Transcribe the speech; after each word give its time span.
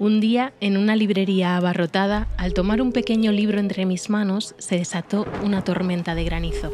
Un 0.00 0.20
día, 0.20 0.52
en 0.60 0.76
una 0.76 0.94
librería 0.94 1.56
abarrotada, 1.56 2.28
al 2.36 2.54
tomar 2.54 2.80
un 2.80 2.92
pequeño 2.92 3.32
libro 3.32 3.58
entre 3.58 3.84
mis 3.84 4.10
manos, 4.10 4.54
se 4.58 4.76
desató 4.78 5.26
una 5.42 5.64
tormenta 5.64 6.14
de 6.14 6.22
granizo. 6.22 6.72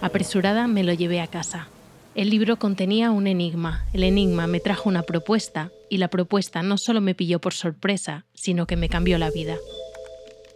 Apresurada 0.00 0.68
me 0.68 0.84
lo 0.84 0.92
llevé 0.92 1.20
a 1.20 1.26
casa. 1.26 1.66
El 2.14 2.30
libro 2.30 2.56
contenía 2.56 3.10
un 3.10 3.26
enigma. 3.26 3.86
El 3.92 4.04
enigma 4.04 4.46
me 4.46 4.60
trajo 4.60 4.88
una 4.88 5.02
propuesta 5.02 5.72
y 5.90 5.98
la 5.98 6.06
propuesta 6.06 6.62
no 6.62 6.78
solo 6.78 7.00
me 7.00 7.16
pilló 7.16 7.40
por 7.40 7.54
sorpresa, 7.54 8.24
sino 8.34 8.68
que 8.68 8.76
me 8.76 8.88
cambió 8.88 9.18
la 9.18 9.32
vida. 9.32 9.56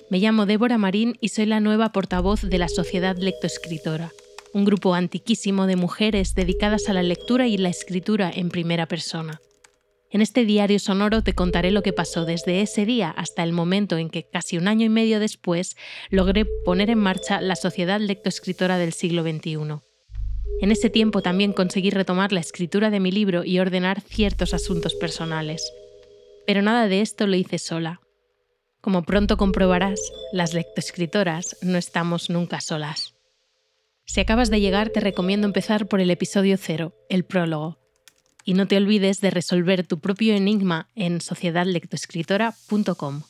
Me 0.09 0.21
llamo 0.21 0.46
Débora 0.46 0.79
Marín 0.79 1.19
y 1.21 1.30
soy 1.30 1.46
la 1.46 1.59
nueva 1.59 1.91
portavoz 1.91 2.43
de 2.43 2.59
la 2.59 2.69
Sociedad 2.69 3.17
Lectoescritora, 3.17 4.12
un 4.53 4.65
grupo 4.65 4.95
antiquísimo 4.95 5.67
de 5.67 5.75
mujeres 5.75 6.37
dedicadas 6.37 6.88
a 6.88 6.93
la 6.93 7.02
lectura 7.02 7.49
y 7.49 7.59
la 7.59 7.71
escritura 7.71 8.30
en 8.33 8.51
primera 8.51 8.87
persona. 8.87 9.41
En 10.11 10.23
este 10.23 10.47
diario 10.47 10.79
sonoro 10.79 11.23
te 11.23 11.35
contaré 11.35 11.71
lo 11.71 11.83
que 11.83 11.93
pasó 11.93 12.25
desde 12.25 12.62
ese 12.62 12.87
día 12.87 13.11
hasta 13.11 13.43
el 13.43 13.53
momento 13.53 13.99
en 13.99 14.09
que, 14.09 14.27
casi 14.27 14.57
un 14.57 14.66
año 14.66 14.87
y 14.87 14.89
medio 14.89 15.21
después, 15.21 15.77
logré 16.09 16.47
poner 16.65 16.89
en 16.89 16.99
marcha 16.99 17.43
la 17.43 17.57
Sociedad 17.57 18.01
Lectoescritora 18.01 18.79
del 18.79 18.95
siglo 18.95 19.23
XXI. 19.23 19.83
En 20.61 20.73
ese 20.73 20.89
tiempo 20.89 21.21
también 21.21 21.52
conseguí 21.52 21.91
retomar 21.91 22.33
la 22.33 22.41
escritura 22.41 22.89
de 22.89 23.01
mi 23.01 23.13
libro 23.13 23.45
y 23.45 23.59
ordenar 23.59 24.01
ciertos 24.01 24.55
asuntos 24.55 24.95
personales. 24.95 25.71
Pero 26.47 26.63
nada 26.63 26.88
de 26.88 27.02
esto 27.02 27.27
lo 27.27 27.37
hice 27.37 27.59
sola. 27.59 28.01
Como 28.80 29.02
pronto 29.02 29.37
comprobarás, 29.37 30.01
las 30.33 30.55
lectoescritoras 30.55 31.59
no 31.61 31.77
estamos 31.77 32.30
nunca 32.30 32.63
solas. 32.63 33.15
Si 34.07 34.21
acabas 34.21 34.49
de 34.49 34.61
llegar, 34.61 34.88
te 34.88 35.01
recomiendo 35.01 35.47
empezar 35.47 35.87
por 35.87 36.01
el 36.01 36.11
episodio 36.11 36.57
cero, 36.57 36.95
el 37.11 37.27
prólogo, 37.27 37.79
y 38.49 38.54
no 38.54 38.66
te 38.66 38.79
olvides 38.79 39.21
de 39.21 39.30
resolver 39.30 39.87
tu 39.87 40.01
propio 40.01 40.35
enigma 40.35 40.88
en 40.95 41.21
sociedadlectoescritora.com. 41.21 43.23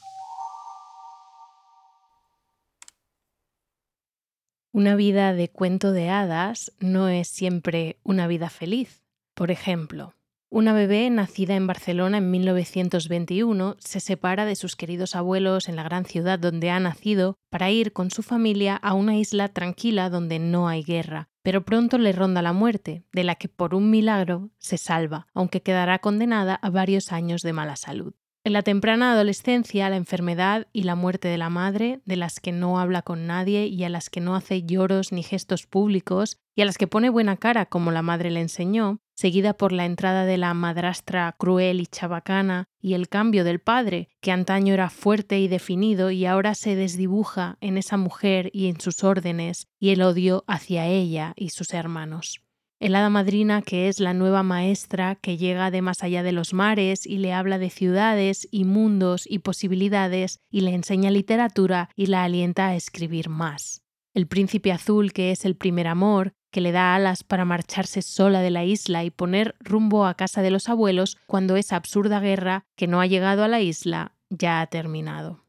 Una 4.71 4.95
vida 4.95 5.35
de 5.35 5.49
cuento 5.49 5.91
de 5.91 6.09
hadas 6.09 6.73
no 6.79 7.09
es 7.09 7.27
siempre 7.27 7.99
una 8.05 8.29
vida 8.29 8.49
feliz. 8.49 9.03
Por 9.35 9.51
ejemplo, 9.51 10.15
una 10.51 10.73
bebé 10.73 11.09
nacida 11.11 11.57
en 11.57 11.67
Barcelona 11.67 12.19
en 12.19 12.31
1921 12.31 13.77
se 13.79 14.01
separa 14.01 14.45
de 14.47 14.57
sus 14.57 14.77
queridos 14.77 15.15
abuelos 15.15 15.69
en 15.69 15.77
la 15.77 15.83
gran 15.83 16.05
ciudad 16.05 16.39
donde 16.39 16.71
ha 16.71 16.81
nacido 16.81 17.37
para 17.51 17.71
ir 17.71 17.93
con 17.93 18.11
su 18.11 18.23
familia 18.23 18.75
a 18.77 18.95
una 18.95 19.17
isla 19.17 19.49
tranquila 19.49 20.09
donde 20.09 20.39
no 20.39 20.67
hay 20.67 20.83
guerra, 20.83 21.29
pero 21.43 21.65
pronto 21.65 21.99
le 21.99 22.13
ronda 22.13 22.41
la 22.41 22.53
muerte, 22.53 23.05
de 23.13 23.25
la 23.25 23.35
que 23.35 23.49
por 23.49 23.75
un 23.75 23.91
milagro 23.91 24.51
se 24.59 24.79
salva, 24.79 25.27
aunque 25.35 25.63
quedará 25.63 25.99
condenada 25.99 26.55
a 26.55 26.71
varios 26.71 27.13
años 27.13 27.43
de 27.43 27.53
mala 27.53 27.77
salud. 27.77 28.15
En 28.45 28.55
la 28.55 28.63
temprana 28.63 29.13
adolescencia, 29.13 29.91
la 29.91 29.97
enfermedad 29.97 30.69
y 30.73 30.85
la 30.85 30.95
muerte 30.95 31.29
de 31.29 31.37
la 31.37 31.51
madre, 31.51 32.01
de 32.07 32.17
las 32.17 32.41
que 32.41 32.53
no 32.53 32.79
habla 32.79 33.03
con 33.03 33.27
nadie 33.27 33.67
y 33.67 33.85
a 33.85 33.91
las 33.91 34.09
que 34.09 34.21
no 34.21 34.35
hace 34.35 34.63
lloros 34.63 35.13
ni 35.13 35.23
gestos 35.23 35.67
públicos, 35.67 36.39
y 36.55 36.63
a 36.63 36.65
las 36.65 36.79
que 36.79 36.87
pone 36.87 37.11
buena 37.11 37.37
cara 37.37 37.67
como 37.67 37.93
la 37.93 38.01
madre 38.01 38.31
le 38.31 38.41
enseñó, 38.41 39.01
seguida 39.19 39.53
por 39.53 39.73
la 39.73 39.85
entrada 39.85 40.27
de 40.27 40.39
la 40.39 40.55
madrastra 40.55 41.35
cruel 41.37 41.81
y 41.81 41.87
chabacana 41.87 42.69
y 42.81 42.95
el 42.95 43.09
cambio 43.09 43.43
del 43.43 43.59
padre, 43.59 44.11
que 44.21 44.31
antaño 44.31 44.73
era 44.73 44.91
fuerte 44.91 45.41
y 45.41 45.49
definido 45.49 46.13
y 46.13 46.25
ahora 46.25 46.55
se 46.55 46.77
desdibuja 46.77 47.59
en 47.61 47.79
esa 47.79 47.97
mujer 47.97 48.49
y 48.53 48.69
en 48.69 48.81
sus 48.81 49.03
órdenes, 49.03 49.67
y 49.81 49.91
el 49.91 50.03
odio 50.03 50.45
hacia 50.47 50.87
ella 50.87 51.33
y 51.35 51.49
sus 51.49 51.75
hermanos 51.75 52.45
el 52.79 52.95
hada 52.95 53.11
madrina 53.11 53.61
que 53.61 53.89
es 53.89 53.99
la 53.99 54.15
nueva 54.15 54.45
maestra 54.45 55.17
que 55.17 55.37
llega 55.37 55.73
de 55.73 55.83
más 55.83 56.05
allá 56.05 56.23
de 56.23 56.31
los 56.31 56.55
mares 56.55 57.07
y 57.07 57.19
le 57.19 57.33
habla 57.33 57.59
de 57.59 57.71
ciudades 57.71 58.47
y 58.53 58.65
mundos 58.65 59.25
y 59.29 59.41
posibilidades 59.41 60.39
y 60.49 60.61
le 60.61 60.75
enseña 60.75 61.11
literatura 61.11 61.91
y 61.97 62.07
la 62.07 62.23
alienta 62.23 62.69
a 62.69 62.77
escribir 62.77 63.31
más. 63.31 63.83
El 64.15 64.29
príncipe 64.29 64.71
azul 64.71 65.13
que 65.13 65.33
es 65.33 65.45
el 65.45 65.57
primer 65.57 65.89
amor, 65.89 66.35
que 66.51 66.61
le 66.61 66.73
da 66.73 66.95
alas 66.95 67.25
para 67.25 67.45
marcharse 67.45 68.03
sola 68.03 68.41
de 68.41 68.51
la 68.51 68.65
isla 68.65 69.05
y 69.05 69.11
poner 69.11 69.55
rumbo 69.61 70.07
a 70.07 70.15
casa 70.15 70.43
de 70.43 70.51
los 70.51 70.69
abuelos 70.69 71.17
cuando 71.27 71.57
esa 71.57 71.77
absurda 71.77 72.21
guerra 72.21 72.65
que 72.77 72.87
no 72.87 73.01
ha 73.01 73.07
llegado 73.07 73.45
a 73.45 73.49
la 73.49 73.61
isla 73.61 74.13
ya 74.31 74.61
ha 74.61 74.67
terminado. 74.67 75.45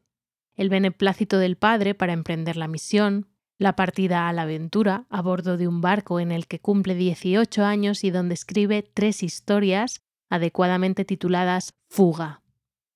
El 0.54 0.68
beneplácito 0.68 1.38
del 1.38 1.56
padre 1.56 1.94
para 1.94 2.12
emprender 2.12 2.56
la 2.56 2.68
misión, 2.68 3.28
la 3.58 3.76
partida 3.76 4.28
a 4.28 4.32
la 4.32 4.42
aventura 4.42 5.06
a 5.10 5.22
bordo 5.22 5.56
de 5.56 5.68
un 5.68 5.80
barco 5.80 6.20
en 6.20 6.32
el 6.32 6.46
que 6.46 6.60
cumple 6.60 6.94
18 6.94 7.64
años 7.64 8.04
y 8.04 8.10
donde 8.10 8.34
escribe 8.34 8.82
tres 8.82 9.22
historias 9.22 10.00
adecuadamente 10.28 11.04
tituladas 11.04 11.74
Fuga. 11.88 12.42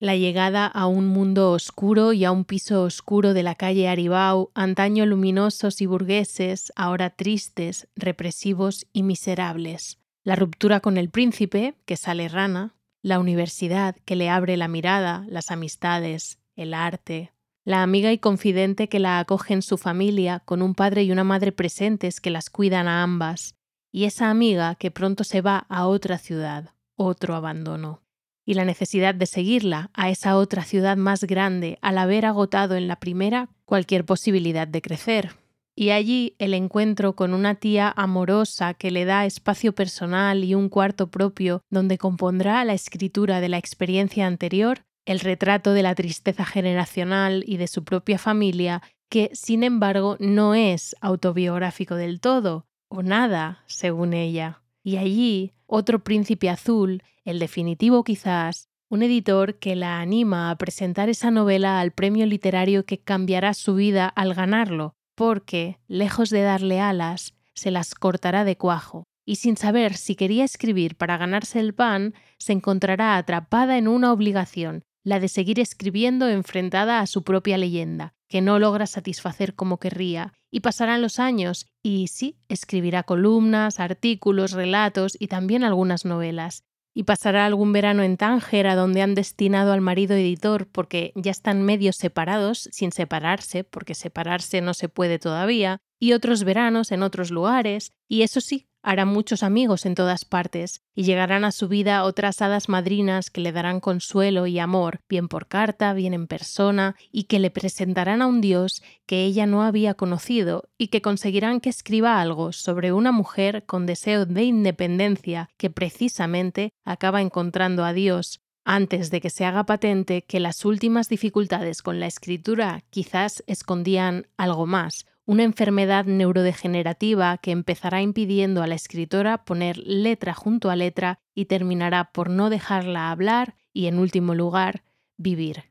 La 0.00 0.16
llegada 0.16 0.66
a 0.66 0.86
un 0.86 1.06
mundo 1.06 1.52
oscuro 1.52 2.12
y 2.12 2.24
a 2.24 2.32
un 2.32 2.44
piso 2.44 2.82
oscuro 2.82 3.32
de 3.32 3.44
la 3.44 3.54
calle 3.54 3.88
Aribau, 3.88 4.50
antaño 4.54 5.06
luminosos 5.06 5.80
y 5.80 5.86
burgueses, 5.86 6.72
ahora 6.74 7.10
tristes, 7.10 7.86
represivos 7.94 8.86
y 8.92 9.04
miserables. 9.04 9.98
La 10.24 10.34
ruptura 10.36 10.80
con 10.80 10.96
el 10.96 11.10
príncipe, 11.10 11.74
que 11.86 11.96
sale 11.96 12.28
rana, 12.28 12.74
la 13.02 13.20
universidad, 13.20 13.96
que 14.04 14.16
le 14.16 14.30
abre 14.30 14.56
la 14.56 14.66
mirada, 14.66 15.24
las 15.28 15.50
amistades, 15.50 16.38
el 16.56 16.74
arte, 16.74 17.32
la 17.64 17.82
amiga 17.82 18.12
y 18.12 18.18
confidente 18.18 18.88
que 18.88 18.98
la 18.98 19.20
acoge 19.20 19.54
en 19.54 19.62
su 19.62 19.78
familia, 19.78 20.40
con 20.40 20.60
un 20.60 20.74
padre 20.74 21.04
y 21.04 21.12
una 21.12 21.24
madre 21.24 21.52
presentes 21.52 22.20
que 22.20 22.30
las 22.30 22.50
cuidan 22.50 22.88
a 22.88 23.02
ambas, 23.02 23.54
y 23.92 24.04
esa 24.04 24.28
amiga 24.28 24.74
que 24.74 24.90
pronto 24.90 25.22
se 25.22 25.40
va 25.40 25.66
a 25.68 25.86
otra 25.86 26.18
ciudad, 26.18 26.74
otro 26.96 27.34
abandono. 27.34 28.03
Y 28.46 28.54
la 28.54 28.64
necesidad 28.64 29.14
de 29.14 29.26
seguirla 29.26 29.90
a 29.94 30.10
esa 30.10 30.36
otra 30.36 30.64
ciudad 30.64 30.96
más 30.96 31.24
grande 31.24 31.78
al 31.80 31.98
haber 31.98 32.26
agotado 32.26 32.76
en 32.76 32.88
la 32.88 32.96
primera 32.96 33.48
cualquier 33.64 34.04
posibilidad 34.04 34.68
de 34.68 34.82
crecer. 34.82 35.32
Y 35.76 35.90
allí 35.90 36.36
el 36.38 36.54
encuentro 36.54 37.14
con 37.16 37.34
una 37.34 37.56
tía 37.56 37.92
amorosa 37.96 38.74
que 38.74 38.90
le 38.90 39.04
da 39.04 39.26
espacio 39.26 39.74
personal 39.74 40.44
y 40.44 40.54
un 40.54 40.68
cuarto 40.68 41.10
propio 41.10 41.62
donde 41.70 41.98
compondrá 41.98 42.64
la 42.64 42.74
escritura 42.74 43.40
de 43.40 43.48
la 43.48 43.58
experiencia 43.58 44.26
anterior 44.26 44.82
el 45.06 45.20
retrato 45.20 45.72
de 45.72 45.82
la 45.82 45.94
tristeza 45.94 46.44
generacional 46.44 47.44
y 47.46 47.56
de 47.56 47.66
su 47.66 47.84
propia 47.84 48.18
familia, 48.18 48.82
que 49.10 49.30
sin 49.34 49.62
embargo 49.62 50.16
no 50.18 50.54
es 50.54 50.96
autobiográfico 51.00 51.94
del 51.94 52.20
todo, 52.20 52.66
o 52.88 53.02
nada, 53.02 53.62
según 53.66 54.14
ella. 54.14 54.62
Y 54.84 54.98
allí, 54.98 55.54
otro 55.66 56.04
príncipe 56.04 56.50
azul, 56.50 57.02
el 57.24 57.38
definitivo 57.38 58.04
quizás, 58.04 58.68
un 58.90 59.02
editor 59.02 59.58
que 59.58 59.74
la 59.74 60.00
anima 60.00 60.50
a 60.50 60.58
presentar 60.58 61.08
esa 61.08 61.30
novela 61.30 61.80
al 61.80 61.92
premio 61.92 62.26
literario 62.26 62.84
que 62.84 62.98
cambiará 62.98 63.54
su 63.54 63.74
vida 63.74 64.06
al 64.06 64.34
ganarlo, 64.34 64.94
porque, 65.14 65.78
lejos 65.88 66.28
de 66.28 66.42
darle 66.42 66.80
alas, 66.80 67.34
se 67.54 67.70
las 67.70 67.94
cortará 67.94 68.44
de 68.44 68.58
cuajo, 68.58 69.04
y 69.24 69.36
sin 69.36 69.56
saber 69.56 69.94
si 69.96 70.16
quería 70.16 70.44
escribir 70.44 70.96
para 70.96 71.16
ganarse 71.16 71.60
el 71.60 71.74
pan, 71.74 72.12
se 72.38 72.52
encontrará 72.52 73.16
atrapada 73.16 73.78
en 73.78 73.88
una 73.88 74.12
obligación 74.12 74.84
la 75.04 75.20
de 75.20 75.28
seguir 75.28 75.60
escribiendo 75.60 76.28
enfrentada 76.28 77.00
a 77.00 77.06
su 77.06 77.22
propia 77.22 77.58
leyenda, 77.58 78.14
que 78.34 78.40
no 78.40 78.58
logra 78.58 78.88
satisfacer 78.88 79.54
como 79.54 79.78
querría, 79.78 80.32
y 80.50 80.58
pasarán 80.58 81.02
los 81.02 81.20
años, 81.20 81.68
y 81.84 82.08
sí, 82.08 82.36
escribirá 82.48 83.04
columnas, 83.04 83.78
artículos, 83.78 84.50
relatos 84.50 85.16
y 85.20 85.28
también 85.28 85.62
algunas 85.62 86.04
novelas. 86.04 86.64
Y 86.96 87.04
pasará 87.04 87.46
algún 87.46 87.72
verano 87.72 88.02
en 88.02 88.16
Tánger, 88.16 88.66
a 88.66 88.74
donde 88.74 89.02
han 89.02 89.14
destinado 89.14 89.72
al 89.72 89.82
marido 89.82 90.16
editor, 90.16 90.66
porque 90.66 91.12
ya 91.14 91.30
están 91.30 91.62
medio 91.62 91.92
separados, 91.92 92.68
sin 92.72 92.90
separarse, 92.90 93.62
porque 93.62 93.94
separarse 93.94 94.60
no 94.62 94.74
se 94.74 94.88
puede 94.88 95.20
todavía, 95.20 95.78
y 96.00 96.12
otros 96.12 96.42
veranos 96.42 96.90
en 96.90 97.04
otros 97.04 97.30
lugares, 97.30 97.92
y 98.08 98.22
eso 98.22 98.40
sí, 98.40 98.66
hará 98.84 99.06
muchos 99.06 99.42
amigos 99.42 99.86
en 99.86 99.94
todas 99.94 100.24
partes, 100.24 100.82
y 100.94 101.02
llegarán 101.02 101.44
a 101.44 101.52
su 101.52 101.68
vida 101.68 102.04
otras 102.04 102.42
hadas 102.42 102.68
madrinas 102.68 103.30
que 103.30 103.40
le 103.40 103.50
darán 103.50 103.80
consuelo 103.80 104.46
y 104.46 104.58
amor, 104.58 105.00
bien 105.08 105.26
por 105.26 105.48
carta, 105.48 105.94
bien 105.94 106.12
en 106.12 106.26
persona, 106.26 106.94
y 107.10 107.24
que 107.24 107.38
le 107.38 107.50
presentarán 107.50 108.20
a 108.22 108.26
un 108.26 108.42
Dios 108.42 108.82
que 109.06 109.24
ella 109.24 109.46
no 109.46 109.62
había 109.62 109.94
conocido, 109.94 110.68
y 110.76 110.88
que 110.88 111.02
conseguirán 111.02 111.60
que 111.60 111.70
escriba 111.70 112.20
algo 112.20 112.52
sobre 112.52 112.92
una 112.92 113.10
mujer 113.10 113.64
con 113.64 113.86
deseo 113.86 114.26
de 114.26 114.44
independencia 114.44 115.48
que 115.56 115.70
precisamente 115.70 116.74
acaba 116.84 117.22
encontrando 117.22 117.84
a 117.84 117.94
Dios, 117.94 118.42
antes 118.64 119.10
de 119.10 119.20
que 119.20 119.30
se 119.30 119.44
haga 119.44 119.64
patente 119.64 120.22
que 120.22 120.40
las 120.40 120.64
últimas 120.64 121.08
dificultades 121.08 121.82
con 121.82 122.00
la 122.00 122.06
escritura 122.06 122.84
quizás 122.90 123.44
escondían 123.46 124.26
algo 124.36 124.66
más, 124.66 125.06
una 125.26 125.42
enfermedad 125.42 126.04
neurodegenerativa 126.04 127.38
que 127.38 127.50
empezará 127.50 128.02
impidiendo 128.02 128.62
a 128.62 128.66
la 128.66 128.74
escritora 128.74 129.44
poner 129.44 129.78
letra 129.78 130.34
junto 130.34 130.70
a 130.70 130.76
letra 130.76 131.18
y 131.34 131.46
terminará 131.46 132.12
por 132.12 132.30
no 132.30 132.50
dejarla 132.50 133.10
hablar 133.10 133.54
y, 133.72 133.86
en 133.86 133.98
último 133.98 134.34
lugar, 134.34 134.84
vivir. 135.16 135.64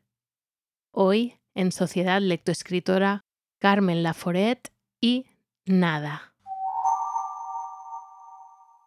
Hoy, 0.91 1.39
en 1.53 1.71
Sociedad 1.71 2.21
Lectoescritora, 2.21 3.25
Carmen 3.59 4.03
Laforet 4.03 4.71
y 4.99 5.27
Nada. 5.65 6.32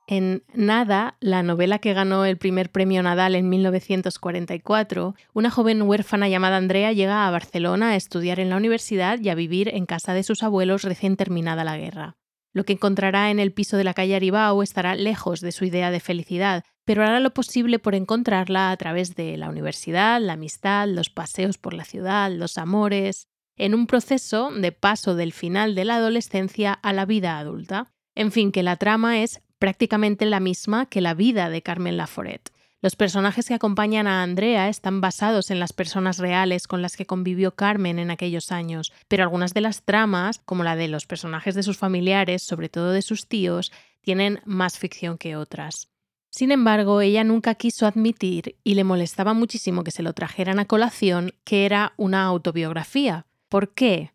En 0.09 0.45
Nada, 0.55 1.17
la 1.19 1.43
novela 1.43 1.81
que 1.81 1.93
ganó 1.93 2.25
el 2.25 2.37
primer 2.37 2.71
premio 2.71 3.03
Nadal 3.03 3.35
en 3.35 3.49
1944, 3.49 5.17
una 5.35 5.51
joven 5.51 5.83
huérfana 5.83 6.29
llamada 6.29 6.59
Andrea 6.59 6.93
llega 6.93 7.27
a 7.27 7.31
Barcelona 7.33 7.91
a 7.91 7.97
estudiar 7.97 8.39
en 8.39 8.51
la 8.51 8.57
universidad 8.57 9.19
y 9.19 9.31
a 9.31 9.35
vivir 9.35 9.69
en 9.69 9.85
casa 9.85 10.15
de 10.15 10.23
sus 10.23 10.45
abuelos 10.45 10.85
recién 10.85 11.17
terminada 11.17 11.65
la 11.65 11.77
guerra. 11.77 12.17
Lo 12.53 12.65
que 12.65 12.73
encontrará 12.73 13.33
en 13.33 13.41
el 13.41 13.53
piso 13.53 13.77
de 13.77 13.85
la 13.85 13.95
calle 13.95 14.15
Aribao 14.15 14.63
estará 14.63 14.95
lejos 14.95 15.41
de 15.41 15.51
su 15.51 15.65
idea 15.65 15.91
de 15.91 16.01
felicidad, 16.01 16.63
pero 16.85 17.03
hará 17.03 17.19
lo 17.19 17.35
posible 17.35 17.81
por 17.81 17.97
encontrarla 17.97 18.71
a 18.71 18.77
través 18.77 19.17
de 19.17 19.37
la 19.37 19.51
universidad, 19.51 20.21
la 20.21 20.35
amistad, 20.35 20.87
los 20.89 21.11
paseos 21.11 21.59
por 21.59 21.75
la 21.75 21.85
ciudad, 21.85 22.31
los 22.31 22.59
amores, 22.59 23.27
en 23.59 23.75
un 23.75 23.89
proceso 23.89 24.53
de 24.53 24.71
paso 24.71 25.17
del 25.17 25.33
final 25.33 25.75
de 25.75 25.85
la 25.85 25.97
adolescencia 25.97 26.73
a 26.73 26.93
la 26.93 27.07
vida 27.07 27.39
adulta. 27.39 27.93
En 28.15 28.33
fin, 28.33 28.53
que 28.53 28.63
la 28.63 28.77
trama 28.77 29.21
es 29.23 29.43
prácticamente 29.59 30.27
la 30.27 30.41
misma 30.41 30.87
que 30.87 31.01
la 31.01 31.15
vida 31.15 31.51
de 31.51 31.63
Carmen 31.63 31.97
Laforet. 31.97 32.51
Los 32.83 32.95
personajes 32.95 33.49
que 33.49 33.55
acompañan 33.55 34.07
a 34.07 34.23
Andrea 34.23 34.69
están 34.69 35.01
basados 35.01 35.51
en 35.51 35.59
las 35.59 35.73
personas 35.73 36.19
reales 36.19 36.69
con 36.69 36.83
las 36.83 36.97
que 36.97 37.07
convivió 37.07 37.55
Carmen 37.55 37.99
en 37.99 38.11
aquellos 38.11 38.53
años, 38.53 38.93
pero 39.09 39.23
algunas 39.23 39.55
de 39.55 39.63
las 39.63 39.83
tramas, 39.83 40.41
como 40.45 40.63
la 40.63 40.77
de 40.77 40.89
los 40.89 41.07
personajes 41.07 41.55
de 41.55 41.63
sus 41.63 41.79
familiares, 41.79 42.43
sobre 42.43 42.69
todo 42.69 42.93
de 42.93 43.03
sus 43.03 43.29
tíos, 43.29 43.73
tienen 44.03 44.41
más 44.45 44.79
ficción 44.79 45.17
que 45.17 45.37
otras. 45.37 45.89
Sin 46.31 46.53
embargo, 46.53 47.01
ella 47.01 47.25
nunca 47.25 47.55
quiso 47.55 47.87
admitir, 47.87 48.57
y 48.63 48.75
le 48.75 48.85
molestaba 48.85 49.33
muchísimo 49.33 49.83
que 49.83 49.91
se 49.91 50.03
lo 50.03 50.13
trajeran 50.13 50.59
a 50.59 50.67
colación, 50.67 51.33
que 51.45 51.65
era 51.65 51.95
una 51.97 52.25
autobiografía. 52.25 53.27
¿Por 53.49 53.73
qué? 53.73 54.13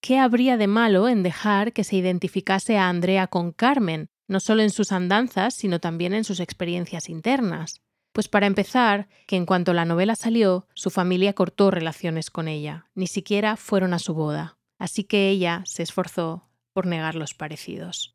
¿Qué 0.00 0.18
habría 0.18 0.56
de 0.56 0.68
malo 0.68 1.08
en 1.08 1.24
dejar 1.24 1.72
que 1.72 1.82
se 1.82 1.96
identificase 1.96 2.78
a 2.78 2.88
Andrea 2.88 3.26
con 3.26 3.50
Carmen, 3.50 4.08
no 4.26 4.40
solo 4.40 4.62
en 4.62 4.70
sus 4.70 4.92
andanzas, 4.92 5.54
sino 5.54 5.80
también 5.80 6.14
en 6.14 6.24
sus 6.24 6.40
experiencias 6.40 7.08
internas. 7.08 7.82
Pues 8.12 8.28
para 8.28 8.46
empezar, 8.46 9.08
que 9.26 9.36
en 9.36 9.44
cuanto 9.44 9.72
la 9.72 9.84
novela 9.84 10.14
salió, 10.14 10.68
su 10.74 10.90
familia 10.90 11.32
cortó 11.32 11.70
relaciones 11.70 12.30
con 12.30 12.46
ella, 12.46 12.86
ni 12.94 13.06
siquiera 13.06 13.56
fueron 13.56 13.92
a 13.92 13.98
su 13.98 14.14
boda, 14.14 14.56
así 14.78 15.04
que 15.04 15.30
ella 15.30 15.62
se 15.66 15.82
esforzó 15.82 16.48
por 16.72 16.86
negar 16.86 17.16
los 17.16 17.34
parecidos. 17.34 18.14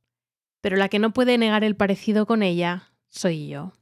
Pero 0.61 0.77
la 0.77 0.89
que 0.89 0.99
no 0.99 1.11
puede 1.11 1.37
negar 1.37 1.63
el 1.63 1.75
parecido 1.75 2.25
con 2.25 2.43
ella 2.43 2.91
soy 3.09 3.47
yo. 3.47 3.73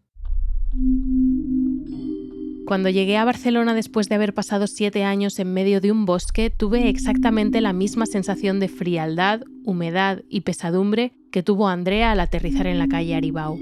Cuando 2.68 2.90
llegué 2.90 3.16
a 3.16 3.24
Barcelona 3.24 3.74
después 3.74 4.10
de 4.10 4.16
haber 4.16 4.34
pasado 4.34 4.68
siete 4.68 5.06
años 5.06 5.40
en 5.40 5.54
medio 5.54 5.80
de 5.80 5.90
un 5.90 6.04
bosque, 6.04 6.50
tuve 6.50 6.90
exactamente 6.90 7.62
la 7.62 7.72
misma 7.72 8.06
sensación 8.06 8.60
de 8.60 8.68
frialdad, 8.68 9.40
humedad 9.64 10.24
y 10.28 10.42
pesadumbre 10.42 11.14
que 11.32 11.44
tuvo 11.44 11.70
Andrea 11.70 12.12
al 12.12 12.20
aterrizar 12.20 12.68
en 12.68 12.78
la 12.78 12.90
calle 12.90 13.16
Aribau. 13.16 13.58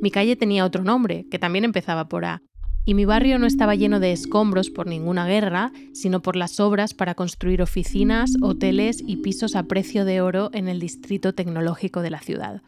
Mi 0.00 0.12
calle 0.12 0.36
tenía 0.36 0.64
otro 0.64 0.84
nombre, 0.84 1.26
que 1.32 1.40
también 1.40 1.64
empezaba 1.64 2.08
por 2.08 2.24
A, 2.26 2.42
y 2.84 2.94
mi 2.94 3.04
barrio 3.04 3.40
no 3.40 3.46
estaba 3.46 3.74
lleno 3.74 3.98
de 3.98 4.12
escombros 4.12 4.70
por 4.70 4.86
ninguna 4.86 5.26
guerra, 5.26 5.72
sino 5.92 6.22
por 6.22 6.36
las 6.36 6.60
obras 6.60 6.94
para 6.94 7.16
construir 7.16 7.60
oficinas, 7.60 8.34
hoteles 8.40 9.02
y 9.04 9.16
pisos 9.16 9.56
a 9.56 9.64
precio 9.64 10.04
de 10.04 10.20
oro 10.20 10.50
en 10.52 10.68
el 10.68 10.78
distrito 10.78 11.32
tecnológico 11.32 12.02
de 12.02 12.10
la 12.10 12.20
ciudad. 12.20 12.62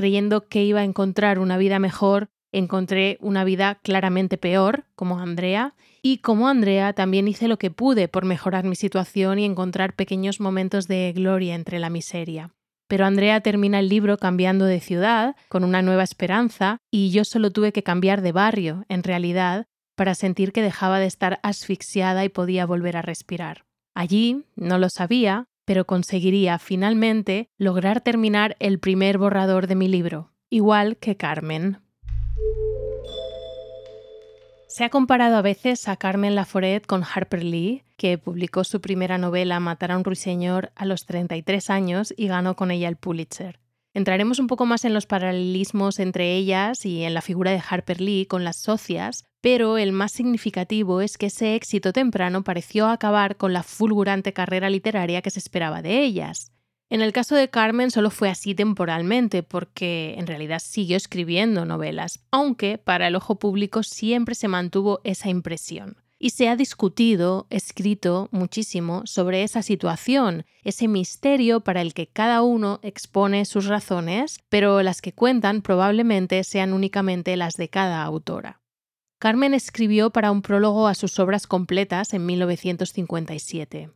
Creyendo 0.00 0.48
que 0.48 0.64
iba 0.64 0.80
a 0.80 0.84
encontrar 0.84 1.38
una 1.38 1.58
vida 1.58 1.78
mejor, 1.78 2.30
encontré 2.52 3.18
una 3.20 3.44
vida 3.44 3.74
claramente 3.82 4.38
peor, 4.38 4.84
como 4.94 5.18
Andrea, 5.18 5.74
y 6.00 6.18
como 6.18 6.48
Andrea 6.48 6.94
también 6.94 7.28
hice 7.28 7.48
lo 7.48 7.58
que 7.58 7.70
pude 7.70 8.08
por 8.08 8.24
mejorar 8.24 8.64
mi 8.64 8.76
situación 8.76 9.38
y 9.38 9.44
encontrar 9.44 9.94
pequeños 9.94 10.40
momentos 10.40 10.88
de 10.88 11.12
gloria 11.14 11.54
entre 11.54 11.78
la 11.78 11.90
miseria. 11.90 12.50
Pero 12.88 13.04
Andrea 13.04 13.42
termina 13.42 13.78
el 13.78 13.90
libro 13.90 14.16
cambiando 14.16 14.64
de 14.64 14.80
ciudad, 14.80 15.36
con 15.50 15.64
una 15.64 15.82
nueva 15.82 16.02
esperanza, 16.02 16.78
y 16.90 17.10
yo 17.10 17.26
solo 17.26 17.50
tuve 17.50 17.70
que 17.70 17.82
cambiar 17.82 18.22
de 18.22 18.32
barrio, 18.32 18.86
en 18.88 19.02
realidad, 19.02 19.66
para 19.96 20.14
sentir 20.14 20.52
que 20.52 20.62
dejaba 20.62 20.98
de 20.98 21.06
estar 21.08 21.40
asfixiada 21.42 22.24
y 22.24 22.30
podía 22.30 22.64
volver 22.64 22.96
a 22.96 23.02
respirar. 23.02 23.66
Allí, 23.94 24.46
no 24.56 24.78
lo 24.78 24.88
sabía, 24.88 25.44
pero 25.64 25.86
conseguiría 25.86 26.58
finalmente 26.58 27.48
lograr 27.56 28.00
terminar 28.00 28.56
el 28.58 28.78
primer 28.78 29.18
borrador 29.18 29.66
de 29.66 29.74
mi 29.74 29.88
libro, 29.88 30.32
igual 30.48 30.96
que 30.96 31.16
Carmen. 31.16 31.78
Se 34.70 34.84
ha 34.84 34.88
comparado 34.88 35.36
a 35.36 35.42
veces 35.42 35.88
a 35.88 35.96
Carmen 35.96 36.36
Laforet 36.36 36.86
con 36.86 37.02
Harper 37.02 37.42
Lee, 37.42 37.82
que 37.96 38.18
publicó 38.18 38.62
su 38.62 38.80
primera 38.80 39.18
novela 39.18 39.58
Matar 39.58 39.90
a 39.90 39.96
un 39.96 40.04
ruiseñor 40.04 40.70
a 40.76 40.84
los 40.84 41.06
33 41.06 41.70
años 41.70 42.14
y 42.16 42.28
ganó 42.28 42.54
con 42.54 42.70
ella 42.70 42.88
el 42.88 42.94
Pulitzer. 42.94 43.58
Entraremos 43.92 44.38
un 44.38 44.46
poco 44.46 44.66
más 44.66 44.84
en 44.84 44.94
los 44.94 45.06
paralelismos 45.06 45.98
entre 45.98 46.36
ellas 46.36 46.86
y 46.86 47.02
en 47.02 47.14
la 47.14 47.22
figura 47.22 47.50
de 47.50 47.60
Harper 47.68 48.00
Lee 48.00 48.26
con 48.26 48.44
las 48.44 48.56
socias, 48.56 49.24
pero 49.40 49.78
el 49.78 49.92
más 49.92 50.12
significativo 50.12 51.00
es 51.00 51.16
que 51.16 51.26
ese 51.26 51.54
éxito 51.54 51.92
temprano 51.92 52.44
pareció 52.44 52.88
acabar 52.88 53.36
con 53.36 53.52
la 53.52 53.62
fulgurante 53.62 54.32
carrera 54.32 54.70
literaria 54.70 55.22
que 55.22 55.30
se 55.30 55.38
esperaba 55.38 55.82
de 55.82 56.02
ellas. 56.02 56.52
En 56.90 57.02
el 57.02 57.12
caso 57.12 57.36
de 57.36 57.48
Carmen 57.48 57.92
solo 57.92 58.10
fue 58.10 58.28
así 58.28 58.54
temporalmente, 58.54 59.44
porque 59.44 60.16
en 60.18 60.26
realidad 60.26 60.58
siguió 60.58 60.96
escribiendo 60.96 61.64
novelas, 61.64 62.18
aunque 62.32 62.78
para 62.78 63.06
el 63.06 63.14
ojo 63.14 63.36
público 63.38 63.84
siempre 63.84 64.34
se 64.34 64.48
mantuvo 64.48 65.00
esa 65.04 65.30
impresión. 65.30 65.96
Y 66.18 66.30
se 66.30 66.48
ha 66.48 66.56
discutido, 66.56 67.46
escrito 67.48 68.28
muchísimo 68.32 69.02
sobre 69.06 69.42
esa 69.42 69.62
situación, 69.62 70.44
ese 70.64 70.86
misterio 70.88 71.60
para 71.60 71.80
el 71.80 71.94
que 71.94 72.08
cada 72.08 72.42
uno 72.42 72.80
expone 72.82 73.46
sus 73.46 73.66
razones, 73.66 74.40
pero 74.50 74.82
las 74.82 75.00
que 75.00 75.14
cuentan 75.14 75.62
probablemente 75.62 76.44
sean 76.44 76.74
únicamente 76.74 77.36
las 77.36 77.54
de 77.54 77.70
cada 77.70 78.02
autora. 78.02 78.59
Carmen 79.20 79.52
escribió 79.52 80.08
para 80.08 80.30
un 80.30 80.40
prólogo 80.40 80.88
a 80.88 80.94
sus 80.94 81.18
obras 81.18 81.46
completas 81.46 82.14
en 82.14 82.24
1957. 82.24 83.90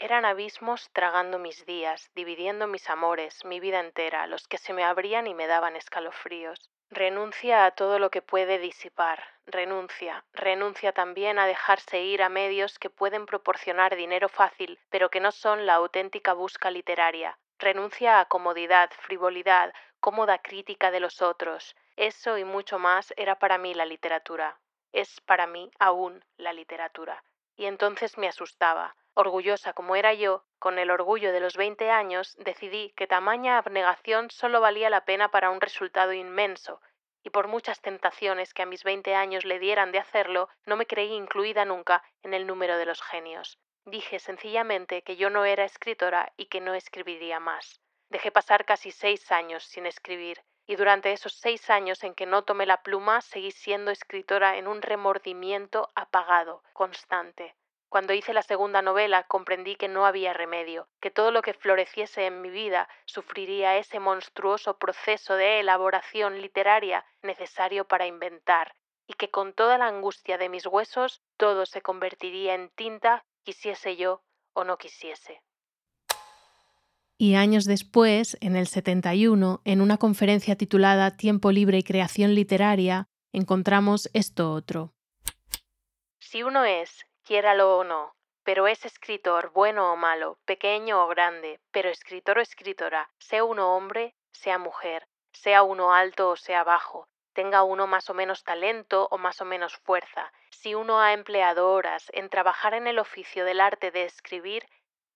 Eran 0.00 0.24
abismos 0.24 0.90
tragando 0.92 1.38
mis 1.38 1.64
días, 1.64 2.10
dividiendo 2.16 2.66
mis 2.66 2.90
amores, 2.90 3.44
mi 3.44 3.60
vida 3.60 3.78
entera, 3.78 4.26
los 4.26 4.48
que 4.48 4.58
se 4.58 4.72
me 4.72 4.82
abrían 4.82 5.28
y 5.28 5.34
me 5.34 5.46
daban 5.46 5.76
escalofríos. 5.76 6.72
Renuncia 6.90 7.66
a 7.66 7.70
todo 7.70 8.00
lo 8.00 8.10
que 8.10 8.20
puede 8.20 8.58
disipar, 8.58 9.22
renuncia, 9.46 10.24
renuncia 10.32 10.90
también 10.90 11.38
a 11.38 11.46
dejarse 11.46 12.02
ir 12.02 12.24
a 12.24 12.28
medios 12.28 12.80
que 12.80 12.90
pueden 12.90 13.26
proporcionar 13.26 13.94
dinero 13.94 14.28
fácil, 14.28 14.80
pero 14.90 15.08
que 15.08 15.20
no 15.20 15.30
son 15.30 15.66
la 15.66 15.74
auténtica 15.74 16.32
busca 16.32 16.72
literaria. 16.72 17.38
Renuncia 17.60 18.18
a 18.18 18.24
comodidad, 18.24 18.90
frivolidad, 19.02 19.72
cómoda 20.00 20.38
crítica 20.38 20.90
de 20.90 20.98
los 20.98 21.22
otros. 21.22 21.76
Eso 21.96 22.38
y 22.38 22.44
mucho 22.44 22.78
más 22.78 23.14
era 23.16 23.38
para 23.38 23.58
mí 23.58 23.74
la 23.74 23.84
literatura. 23.84 24.58
Es 24.92 25.20
para 25.20 25.46
mí 25.46 25.70
aún 25.78 26.24
la 26.36 26.52
literatura. 26.52 27.22
Y 27.56 27.66
entonces 27.66 28.18
me 28.18 28.28
asustaba. 28.28 28.96
Orgullosa 29.14 29.72
como 29.74 29.94
era 29.94 30.12
yo, 30.12 30.44
con 30.58 30.78
el 30.80 30.90
orgullo 30.90 31.32
de 31.32 31.38
los 31.38 31.56
veinte 31.56 31.90
años, 31.90 32.34
decidí 32.38 32.92
que 32.96 33.06
tamaña 33.06 33.58
abnegación 33.58 34.30
solo 34.30 34.60
valía 34.60 34.90
la 34.90 35.04
pena 35.04 35.30
para 35.30 35.50
un 35.50 35.60
resultado 35.60 36.12
inmenso, 36.12 36.80
y 37.22 37.30
por 37.30 37.46
muchas 37.46 37.80
tentaciones 37.80 38.52
que 38.52 38.62
a 38.62 38.66
mis 38.66 38.82
veinte 38.82 39.14
años 39.14 39.44
le 39.44 39.60
dieran 39.60 39.92
de 39.92 39.98
hacerlo, 39.98 40.48
no 40.66 40.76
me 40.76 40.86
creí 40.86 41.12
incluida 41.12 41.64
nunca 41.64 42.02
en 42.24 42.34
el 42.34 42.44
número 42.46 42.76
de 42.76 42.86
los 42.86 43.02
genios. 43.02 43.58
Dije 43.84 44.18
sencillamente 44.18 45.02
que 45.02 45.14
yo 45.16 45.30
no 45.30 45.44
era 45.44 45.64
escritora 45.64 46.32
y 46.36 46.46
que 46.46 46.60
no 46.60 46.74
escribiría 46.74 47.38
más. 47.38 47.80
Dejé 48.08 48.32
pasar 48.32 48.64
casi 48.64 48.90
seis 48.90 49.30
años 49.30 49.64
sin 49.64 49.86
escribir, 49.86 50.42
y 50.66 50.76
durante 50.76 51.12
esos 51.12 51.34
seis 51.34 51.68
años 51.70 52.02
en 52.04 52.14
que 52.14 52.26
no 52.26 52.44
tomé 52.44 52.66
la 52.66 52.82
pluma 52.82 53.20
seguí 53.20 53.50
siendo 53.50 53.90
escritora 53.90 54.56
en 54.56 54.66
un 54.66 54.82
remordimiento 54.82 55.90
apagado, 55.94 56.62
constante. 56.72 57.54
Cuando 57.88 58.12
hice 58.12 58.32
la 58.32 58.42
segunda 58.42 58.82
novela 58.82 59.22
comprendí 59.24 59.76
que 59.76 59.86
no 59.86 60.04
había 60.04 60.32
remedio, 60.32 60.88
que 61.00 61.12
todo 61.12 61.30
lo 61.30 61.42
que 61.42 61.54
floreciese 61.54 62.26
en 62.26 62.40
mi 62.40 62.50
vida 62.50 62.88
sufriría 63.04 63.76
ese 63.76 64.00
monstruoso 64.00 64.78
proceso 64.78 65.36
de 65.36 65.60
elaboración 65.60 66.40
literaria 66.40 67.04
necesario 67.22 67.84
para 67.86 68.06
inventar, 68.06 68.74
y 69.06 69.14
que 69.14 69.30
con 69.30 69.52
toda 69.52 69.78
la 69.78 69.86
angustia 69.86 70.38
de 70.38 70.48
mis 70.48 70.66
huesos 70.66 71.22
todo 71.36 71.66
se 71.66 71.82
convertiría 71.82 72.54
en 72.54 72.70
tinta, 72.70 73.24
quisiese 73.44 73.94
yo 73.94 74.22
o 74.54 74.64
no 74.64 74.76
quisiese. 74.76 75.42
Y 77.16 77.36
años 77.36 77.64
después, 77.64 78.36
en 78.40 78.56
el 78.56 78.66
71, 78.66 79.60
en 79.64 79.80
una 79.80 79.98
conferencia 79.98 80.56
titulada 80.56 81.16
Tiempo 81.16 81.52
libre 81.52 81.78
y 81.78 81.82
creación 81.82 82.34
literaria, 82.34 83.06
encontramos 83.32 84.10
esto 84.14 84.52
otro. 84.52 84.92
Si 86.18 86.42
uno 86.42 86.64
es 86.64 87.06
quiéralo 87.22 87.78
o 87.78 87.84
no, 87.84 88.14
pero 88.42 88.66
es 88.66 88.84
escritor, 88.84 89.50
bueno 89.54 89.92
o 89.92 89.96
malo, 89.96 90.38
pequeño 90.44 91.02
o 91.04 91.08
grande, 91.08 91.60
pero 91.70 91.88
escritor 91.88 92.38
o 92.38 92.40
escritora, 92.42 93.08
sea 93.18 93.44
uno 93.44 93.74
hombre, 93.74 94.14
sea 94.32 94.58
mujer, 94.58 95.06
sea 95.32 95.62
uno 95.62 95.94
alto 95.94 96.30
o 96.30 96.36
sea 96.36 96.62
bajo, 96.62 97.08
tenga 97.32 97.62
uno 97.62 97.86
más 97.86 98.10
o 98.10 98.14
menos 98.14 98.44
talento 98.44 99.08
o 99.10 99.18
más 99.18 99.40
o 99.40 99.44
menos 99.44 99.76
fuerza, 99.76 100.32
si 100.50 100.74
uno 100.74 101.00
ha 101.00 101.12
empleado 101.12 101.70
horas 101.72 102.10
en 102.12 102.28
trabajar 102.28 102.74
en 102.74 102.86
el 102.86 102.98
oficio 102.98 103.44
del 103.44 103.60
arte 103.60 103.90
de 103.90 104.04
escribir, 104.04 104.64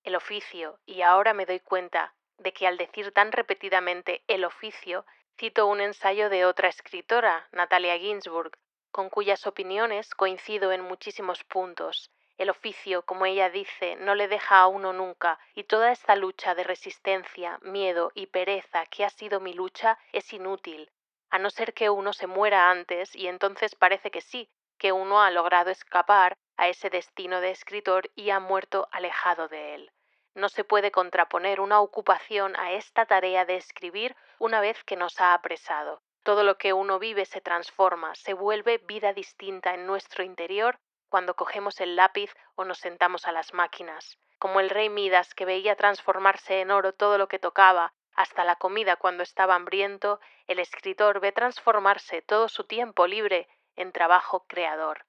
el 0.05 0.17
oficio, 0.17 0.79
y 0.87 1.03
ahora 1.03 1.35
me 1.35 1.47
doy 1.47 1.61
cuenta 1.61 2.15
de 2.39 2.53
que 2.53 2.67
al 2.67 2.77
decir 2.77 3.13
tan 3.13 3.33
repetidamente 3.33 4.23
el 4.29 4.45
oficio, 4.45 5.05
cito 5.39 5.67
un 5.67 5.81
ensayo 5.81 6.31
de 6.31 6.45
otra 6.45 6.69
escritora, 6.69 7.49
Natalia 7.53 7.99
Ginsburg, 7.99 8.53
con 8.91 9.11
cuyas 9.11 9.47
opiniones 9.47 10.15
coincido 10.15 10.73
en 10.73 10.83
muchísimos 10.83 11.45
puntos. 11.45 12.11
El 12.37 12.51
oficio, 12.51 13.05
como 13.05 13.27
ella 13.27 13.51
dice, 13.51 13.97
no 13.97 14.15
le 14.15 14.29
deja 14.29 14.61
a 14.61 14.69
uno 14.69 14.93
nunca, 14.93 15.41
y 15.55 15.65
toda 15.65 15.91
esta 15.91 16.15
lucha 16.15 16.55
de 16.55 16.65
resistencia, 16.65 17.59
miedo 17.63 18.13
y 18.15 18.27
pereza 18.27 18.87
que 18.87 19.05
ha 19.05 19.11
sido 19.11 19.41
mi 19.41 19.53
lucha 19.53 19.99
es 20.13 20.33
inútil, 20.33 20.91
a 21.31 21.39
no 21.39 21.51
ser 21.51 21.75
que 21.75 21.91
uno 21.91 22.13
se 22.13 22.29
muera 22.29 22.71
antes, 22.71 23.15
y 23.17 23.27
entonces 23.27 23.75
parece 23.75 24.13
que 24.13 24.21
sí, 24.21 24.49
que 24.79 24.93
uno 24.93 25.21
ha 25.21 25.33
logrado 25.33 25.71
escapar 25.71 26.37
a 26.59 26.69
ese 26.69 26.91
destino 26.91 27.41
de 27.41 27.51
escritor 27.51 28.11
y 28.15 28.31
ha 28.31 28.41
muerto 28.41 28.89
alejado 28.93 29.49
de 29.49 29.75
él. 29.75 29.93
No 30.35 30.49
se 30.51 30.65
puede 30.65 30.91
contraponer 30.91 31.61
una 31.61 31.81
ocupación 31.81 32.55
a 32.57 32.73
esta 32.73 33.07
tarea 33.07 33.45
de 33.45 33.57
escribir 33.57 34.15
una 34.39 34.61
vez 34.61 34.85
que 34.85 34.97
nos 34.97 35.21
ha 35.21 35.33
apresado. 35.33 36.03
Todo 36.23 36.43
lo 36.45 36.59
que 36.59 36.73
uno 36.75 36.99
vive 36.99 37.25
se 37.25 37.41
transforma, 37.41 38.15
se 38.15 38.35
vuelve 38.35 38.79
vida 38.79 39.13
distinta 39.15 39.73
en 39.73 39.87
nuestro 39.87 40.23
interior 40.23 40.79
cuando 41.09 41.35
cogemos 41.35 41.81
el 41.81 41.97
lápiz 41.97 42.35
o 42.55 42.65
nos 42.65 42.79
sentamos 42.79 43.27
a 43.27 43.33
las 43.33 43.55
máquinas. 43.55 44.19
Como 44.39 44.61
el 44.61 44.71
rey 44.71 44.91
Midas 44.91 45.35
que 45.35 45.45
veía 45.45 45.75
transformarse 45.75 46.61
en 46.61 46.71
oro 46.71 46.93
todo 46.93 47.19
lo 47.19 47.29
que 47.29 47.39
tocaba, 47.39 47.95
hasta 48.15 48.45
la 48.45 48.57
comida 48.57 48.97
cuando 48.97 49.23
estaba 49.23 49.55
hambriento, 49.55 50.21
el 50.47 50.59
escritor 50.59 51.21
ve 51.21 51.33
transformarse 51.33 52.21
todo 52.21 52.49
su 52.49 52.65
tiempo 52.65 53.07
libre 53.07 53.49
en 53.77 53.93
trabajo 53.93 54.45
creador. 54.47 55.08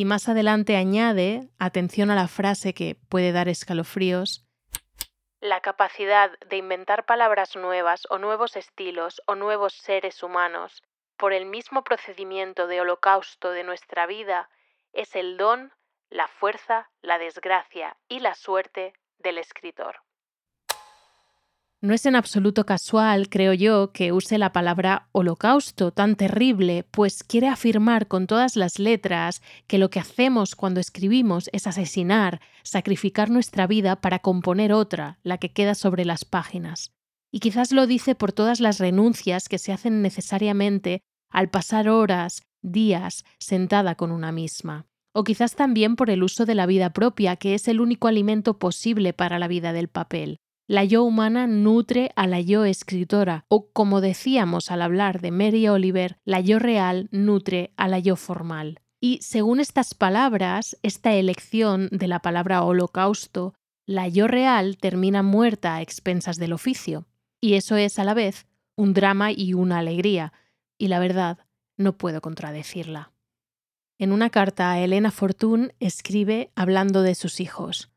Y 0.00 0.06
más 0.06 0.30
adelante 0.30 0.78
añade, 0.78 1.50
atención 1.58 2.10
a 2.10 2.14
la 2.14 2.26
frase 2.26 2.72
que 2.72 2.96
puede 3.10 3.32
dar 3.32 3.50
escalofríos, 3.50 4.46
la 5.42 5.60
capacidad 5.60 6.30
de 6.48 6.56
inventar 6.56 7.04
palabras 7.04 7.54
nuevas 7.54 8.06
o 8.08 8.16
nuevos 8.16 8.56
estilos 8.56 9.20
o 9.26 9.34
nuevos 9.34 9.74
seres 9.74 10.22
humanos 10.22 10.82
por 11.18 11.34
el 11.34 11.44
mismo 11.44 11.84
procedimiento 11.84 12.66
de 12.66 12.80
holocausto 12.80 13.50
de 13.50 13.62
nuestra 13.62 14.06
vida 14.06 14.48
es 14.94 15.14
el 15.14 15.36
don, 15.36 15.70
la 16.08 16.28
fuerza, 16.28 16.88
la 17.02 17.18
desgracia 17.18 17.98
y 18.08 18.20
la 18.20 18.34
suerte 18.34 18.94
del 19.18 19.36
escritor. 19.36 19.96
No 21.82 21.94
es 21.94 22.04
en 22.04 22.14
absoluto 22.14 22.66
casual, 22.66 23.30
creo 23.30 23.54
yo, 23.54 23.90
que 23.92 24.12
use 24.12 24.36
la 24.36 24.52
palabra 24.52 25.08
holocausto 25.12 25.92
tan 25.92 26.14
terrible, 26.14 26.86
pues 26.90 27.24
quiere 27.24 27.48
afirmar 27.48 28.06
con 28.06 28.26
todas 28.26 28.54
las 28.54 28.78
letras 28.78 29.40
que 29.66 29.78
lo 29.78 29.88
que 29.88 29.98
hacemos 29.98 30.56
cuando 30.56 30.78
escribimos 30.78 31.48
es 31.54 31.66
asesinar, 31.66 32.42
sacrificar 32.64 33.30
nuestra 33.30 33.66
vida 33.66 33.96
para 33.96 34.18
componer 34.18 34.74
otra, 34.74 35.20
la 35.22 35.38
que 35.38 35.52
queda 35.52 35.74
sobre 35.74 36.04
las 36.04 36.26
páginas. 36.26 36.92
Y 37.32 37.40
quizás 37.40 37.72
lo 37.72 37.86
dice 37.86 38.14
por 38.14 38.32
todas 38.32 38.60
las 38.60 38.78
renuncias 38.78 39.48
que 39.48 39.56
se 39.56 39.72
hacen 39.72 40.02
necesariamente 40.02 41.00
al 41.30 41.48
pasar 41.48 41.88
horas, 41.88 42.42
días, 42.60 43.24
sentada 43.38 43.94
con 43.94 44.12
una 44.12 44.32
misma. 44.32 44.84
O 45.14 45.24
quizás 45.24 45.54
también 45.54 45.96
por 45.96 46.10
el 46.10 46.24
uso 46.24 46.44
de 46.44 46.54
la 46.54 46.66
vida 46.66 46.92
propia, 46.92 47.36
que 47.36 47.54
es 47.54 47.68
el 47.68 47.80
único 47.80 48.06
alimento 48.06 48.58
posible 48.58 49.14
para 49.14 49.38
la 49.38 49.48
vida 49.48 49.72
del 49.72 49.88
papel 49.88 50.40
la 50.70 50.84
yo 50.84 51.02
humana 51.02 51.48
nutre 51.48 52.12
a 52.14 52.28
la 52.28 52.40
yo 52.40 52.64
escritora, 52.64 53.44
o 53.48 53.72
como 53.72 54.00
decíamos 54.00 54.70
al 54.70 54.82
hablar 54.82 55.20
de 55.20 55.32
Mary 55.32 55.66
Oliver, 55.66 56.20
la 56.24 56.38
yo 56.38 56.60
real 56.60 57.08
nutre 57.10 57.72
a 57.76 57.88
la 57.88 57.98
yo 57.98 58.14
formal. 58.14 58.78
Y 59.00 59.18
según 59.20 59.58
estas 59.58 59.94
palabras, 59.94 60.78
esta 60.84 61.12
elección 61.12 61.88
de 61.90 62.06
la 62.06 62.22
palabra 62.22 62.62
holocausto, 62.62 63.52
la 63.84 64.06
yo 64.06 64.28
real 64.28 64.76
termina 64.76 65.24
muerta 65.24 65.74
a 65.74 65.82
expensas 65.82 66.36
del 66.36 66.52
oficio. 66.52 67.04
Y 67.40 67.54
eso 67.54 67.74
es 67.74 67.98
a 67.98 68.04
la 68.04 68.14
vez 68.14 68.46
un 68.76 68.94
drama 68.94 69.32
y 69.32 69.54
una 69.54 69.78
alegría, 69.78 70.32
y 70.78 70.86
la 70.86 71.00
verdad, 71.00 71.38
no 71.78 71.98
puedo 71.98 72.20
contradecirla. 72.20 73.10
En 73.98 74.12
una 74.12 74.30
carta 74.30 74.70
a 74.70 74.78
Elena 74.78 75.10
Fortune 75.10 75.74
escribe 75.80 76.52
hablando 76.54 77.02
de 77.02 77.16
sus 77.16 77.40
hijos. 77.40 77.89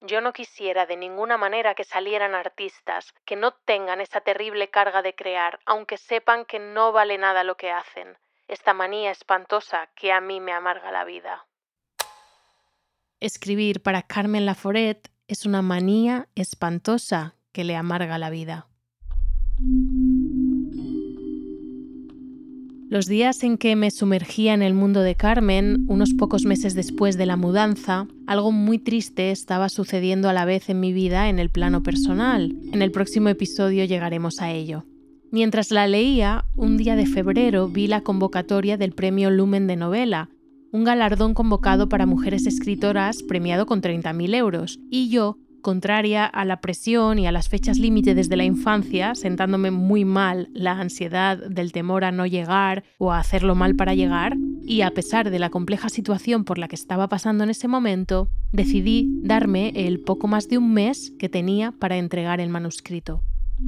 Yo 0.00 0.20
no 0.20 0.32
quisiera 0.32 0.86
de 0.86 0.96
ninguna 0.96 1.38
manera 1.38 1.74
que 1.74 1.84
salieran 1.84 2.34
artistas 2.34 3.14
que 3.24 3.36
no 3.36 3.52
tengan 3.52 4.00
esa 4.00 4.20
terrible 4.20 4.68
carga 4.68 5.02
de 5.02 5.14
crear, 5.14 5.58
aunque 5.64 5.96
sepan 5.96 6.44
que 6.44 6.58
no 6.58 6.92
vale 6.92 7.18
nada 7.18 7.44
lo 7.44 7.56
que 7.56 7.70
hacen. 7.70 8.16
Esta 8.46 8.74
manía 8.74 9.10
espantosa 9.10 9.88
que 9.94 10.12
a 10.12 10.20
mí 10.20 10.40
me 10.40 10.52
amarga 10.52 10.92
la 10.92 11.04
vida. 11.04 11.46
Escribir 13.20 13.82
para 13.82 14.02
Carmen 14.02 14.44
Laforet 14.44 15.10
es 15.26 15.46
una 15.46 15.62
manía 15.62 16.28
espantosa 16.34 17.34
que 17.52 17.64
le 17.64 17.74
amarga 17.74 18.18
la 18.18 18.30
vida. 18.30 18.68
Los 22.88 23.06
días 23.06 23.42
en 23.42 23.58
que 23.58 23.74
me 23.74 23.90
sumergía 23.90 24.54
en 24.54 24.62
el 24.62 24.72
mundo 24.72 25.02
de 25.02 25.16
Carmen, 25.16 25.86
unos 25.88 26.14
pocos 26.14 26.44
meses 26.44 26.76
después 26.76 27.18
de 27.18 27.26
la 27.26 27.36
mudanza, 27.36 28.06
algo 28.28 28.52
muy 28.52 28.78
triste 28.78 29.32
estaba 29.32 29.68
sucediendo 29.68 30.28
a 30.28 30.32
la 30.32 30.44
vez 30.44 30.68
en 30.68 30.78
mi 30.78 30.92
vida 30.92 31.28
en 31.28 31.40
el 31.40 31.50
plano 31.50 31.82
personal. 31.82 32.54
En 32.72 32.82
el 32.82 32.92
próximo 32.92 33.28
episodio 33.28 33.84
llegaremos 33.84 34.40
a 34.40 34.52
ello. 34.52 34.84
Mientras 35.32 35.72
la 35.72 35.88
leía, 35.88 36.44
un 36.54 36.76
día 36.76 36.94
de 36.94 37.06
febrero 37.06 37.66
vi 37.66 37.88
la 37.88 38.02
convocatoria 38.02 38.76
del 38.76 38.92
Premio 38.92 39.32
Lumen 39.32 39.66
de 39.66 39.74
Novela, 39.74 40.30
un 40.70 40.84
galardón 40.84 41.34
convocado 41.34 41.88
para 41.88 42.06
mujeres 42.06 42.46
escritoras 42.46 43.24
premiado 43.24 43.66
con 43.66 43.82
30.000 43.82 44.32
euros, 44.36 44.78
y 44.90 45.08
yo 45.08 45.38
contraria 45.62 46.26
a 46.26 46.44
la 46.44 46.60
presión 46.60 47.18
y 47.18 47.26
a 47.26 47.32
las 47.32 47.48
fechas 47.48 47.78
límite 47.78 48.14
desde 48.14 48.36
la 48.36 48.44
infancia, 48.44 49.14
sentándome 49.14 49.70
muy 49.70 50.04
mal 50.04 50.48
la 50.52 50.72
ansiedad 50.72 51.38
del 51.38 51.72
temor 51.72 52.04
a 52.04 52.12
no 52.12 52.26
llegar 52.26 52.84
o 52.98 53.12
a 53.12 53.18
hacerlo 53.18 53.54
mal 53.54 53.76
para 53.76 53.94
llegar, 53.94 54.36
y 54.62 54.82
a 54.82 54.90
pesar 54.90 55.30
de 55.30 55.38
la 55.38 55.50
compleja 55.50 55.88
situación 55.88 56.44
por 56.44 56.58
la 56.58 56.68
que 56.68 56.76
estaba 56.76 57.08
pasando 57.08 57.44
en 57.44 57.50
ese 57.50 57.68
momento, 57.68 58.28
decidí 58.52 59.08
darme 59.22 59.72
el 59.74 60.00
poco 60.00 60.28
más 60.28 60.48
de 60.48 60.58
un 60.58 60.72
mes 60.72 61.12
que 61.18 61.28
tenía 61.28 61.72
para 61.72 61.96
entregar 61.96 62.40
el 62.40 62.48
manuscrito. 62.48 63.22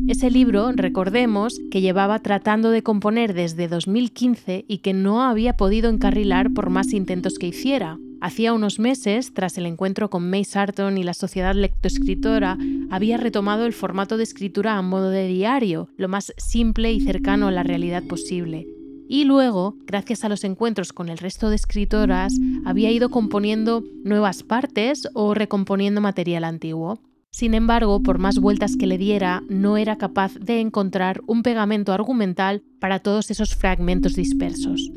Ese 0.07 0.31
libro, 0.31 0.71
recordemos, 0.73 1.61
que 1.71 1.81
llevaba 1.81 2.19
tratando 2.19 2.71
de 2.71 2.83
componer 2.83 3.33
desde 3.33 3.69
2015 3.69 4.67
y 4.69 4.79
que 4.79 4.93
no 4.93 5.23
había 5.23 5.57
podido 5.57 5.89
encarrilar 5.89 6.53
por 6.53 6.69
más 6.69 6.93
intentos 6.93 7.39
que 7.39 7.47
hiciera, 7.47 7.99
Hacía 8.21 8.53
unos 8.53 8.81
meses, 8.81 9.33
tras 9.33 9.59
el 9.59 9.67
encuentro 9.67 10.11
con 10.11 10.29
May 10.29 10.45
Sarton 10.45 10.99
y 10.99 11.05
la 11.05 11.15
Sociedad 11.15 11.55
Lectoescritora, 11.55 12.59
había 12.91 13.17
retomado 13.17 13.65
el 13.65 13.73
formato 13.73 14.17
de 14.17 14.25
escritura 14.25 14.77
a 14.77 14.83
modo 14.83 15.11
de 15.11 15.29
diario, 15.29 15.89
lo 15.97 16.09
más 16.09 16.33
simple 16.37 16.93
y 16.93 17.01
cercano 17.01 17.47
a 17.47 17.53
la 17.53 17.63
realidad 17.63 18.03
posible. 18.03 18.67
Y 19.09 19.25
luego, 19.25 19.77
gracias 19.87 20.25
a 20.25 20.29
los 20.29 20.43
encuentros 20.43 20.93
con 20.93 21.09
el 21.09 21.19
resto 21.19 21.49
de 21.49 21.57
escritoras, 21.57 22.35
había 22.65 22.91
ido 22.91 23.09
componiendo 23.09 23.85
nuevas 24.03 24.43
partes 24.43 25.09
o 25.15 25.33
recomponiendo 25.33 26.01
material 26.01 26.45
antiguo. 26.45 27.01
Sin 27.31 27.55
embargo, 27.55 28.03
por 28.03 28.19
más 28.19 28.41
vueltas 28.41 28.77
que 28.77 28.89
le 28.89 28.99
diera, 28.99 29.43
no 29.49 29.77
era 29.77 29.97
capaz 29.97 30.35
de 30.35 30.61
encontrar 30.61 31.21
un 31.27 31.43
pegamento 31.43 31.93
argumental 31.93 32.63
para 32.81 32.99
todos 32.99 33.31
esos 33.31 33.55
fragmentos 33.55 34.15
dispersos. 34.15 34.91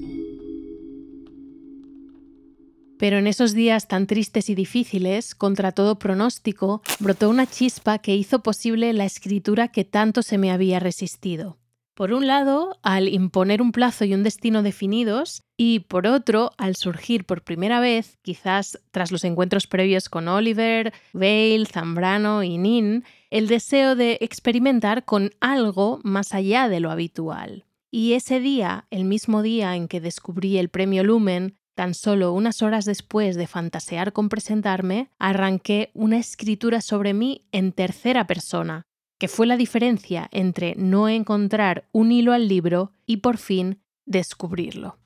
Pero 3.02 3.18
en 3.18 3.26
esos 3.26 3.56
días 3.56 3.88
tan 3.88 4.06
tristes 4.06 4.48
y 4.52 4.54
difíciles, 4.54 5.34
contra 5.34 5.72
todo 5.72 5.98
pronóstico, 5.98 6.84
brotó 7.00 7.32
una 7.32 7.48
chispa 7.48 7.98
que 7.98 8.16
hizo 8.16 8.44
posible 8.44 8.94
la 8.94 9.06
escritura 9.06 9.70
que 9.70 9.84
tanto 9.84 10.22
se 10.22 10.38
me 10.38 10.52
había 10.52 10.80
resistido. 10.80 11.58
Por 11.96 12.14
un 12.14 12.28
lado, 12.28 12.78
al 12.84 13.08
imponer 13.08 13.60
un 13.60 13.72
plazo 13.72 14.06
y 14.06 14.14
un 14.14 14.22
destino 14.22 14.62
definidos, 14.62 15.42
y 15.58 15.80
por 15.80 16.06
otro, 16.06 16.52
al 16.60 16.76
surgir 16.76 17.26
por 17.26 17.44
primera 17.44 17.80
vez, 17.80 18.20
quizás 18.22 18.80
tras 18.92 19.12
los 19.12 19.24
encuentros 19.24 19.66
previos 19.66 20.08
con 20.08 20.28
Oliver, 20.28 20.94
Vale, 21.12 21.66
Zambrano 21.66 22.44
y 22.44 22.60
Nin, 22.60 23.04
el 23.32 23.48
deseo 23.48 23.96
de 23.96 24.20
experimentar 24.22 25.06
con 25.06 25.32
algo 25.40 26.02
más 26.04 26.36
allá 26.36 26.70
de 26.70 26.80
lo 26.80 26.92
habitual. 26.92 27.66
Y 27.90 28.14
ese 28.14 28.40
día, 28.40 28.86
el 28.92 29.06
mismo 29.06 29.42
día 29.42 29.76
en 29.76 29.88
que 29.88 30.00
descubrí 30.00 30.60
el 30.60 30.70
premio 30.70 31.04
Lumen, 31.04 31.58
Tan 31.82 31.96
solo 31.96 32.32
unas 32.34 32.62
horas 32.62 32.86
después 32.86 33.36
de 33.36 33.48
fantasear 33.48 34.14
con 34.14 34.30
presentarme, 34.30 35.10
arranqué 35.18 35.90
una 35.96 36.20
escritura 36.20 36.80
sobre 36.80 37.16
mí 37.16 37.48
en 37.52 37.72
tercera 37.72 38.28
persona, 38.28 38.84
que 39.18 39.28
fue 39.28 39.48
la 39.48 39.58
diferencia 39.58 40.30
entre 40.32 40.76
no 40.76 41.10
encontrar 41.10 41.86
un 41.92 42.12
hilo 42.12 42.34
al 42.34 42.48
libro 42.48 42.92
y 43.08 43.18
por 43.18 43.38
fin 43.38 43.82
descubrirlo. 44.06 45.00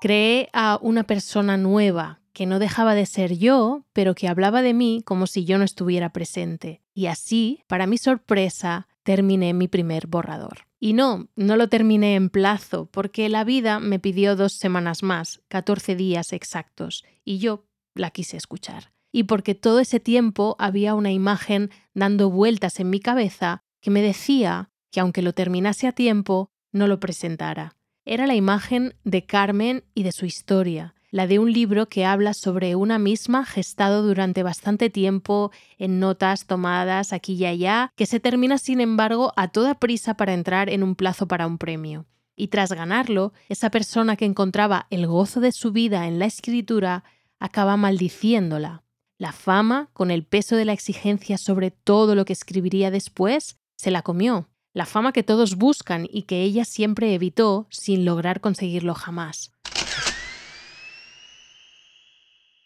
Creé 0.00 0.48
a 0.54 0.78
una 0.80 1.02
persona 1.02 1.58
nueva, 1.58 2.20
que 2.32 2.46
no 2.46 2.58
dejaba 2.58 2.94
de 2.94 3.04
ser 3.04 3.36
yo, 3.36 3.84
pero 3.92 4.14
que 4.14 4.26
hablaba 4.26 4.62
de 4.62 4.72
mí 4.72 5.02
como 5.04 5.26
si 5.26 5.44
yo 5.44 5.58
no 5.58 5.64
estuviera 5.64 6.14
presente. 6.14 6.80
Y 6.94 7.08
así, 7.08 7.62
para 7.66 7.86
mi 7.86 7.98
sorpresa, 7.98 8.88
terminé 9.02 9.54
mi 9.54 9.68
primer 9.68 10.06
borrador. 10.06 10.66
Y 10.78 10.94
no, 10.94 11.28
no 11.36 11.56
lo 11.56 11.68
terminé 11.68 12.14
en 12.14 12.30
plazo, 12.30 12.88
porque 12.90 13.28
la 13.28 13.44
vida 13.44 13.80
me 13.80 13.98
pidió 13.98 14.36
dos 14.36 14.54
semanas 14.54 15.02
más, 15.02 15.42
14 15.48 15.96
días 15.96 16.32
exactos, 16.32 17.04
y 17.24 17.38
yo 17.38 17.66
la 17.94 18.10
quise 18.10 18.36
escuchar. 18.36 18.92
Y 19.12 19.24
porque 19.24 19.54
todo 19.54 19.78
ese 19.80 20.00
tiempo 20.00 20.56
había 20.58 20.94
una 20.94 21.12
imagen 21.12 21.70
dando 21.94 22.30
vueltas 22.30 22.80
en 22.80 22.90
mi 22.90 23.00
cabeza 23.00 23.62
que 23.80 23.90
me 23.90 24.00
decía 24.00 24.70
que 24.90 25.00
aunque 25.00 25.22
lo 25.22 25.34
terminase 25.34 25.86
a 25.86 25.92
tiempo, 25.92 26.50
no 26.72 26.86
lo 26.86 26.98
presentara. 26.98 27.76
Era 28.04 28.26
la 28.26 28.34
imagen 28.34 28.94
de 29.04 29.26
Carmen 29.26 29.84
y 29.94 30.02
de 30.02 30.12
su 30.12 30.26
historia, 30.26 30.94
la 31.12 31.26
de 31.26 31.38
un 31.38 31.52
libro 31.52 31.88
que 31.88 32.06
habla 32.06 32.32
sobre 32.32 32.74
una 32.74 32.98
misma 32.98 33.44
gestado 33.44 34.02
durante 34.02 34.42
bastante 34.42 34.88
tiempo 34.88 35.52
en 35.78 36.00
notas 36.00 36.46
tomadas 36.46 37.12
aquí 37.12 37.34
y 37.34 37.44
allá, 37.44 37.92
que 37.96 38.06
se 38.06 38.18
termina 38.18 38.56
sin 38.56 38.80
embargo 38.80 39.34
a 39.36 39.48
toda 39.48 39.78
prisa 39.78 40.14
para 40.14 40.32
entrar 40.32 40.70
en 40.70 40.82
un 40.82 40.96
plazo 40.96 41.28
para 41.28 41.46
un 41.46 41.58
premio. 41.58 42.06
Y 42.34 42.48
tras 42.48 42.72
ganarlo, 42.72 43.34
esa 43.50 43.70
persona 43.70 44.16
que 44.16 44.24
encontraba 44.24 44.86
el 44.88 45.06
gozo 45.06 45.40
de 45.40 45.52
su 45.52 45.70
vida 45.70 46.08
en 46.08 46.18
la 46.18 46.24
escritura 46.24 47.04
acaba 47.38 47.76
maldiciéndola. 47.76 48.82
La 49.18 49.32
fama, 49.32 49.90
con 49.92 50.10
el 50.10 50.24
peso 50.24 50.56
de 50.56 50.64
la 50.64 50.72
exigencia 50.72 51.36
sobre 51.36 51.70
todo 51.70 52.14
lo 52.14 52.24
que 52.24 52.32
escribiría 52.32 52.90
después, 52.90 53.58
se 53.76 53.90
la 53.90 54.00
comió. 54.00 54.48
La 54.72 54.86
fama 54.86 55.12
que 55.12 55.22
todos 55.22 55.56
buscan 55.56 56.08
y 56.10 56.22
que 56.22 56.42
ella 56.42 56.64
siempre 56.64 57.12
evitó 57.12 57.66
sin 57.68 58.06
lograr 58.06 58.40
conseguirlo 58.40 58.94
jamás. 58.94 59.52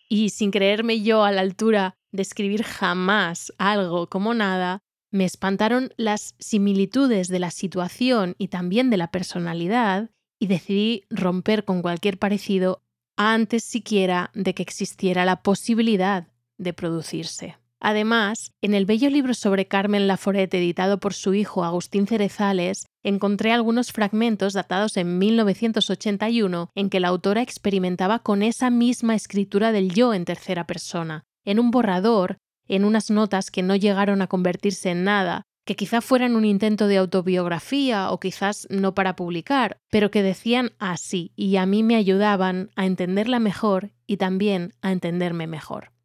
Y 0.09 0.31
sin 0.31 0.51
creerme 0.51 1.03
yo 1.03 1.25
a 1.25 1.33
la 1.33 1.41
altura 1.41 1.97
de 2.13 2.23
escribir 2.23 2.63
jamás 2.63 3.53
algo 3.59 4.09
como 4.09 4.35
nada, 4.35 4.81
me 5.11 5.25
espantaron 5.25 5.93
las 5.97 6.35
similitudes 6.39 7.29
de 7.29 7.39
la 7.39 7.51
situación 7.51 8.35
y 8.39 8.49
también 8.49 8.91
de 8.91 8.97
la 8.97 9.11
personalidad 9.11 10.11
y 10.39 10.47
decidí 10.47 11.05
romper 11.11 11.65
con 11.65 11.83
cualquier 11.83 12.19
parecido 12.19 12.83
antes 13.17 13.65
siquiera 13.65 14.31
de 14.35 14.55
que 14.55 14.63
existiera 14.63 15.25
la 15.25 15.43
posibilidad 15.43 16.29
de 16.59 16.73
producirse. 16.73 17.57
Además, 17.81 18.53
en 18.63 18.75
el 18.75 18.87
bello 18.87 19.11
libro 19.11 19.35
sobre 19.35 19.67
Carmen 19.67 20.07
Laforet 20.07 20.53
editado 20.53 20.99
por 20.99 21.15
su 21.15 21.35
hijo 21.35 21.65
Agustín 21.65 22.07
Cerezales, 22.07 22.87
encontré 23.07 23.53
algunos 23.53 23.93
fragmentos 23.93 24.53
datados 24.53 24.97
en 24.97 25.19
1981 25.19 26.71
en 26.75 26.91
que 26.91 26.99
la 26.99 27.09
autora 27.09 27.41
experimentaba 27.41 28.19
con 28.19 28.43
esa 28.43 28.69
misma 28.69 29.15
escritura 29.15 29.71
del 29.71 29.93
yo 29.95 30.13
en 30.13 30.25
tercera 30.25 30.67
persona, 30.67 31.23
en 31.45 31.61
un 31.61 31.71
borrador, 31.71 32.39
en 32.67 32.85
unas 32.85 33.13
notas 33.13 33.53
que 33.53 33.63
no 33.63 33.77
llegaron 33.77 34.23
a 34.23 34.27
convertirse 34.27 34.91
en 34.91 35.05
nada, 35.05 35.43
que 35.65 35.77
quizá 35.77 36.01
fueran 36.01 36.35
un 36.35 36.45
intento 36.45 36.89
de 36.89 36.97
autobiografía 36.97 38.11
o 38.11 38.19
quizás 38.19 38.67
no 38.71 38.95
para 38.95 39.15
publicar, 39.15 39.79
pero 39.89 40.11
que 40.11 40.25
decían 40.25 40.73
así 40.81 41.33
y 41.37 41.57
a 41.57 41.67
mí 41.67 41.85
me 41.85 41.95
ayudaban 41.95 42.71
a 42.75 42.87
entenderla 42.87 43.39
mejor 43.39 43.93
y 44.09 44.17
también 44.17 44.75
a 44.83 44.91
entenderme 44.91 45.47
mejor. 45.47 45.96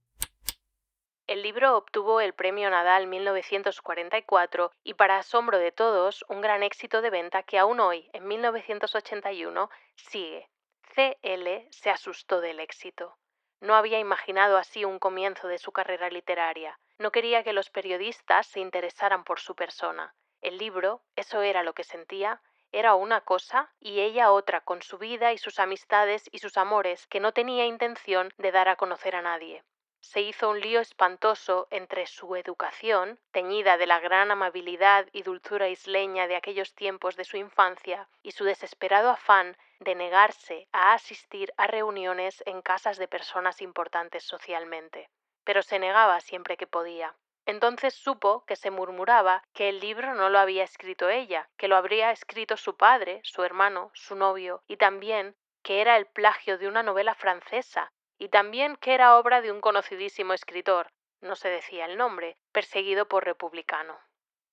El 1.31 1.43
libro 1.43 1.77
obtuvo 1.77 2.19
el 2.19 2.33
Premio 2.33 2.69
Nadal 2.69 3.07
1944 3.07 4.73
y 4.83 4.95
para 4.95 5.15
asombro 5.15 5.59
de 5.59 5.71
todos, 5.71 6.25
un 6.27 6.41
gran 6.41 6.61
éxito 6.61 7.01
de 7.01 7.09
venta 7.09 7.41
que 7.43 7.57
aún 7.57 7.79
hoy, 7.79 8.09
en 8.11 8.27
1981, 8.27 9.69
sigue. 9.95 10.49
CL 10.93 11.69
se 11.69 11.89
asustó 11.89 12.41
del 12.41 12.59
éxito. 12.59 13.15
No 13.61 13.75
había 13.75 13.97
imaginado 13.97 14.57
así 14.57 14.83
un 14.83 14.99
comienzo 14.99 15.47
de 15.47 15.57
su 15.57 15.71
carrera 15.71 16.09
literaria. 16.09 16.77
No 16.97 17.13
quería 17.13 17.45
que 17.45 17.53
los 17.53 17.69
periodistas 17.69 18.47
se 18.47 18.59
interesaran 18.59 19.23
por 19.23 19.39
su 19.39 19.55
persona. 19.55 20.13
El 20.41 20.57
libro, 20.57 21.01
eso 21.15 21.43
era 21.43 21.63
lo 21.63 21.73
que 21.73 21.85
sentía, 21.85 22.41
era 22.73 22.95
una 22.95 23.21
cosa 23.21 23.71
y 23.79 24.01
ella 24.01 24.33
otra, 24.33 24.59
con 24.59 24.81
su 24.81 24.97
vida 24.97 25.31
y 25.31 25.37
sus 25.37 25.59
amistades 25.59 26.27
y 26.33 26.39
sus 26.39 26.57
amores 26.57 27.07
que 27.07 27.21
no 27.21 27.31
tenía 27.31 27.65
intención 27.67 28.33
de 28.37 28.51
dar 28.51 28.67
a 28.67 28.75
conocer 28.75 29.15
a 29.15 29.21
nadie 29.21 29.63
se 30.01 30.19
hizo 30.21 30.49
un 30.49 30.59
lío 30.59 30.81
espantoso 30.81 31.67
entre 31.69 32.07
su 32.07 32.35
educación, 32.35 33.19
teñida 33.31 33.77
de 33.77 33.85
la 33.85 33.99
gran 33.99 34.31
amabilidad 34.31 35.07
y 35.13 35.21
dulzura 35.21 35.69
isleña 35.69 36.27
de 36.27 36.35
aquellos 36.35 36.73
tiempos 36.73 37.15
de 37.15 37.23
su 37.23 37.37
infancia, 37.37 38.09
y 38.23 38.31
su 38.31 38.43
desesperado 38.43 39.11
afán 39.11 39.55
de 39.79 39.93
negarse 39.93 40.67
a 40.71 40.93
asistir 40.93 41.53
a 41.55 41.67
reuniones 41.67 42.43
en 42.47 42.61
casas 42.63 42.97
de 42.97 43.07
personas 43.07 43.61
importantes 43.61 44.23
socialmente. 44.23 45.09
Pero 45.43 45.61
se 45.61 45.77
negaba 45.77 46.19
siempre 46.19 46.57
que 46.57 46.67
podía. 46.67 47.15
Entonces 47.45 47.93
supo 47.93 48.43
que 48.45 48.55
se 48.55 48.71
murmuraba 48.71 49.43
que 49.53 49.69
el 49.69 49.79
libro 49.79 50.15
no 50.15 50.29
lo 50.29 50.39
había 50.39 50.63
escrito 50.63 51.09
ella, 51.09 51.47
que 51.57 51.67
lo 51.67 51.75
habría 51.75 52.11
escrito 52.11 52.57
su 52.57 52.75
padre, 52.75 53.21
su 53.23 53.43
hermano, 53.43 53.91
su 53.93 54.15
novio, 54.15 54.63
y 54.67 54.77
también 54.77 55.35
que 55.63 55.79
era 55.81 55.95
el 55.95 56.07
plagio 56.07 56.57
de 56.57 56.67
una 56.67 56.81
novela 56.81 57.13
francesa 57.13 57.91
y 58.21 58.29
también 58.29 58.75
que 58.75 58.93
era 58.93 59.17
obra 59.17 59.41
de 59.41 59.51
un 59.51 59.61
conocidísimo 59.61 60.33
escritor, 60.33 60.91
no 61.21 61.35
se 61.35 61.49
decía 61.49 61.85
el 61.85 61.97
nombre, 61.97 62.37
perseguido 62.51 63.07
por 63.07 63.25
republicano. 63.25 63.97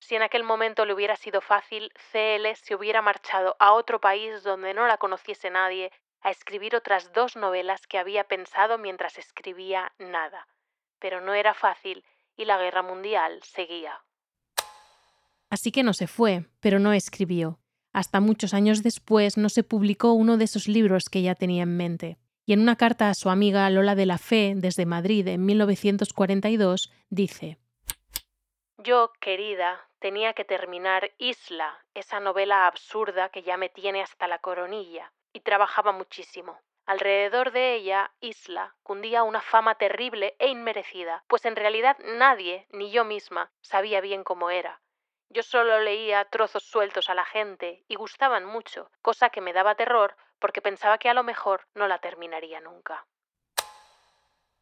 Si 0.00 0.14
en 0.14 0.22
aquel 0.22 0.42
momento 0.42 0.86
le 0.86 0.94
hubiera 0.94 1.16
sido 1.16 1.42
fácil, 1.42 1.92
CL 2.10 2.46
se 2.54 2.74
hubiera 2.74 3.02
marchado 3.02 3.56
a 3.58 3.74
otro 3.74 4.00
país 4.00 4.42
donde 4.42 4.72
no 4.72 4.86
la 4.86 4.96
conociese 4.96 5.50
nadie 5.50 5.92
a 6.22 6.30
escribir 6.30 6.74
otras 6.74 7.12
dos 7.12 7.36
novelas 7.36 7.86
que 7.86 7.98
había 7.98 8.24
pensado 8.24 8.78
mientras 8.78 9.18
escribía 9.18 9.92
nada. 9.98 10.48
Pero 10.98 11.20
no 11.20 11.34
era 11.34 11.52
fácil 11.52 12.06
y 12.38 12.46
la 12.46 12.56
guerra 12.56 12.80
mundial 12.80 13.42
seguía. 13.42 14.02
Así 15.50 15.72
que 15.72 15.82
no 15.82 15.92
se 15.92 16.06
fue, 16.06 16.46
pero 16.60 16.78
no 16.78 16.94
escribió. 16.94 17.58
Hasta 17.92 18.20
muchos 18.20 18.54
años 18.54 18.82
después 18.82 19.36
no 19.36 19.50
se 19.50 19.62
publicó 19.62 20.14
uno 20.14 20.38
de 20.38 20.44
esos 20.44 20.68
libros 20.68 21.10
que 21.10 21.20
ya 21.20 21.34
tenía 21.34 21.64
en 21.64 21.76
mente 21.76 22.18
y 22.48 22.54
en 22.54 22.60
una 22.60 22.76
carta 22.76 23.10
a 23.10 23.14
su 23.14 23.28
amiga 23.28 23.68
Lola 23.68 23.94
de 23.94 24.06
la 24.06 24.16
Fe 24.16 24.54
desde 24.56 24.86
Madrid 24.86 25.28
en 25.28 25.44
1942 25.44 26.90
dice 27.10 27.58
Yo, 28.78 29.12
querida, 29.20 29.86
tenía 29.98 30.32
que 30.32 30.46
terminar 30.46 31.12
Isla, 31.18 31.84
esa 31.92 32.20
novela 32.20 32.66
absurda 32.66 33.28
que 33.28 33.42
ya 33.42 33.58
me 33.58 33.68
tiene 33.68 34.00
hasta 34.00 34.26
la 34.26 34.38
coronilla, 34.38 35.12
y 35.34 35.40
trabajaba 35.40 35.92
muchísimo. 35.92 36.58
Alrededor 36.86 37.52
de 37.52 37.74
ella, 37.74 38.12
Isla, 38.20 38.74
cundía 38.82 39.24
una 39.24 39.42
fama 39.42 39.74
terrible 39.74 40.34
e 40.38 40.48
inmerecida, 40.48 41.24
pues 41.28 41.44
en 41.44 41.54
realidad 41.54 41.98
nadie, 42.16 42.66
ni 42.70 42.90
yo 42.90 43.04
misma, 43.04 43.50
sabía 43.60 44.00
bien 44.00 44.24
cómo 44.24 44.48
era. 44.48 44.80
Yo 45.30 45.42
solo 45.42 45.80
leía 45.80 46.24
trozos 46.24 46.64
sueltos 46.64 47.10
a 47.10 47.14
la 47.14 47.24
gente 47.24 47.84
y 47.86 47.96
gustaban 47.96 48.46
mucho, 48.46 48.90
cosa 49.02 49.28
que 49.28 49.42
me 49.42 49.52
daba 49.52 49.74
terror 49.74 50.16
porque 50.40 50.62
pensaba 50.62 50.98
que 50.98 51.08
a 51.08 51.14
lo 51.14 51.22
mejor 51.22 51.62
no 51.74 51.86
la 51.86 51.98
terminaría 51.98 52.60
nunca. 52.60 53.06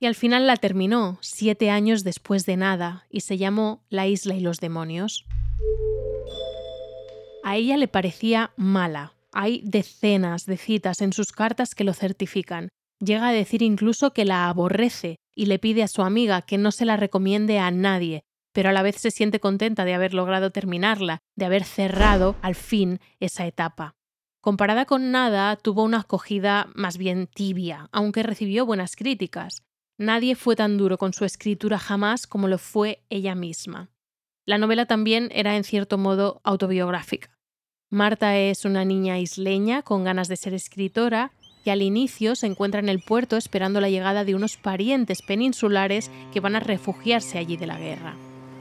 Y 0.00 0.06
al 0.06 0.14
final 0.14 0.46
la 0.46 0.56
terminó, 0.56 1.18
siete 1.20 1.70
años 1.70 2.02
después 2.02 2.44
de 2.46 2.56
nada, 2.56 3.06
y 3.08 3.20
se 3.20 3.38
llamó 3.38 3.84
La 3.88 4.06
isla 4.06 4.34
y 4.34 4.40
los 4.40 4.58
demonios. 4.58 5.24
A 7.44 7.56
ella 7.56 7.76
le 7.76 7.88
parecía 7.88 8.52
mala. 8.56 9.14
Hay 9.32 9.62
decenas 9.64 10.46
de 10.46 10.56
citas 10.56 11.00
en 11.00 11.12
sus 11.12 11.32
cartas 11.32 11.74
que 11.74 11.84
lo 11.84 11.94
certifican. 11.94 12.68
Llega 12.98 13.28
a 13.28 13.32
decir 13.32 13.62
incluso 13.62 14.12
que 14.12 14.24
la 14.24 14.48
aborrece 14.48 15.16
y 15.34 15.46
le 15.46 15.58
pide 15.58 15.82
a 15.82 15.88
su 15.88 16.02
amiga 16.02 16.42
que 16.42 16.58
no 16.58 16.72
se 16.72 16.86
la 16.86 16.96
recomiende 16.96 17.58
a 17.58 17.70
nadie, 17.70 18.22
pero 18.56 18.70
a 18.70 18.72
la 18.72 18.80
vez 18.80 18.96
se 18.96 19.10
siente 19.10 19.38
contenta 19.38 19.84
de 19.84 19.92
haber 19.92 20.14
logrado 20.14 20.50
terminarla, 20.50 21.20
de 21.34 21.44
haber 21.44 21.62
cerrado 21.62 22.36
al 22.40 22.54
fin 22.54 23.00
esa 23.20 23.46
etapa. 23.46 23.96
Comparada 24.40 24.86
con 24.86 25.10
Nada, 25.10 25.56
tuvo 25.56 25.82
una 25.82 26.00
acogida 26.00 26.66
más 26.74 26.96
bien 26.96 27.26
tibia, 27.26 27.90
aunque 27.92 28.22
recibió 28.22 28.64
buenas 28.64 28.96
críticas. 28.96 29.62
Nadie 29.98 30.36
fue 30.36 30.56
tan 30.56 30.78
duro 30.78 30.96
con 30.96 31.12
su 31.12 31.26
escritura 31.26 31.78
jamás 31.78 32.26
como 32.26 32.48
lo 32.48 32.56
fue 32.56 33.04
ella 33.10 33.34
misma. 33.34 33.90
La 34.46 34.56
novela 34.56 34.86
también 34.86 35.28
era 35.34 35.54
en 35.58 35.64
cierto 35.64 35.98
modo 35.98 36.40
autobiográfica. 36.42 37.36
Marta 37.90 38.38
es 38.38 38.64
una 38.64 38.86
niña 38.86 39.18
isleña 39.18 39.82
con 39.82 40.02
ganas 40.02 40.28
de 40.28 40.36
ser 40.36 40.54
escritora 40.54 41.30
que 41.62 41.72
al 41.72 41.82
inicio 41.82 42.34
se 42.36 42.46
encuentra 42.46 42.80
en 42.80 42.88
el 42.88 43.02
puerto 43.02 43.36
esperando 43.36 43.82
la 43.82 43.90
llegada 43.90 44.24
de 44.24 44.34
unos 44.34 44.56
parientes 44.56 45.20
peninsulares 45.20 46.10
que 46.32 46.40
van 46.40 46.56
a 46.56 46.60
refugiarse 46.60 47.36
allí 47.36 47.58
de 47.58 47.66
la 47.66 47.78
guerra. 47.78 48.16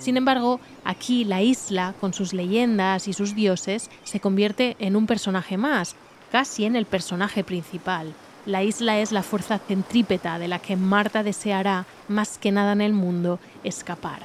Sin 0.06 0.18
embargo, 0.18 0.60
aquí 0.84 1.26
la 1.26 1.42
isla, 1.42 1.96
con 2.00 2.14
sus 2.14 2.32
leyendas 2.32 3.08
y 3.08 3.14
sus 3.14 3.34
dioses, 3.34 3.90
se 4.04 4.20
convierte 4.20 4.76
en 4.78 4.96
un 4.96 5.08
personaje 5.08 5.58
más, 5.58 5.96
casi 6.32 6.66
en 6.66 6.76
el 6.76 6.86
personaje 6.86 7.44
principal. 7.44 8.14
La 8.46 8.62
isla 8.62 9.00
es 9.00 9.12
la 9.12 9.24
fuerza 9.24 9.58
centrípeta 9.58 10.38
de 10.38 10.48
la 10.48 10.60
que 10.60 10.76
Marta 10.76 11.24
deseará, 11.24 11.88
más 12.08 12.38
que 12.38 12.52
nada 12.52 12.74
en 12.74 12.82
el 12.82 12.94
mundo, 12.94 13.40
escapar. 13.64 14.20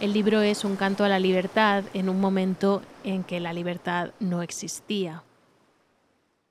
El 0.00 0.12
libro 0.12 0.42
es 0.42 0.66
un 0.66 0.76
canto 0.76 1.02
a 1.02 1.08
la 1.08 1.18
libertad 1.18 1.84
en 1.94 2.10
un 2.10 2.20
momento 2.20 2.82
en 3.04 3.24
que 3.24 3.40
la 3.40 3.54
libertad 3.54 4.10
no 4.20 4.42
existía. 4.42 5.22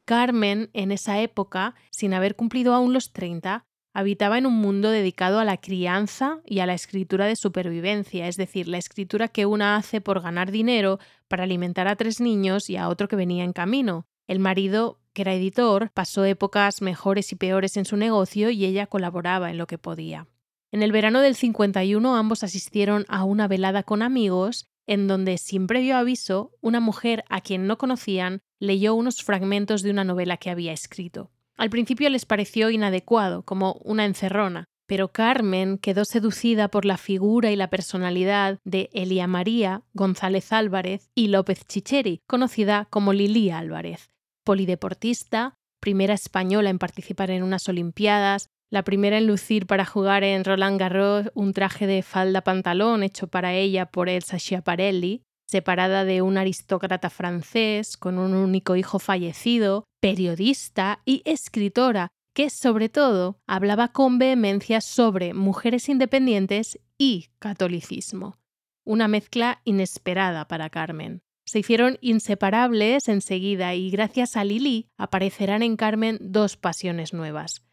Carmen, 0.05 0.71
en 0.73 0.91
esa 0.91 1.19
época, 1.19 1.75
sin 1.91 2.15
haber 2.15 2.35
cumplido 2.35 2.73
aún 2.73 2.93
los 2.93 3.13
30, 3.13 3.63
habitaba 3.95 4.37
en 4.37 4.45
un 4.45 4.55
mundo 4.55 4.91
dedicado 4.91 5.39
a 5.39 5.45
la 5.45 5.55
crianza 5.55 6.41
y 6.45 6.59
a 6.59 6.65
la 6.65 6.73
escritura 6.73 7.27
de 7.27 7.37
supervivencia, 7.37 8.27
es 8.27 8.35
decir, 8.35 8.67
la 8.67 8.77
escritura 8.77 9.29
que 9.29 9.45
una 9.45 9.77
hace 9.77 10.01
por 10.01 10.19
ganar 10.19 10.51
dinero 10.51 10.99
para 11.29 11.45
alimentar 11.45 11.87
a 11.87 11.95
tres 11.95 12.19
niños 12.19 12.69
y 12.69 12.75
a 12.75 12.89
otro 12.89 13.07
que 13.07 13.15
venía 13.15 13.45
en 13.45 13.53
camino. 13.53 14.05
El 14.27 14.39
marido, 14.39 14.99
que 15.13 15.21
era 15.21 15.33
editor, 15.33 15.91
pasó 15.93 16.25
épocas 16.25 16.81
mejores 16.81 17.31
y 17.31 17.37
peores 17.37 17.77
en 17.77 17.85
su 17.85 17.95
negocio 17.95 18.49
y 18.49 18.65
ella 18.65 18.85
colaboraba 18.85 19.49
en 19.49 19.57
lo 19.57 19.65
que 19.65 19.77
podía. 19.77 20.27
En 20.73 20.83
el 20.83 20.91
verano 20.91 21.21
del 21.21 21.35
51 21.35 22.17
ambos 22.17 22.43
asistieron 22.43 23.05
a 23.07 23.23
una 23.23 23.47
velada 23.47 23.83
con 23.83 24.01
amigos 24.01 24.67
en 24.87 25.07
donde, 25.07 25.37
sin 25.37 25.67
previo 25.67 25.95
aviso, 25.95 26.51
una 26.59 26.81
mujer 26.81 27.23
a 27.29 27.39
quien 27.39 27.65
no 27.65 27.77
conocían 27.77 28.41
leyó 28.59 28.93
unos 28.93 29.23
fragmentos 29.23 29.83
de 29.83 29.91
una 29.91 30.03
novela 30.03 30.35
que 30.35 30.49
había 30.49 30.73
escrito. 30.73 31.31
Al 31.57 31.69
principio 31.69 32.09
les 32.09 32.25
pareció 32.25 32.69
inadecuado, 32.69 33.43
como 33.43 33.73
una 33.83 34.05
encerrona, 34.05 34.65
pero 34.87 35.11
Carmen 35.11 35.77
quedó 35.77 36.05
seducida 36.05 36.67
por 36.67 36.85
la 36.85 36.97
figura 36.97 37.51
y 37.51 37.55
la 37.55 37.69
personalidad 37.69 38.59
de 38.65 38.89
Elia 38.93 39.27
María 39.27 39.83
González 39.93 40.51
Álvarez 40.51 41.09
y 41.15 41.29
López 41.29 41.65
Chicheri, 41.65 42.21
conocida 42.27 42.87
como 42.89 43.13
Lili 43.13 43.51
Álvarez, 43.51 44.09
polideportista, 44.43 45.55
primera 45.79 46.13
española 46.13 46.69
en 46.69 46.79
participar 46.79 47.31
en 47.31 47.43
unas 47.43 47.67
Olimpiadas, 47.69 48.49
la 48.71 48.83
primera 48.83 49.17
en 49.17 49.27
lucir 49.27 49.67
para 49.67 49.85
jugar 49.85 50.23
en 50.23 50.43
Roland 50.43 50.79
Garros 50.79 51.31
un 51.35 51.53
traje 51.53 51.87
de 51.87 52.01
falda 52.01 52.41
pantalón 52.41 53.03
hecho 53.03 53.27
para 53.27 53.53
ella 53.53 53.85
por 53.85 54.09
Elsa 54.09 54.39
Schiaparelli, 54.39 55.21
separada 55.47 56.03
de 56.05 56.21
un 56.21 56.37
aristócrata 56.37 57.09
francés 57.09 57.97
con 57.97 58.17
un 58.17 58.33
único 58.33 58.75
hijo 58.75 58.99
fallecido, 58.99 59.85
periodista 60.05 61.01
y 61.05 61.21
escritora 61.25 62.09
que 62.33 62.49
sobre 62.49 62.89
todo 62.89 63.39
hablaba 63.47 63.87
con 63.89 64.19
vehemencia 64.19 64.81
sobre 64.81 65.33
mujeres 65.33 65.89
independientes 65.89 66.79
y 66.97 67.29
catolicismo. 67.39 68.37
Una 68.83 69.07
mezcla 69.07 69.61
inesperada 69.63 70.47
para 70.47 70.69
Carmen. 70.69 71.21
Se 71.45 71.59
hicieron 71.59 71.97
inseparables 72.01 73.07
enseguida 73.07 73.73
y 73.73 73.89
gracias 73.89 74.35
a 74.35 74.43
Lili 74.43 74.89
aparecerán 74.97 75.63
en 75.63 75.75
Carmen 75.75 76.17
dos 76.21 76.57
pasiones 76.57 77.13
nuevas, 77.13 77.63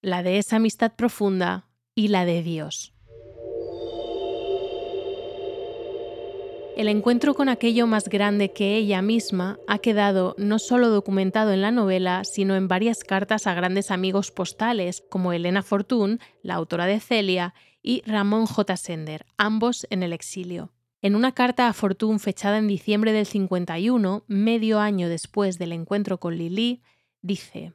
la 0.00 0.22
de 0.22 0.38
esa 0.38 0.56
amistad 0.56 0.94
profunda 0.96 1.68
y 1.94 2.08
la 2.08 2.24
de 2.24 2.42
Dios. 2.42 2.91
El 6.74 6.88
encuentro 6.88 7.34
con 7.34 7.50
aquello 7.50 7.86
más 7.86 8.08
grande 8.08 8.52
que 8.52 8.76
ella 8.76 9.02
misma 9.02 9.58
ha 9.68 9.78
quedado 9.78 10.34
no 10.38 10.58
solo 10.58 10.88
documentado 10.88 11.52
en 11.52 11.60
la 11.60 11.70
novela, 11.70 12.24
sino 12.24 12.56
en 12.56 12.66
varias 12.66 13.04
cartas 13.04 13.46
a 13.46 13.52
grandes 13.52 13.90
amigos 13.90 14.30
postales 14.30 15.04
como 15.10 15.34
Elena 15.34 15.62
Fortún, 15.62 16.18
la 16.42 16.54
autora 16.54 16.86
de 16.86 16.98
Celia, 16.98 17.52
y 17.82 18.02
Ramón 18.06 18.46
J. 18.46 18.76
Sender, 18.76 19.26
ambos 19.36 19.86
en 19.90 20.02
el 20.02 20.14
exilio. 20.14 20.70
En 21.02 21.14
una 21.14 21.32
carta 21.32 21.68
a 21.68 21.72
Fortún 21.74 22.20
fechada 22.20 22.56
en 22.56 22.68
diciembre 22.68 23.12
del 23.12 23.26
51, 23.26 24.24
medio 24.28 24.78
año 24.78 25.10
después 25.10 25.58
del 25.58 25.72
encuentro 25.72 26.18
con 26.18 26.38
Lili, 26.38 26.82
dice 27.20 27.74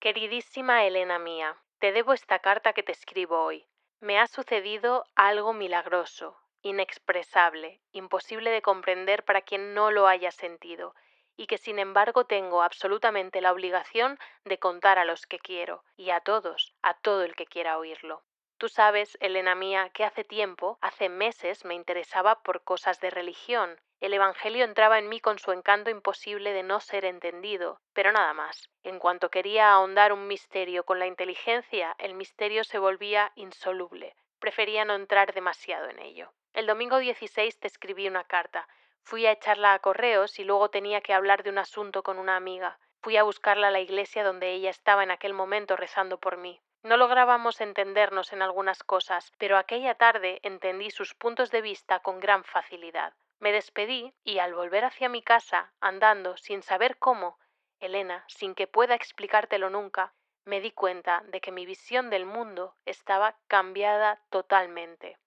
Queridísima 0.00 0.86
Elena 0.86 1.18
mía, 1.18 1.56
te 1.80 1.92
debo 1.92 2.14
esta 2.14 2.38
carta 2.38 2.72
que 2.72 2.82
te 2.82 2.92
escribo 2.92 3.42
hoy. 3.42 3.66
Me 4.00 4.18
ha 4.18 4.26
sucedido 4.26 5.04
algo 5.16 5.52
milagroso, 5.52 6.36
inexpresable, 6.62 7.80
imposible 7.92 8.50
de 8.50 8.62
comprender 8.62 9.24
para 9.24 9.42
quien 9.42 9.74
no 9.74 9.90
lo 9.90 10.06
haya 10.06 10.30
sentido, 10.30 10.94
y 11.36 11.46
que 11.46 11.58
sin 11.58 11.78
embargo 11.78 12.24
tengo 12.24 12.62
absolutamente 12.62 13.40
la 13.40 13.52
obligación 13.52 14.18
de 14.44 14.58
contar 14.58 14.98
a 14.98 15.04
los 15.04 15.26
que 15.26 15.38
quiero, 15.38 15.84
y 15.96 16.10
a 16.10 16.20
todos, 16.20 16.74
a 16.82 16.94
todo 16.94 17.22
el 17.22 17.36
que 17.36 17.46
quiera 17.46 17.78
oírlo. 17.78 18.22
Tú 18.58 18.68
sabes, 18.68 19.16
Elena 19.20 19.54
mía, 19.54 19.88
que 19.90 20.04
hace 20.04 20.24
tiempo, 20.24 20.78
hace 20.80 21.08
meses, 21.08 21.64
me 21.64 21.74
interesaba 21.74 22.42
por 22.42 22.64
cosas 22.64 23.00
de 23.00 23.10
religión. 23.10 23.80
El 24.00 24.14
Evangelio 24.14 24.64
entraba 24.64 24.98
en 24.98 25.08
mí 25.08 25.20
con 25.20 25.38
su 25.38 25.52
encanto 25.52 25.90
imposible 25.90 26.52
de 26.52 26.64
no 26.64 26.80
ser 26.80 27.04
entendido, 27.04 27.80
pero 27.92 28.10
nada 28.10 28.34
más. 28.34 28.68
En 28.82 28.98
cuanto 28.98 29.30
quería 29.30 29.70
ahondar 29.70 30.12
un 30.12 30.26
misterio 30.26 30.84
con 30.84 30.98
la 30.98 31.06
inteligencia, 31.06 31.94
el 31.98 32.14
misterio 32.14 32.64
se 32.64 32.80
volvía 32.80 33.30
insoluble. 33.36 34.16
Prefería 34.40 34.84
no 34.84 34.96
entrar 34.96 35.32
demasiado 35.32 35.88
en 35.88 36.00
ello. 36.00 36.32
El 36.52 36.66
domingo 36.66 36.98
16 36.98 37.60
te 37.60 37.66
escribí 37.66 38.08
una 38.08 38.24
carta. 38.24 38.68
Fui 39.02 39.26
a 39.26 39.32
echarla 39.32 39.74
a 39.74 39.78
correos 39.78 40.38
y 40.38 40.44
luego 40.44 40.70
tenía 40.70 41.00
que 41.00 41.14
hablar 41.14 41.42
de 41.42 41.50
un 41.50 41.58
asunto 41.58 42.02
con 42.02 42.18
una 42.18 42.36
amiga. 42.36 42.78
Fui 43.00 43.16
a 43.16 43.22
buscarla 43.22 43.68
a 43.68 43.70
la 43.70 43.80
iglesia 43.80 44.24
donde 44.24 44.52
ella 44.52 44.70
estaba 44.70 45.02
en 45.02 45.10
aquel 45.10 45.34
momento 45.34 45.76
rezando 45.76 46.18
por 46.18 46.36
mí. 46.36 46.60
No 46.82 46.96
lográbamos 46.96 47.60
entendernos 47.60 48.32
en 48.32 48.42
algunas 48.42 48.82
cosas, 48.82 49.32
pero 49.38 49.56
aquella 49.56 49.94
tarde 49.94 50.40
entendí 50.42 50.90
sus 50.90 51.14
puntos 51.14 51.50
de 51.50 51.60
vista 51.60 52.00
con 52.00 52.20
gran 52.20 52.44
facilidad. 52.44 53.14
Me 53.40 53.52
despedí 53.52 54.14
y 54.24 54.38
al 54.38 54.54
volver 54.54 54.84
hacia 54.84 55.08
mi 55.08 55.22
casa, 55.22 55.72
andando 55.80 56.36
sin 56.36 56.62
saber 56.62 56.98
cómo, 56.98 57.38
Elena, 57.80 58.24
sin 58.26 58.54
que 58.54 58.66
pueda 58.66 58.94
explicártelo 58.94 59.70
nunca, 59.70 60.12
me 60.44 60.60
di 60.60 60.72
cuenta 60.72 61.22
de 61.26 61.40
que 61.40 61.52
mi 61.52 61.66
visión 61.66 62.10
del 62.10 62.26
mundo 62.26 62.74
estaba 62.84 63.36
cambiada 63.46 64.20
totalmente. 64.30 65.18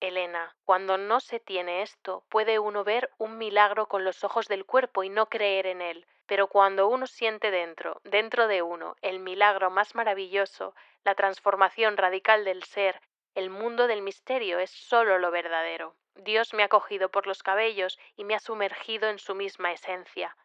Elena, 0.00 0.54
cuando 0.64 0.96
no 0.96 1.18
se 1.18 1.40
tiene 1.40 1.82
esto, 1.82 2.24
puede 2.28 2.60
uno 2.60 2.84
ver 2.84 3.10
un 3.18 3.36
milagro 3.36 3.88
con 3.88 4.04
los 4.04 4.22
ojos 4.22 4.46
del 4.46 4.64
cuerpo 4.64 5.02
y 5.02 5.08
no 5.08 5.28
creer 5.28 5.66
en 5.66 5.82
él, 5.82 6.06
pero 6.26 6.46
cuando 6.46 6.86
uno 6.86 7.06
siente 7.06 7.50
dentro, 7.50 8.00
dentro 8.04 8.46
de 8.46 8.62
uno, 8.62 8.94
el 9.02 9.18
milagro 9.18 9.70
más 9.70 9.94
maravilloso, 9.94 10.74
la 11.02 11.14
transformación 11.14 11.96
radical 11.96 12.44
del 12.44 12.62
ser, 12.62 13.00
el 13.34 13.50
mundo 13.50 13.86
del 13.86 14.02
misterio 14.02 14.58
es 14.58 14.70
sólo 14.70 15.18
lo 15.18 15.30
verdadero. 15.30 15.96
Dios 16.14 16.54
me 16.54 16.62
ha 16.62 16.68
cogido 16.68 17.10
por 17.10 17.26
los 17.26 17.42
cabellos 17.42 17.98
y 18.16 18.24
me 18.24 18.34
ha 18.34 18.40
sumergido 18.40 19.08
en 19.08 19.18
su 19.18 19.34
misma 19.34 19.72
esencia. 19.72 20.36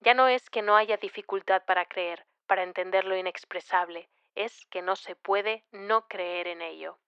Ya 0.00 0.14
no 0.14 0.28
es 0.28 0.50
que 0.50 0.62
no 0.62 0.76
haya 0.76 0.98
dificultad 0.98 1.64
para 1.64 1.86
creer, 1.86 2.26
para 2.46 2.62
entender 2.62 3.04
lo 3.04 3.16
inexpresable, 3.16 4.08
es 4.34 4.66
que 4.66 4.82
no 4.82 4.94
se 4.94 5.16
puede 5.16 5.64
no 5.72 6.06
creer 6.06 6.48
en 6.48 6.62
ello. 6.62 6.98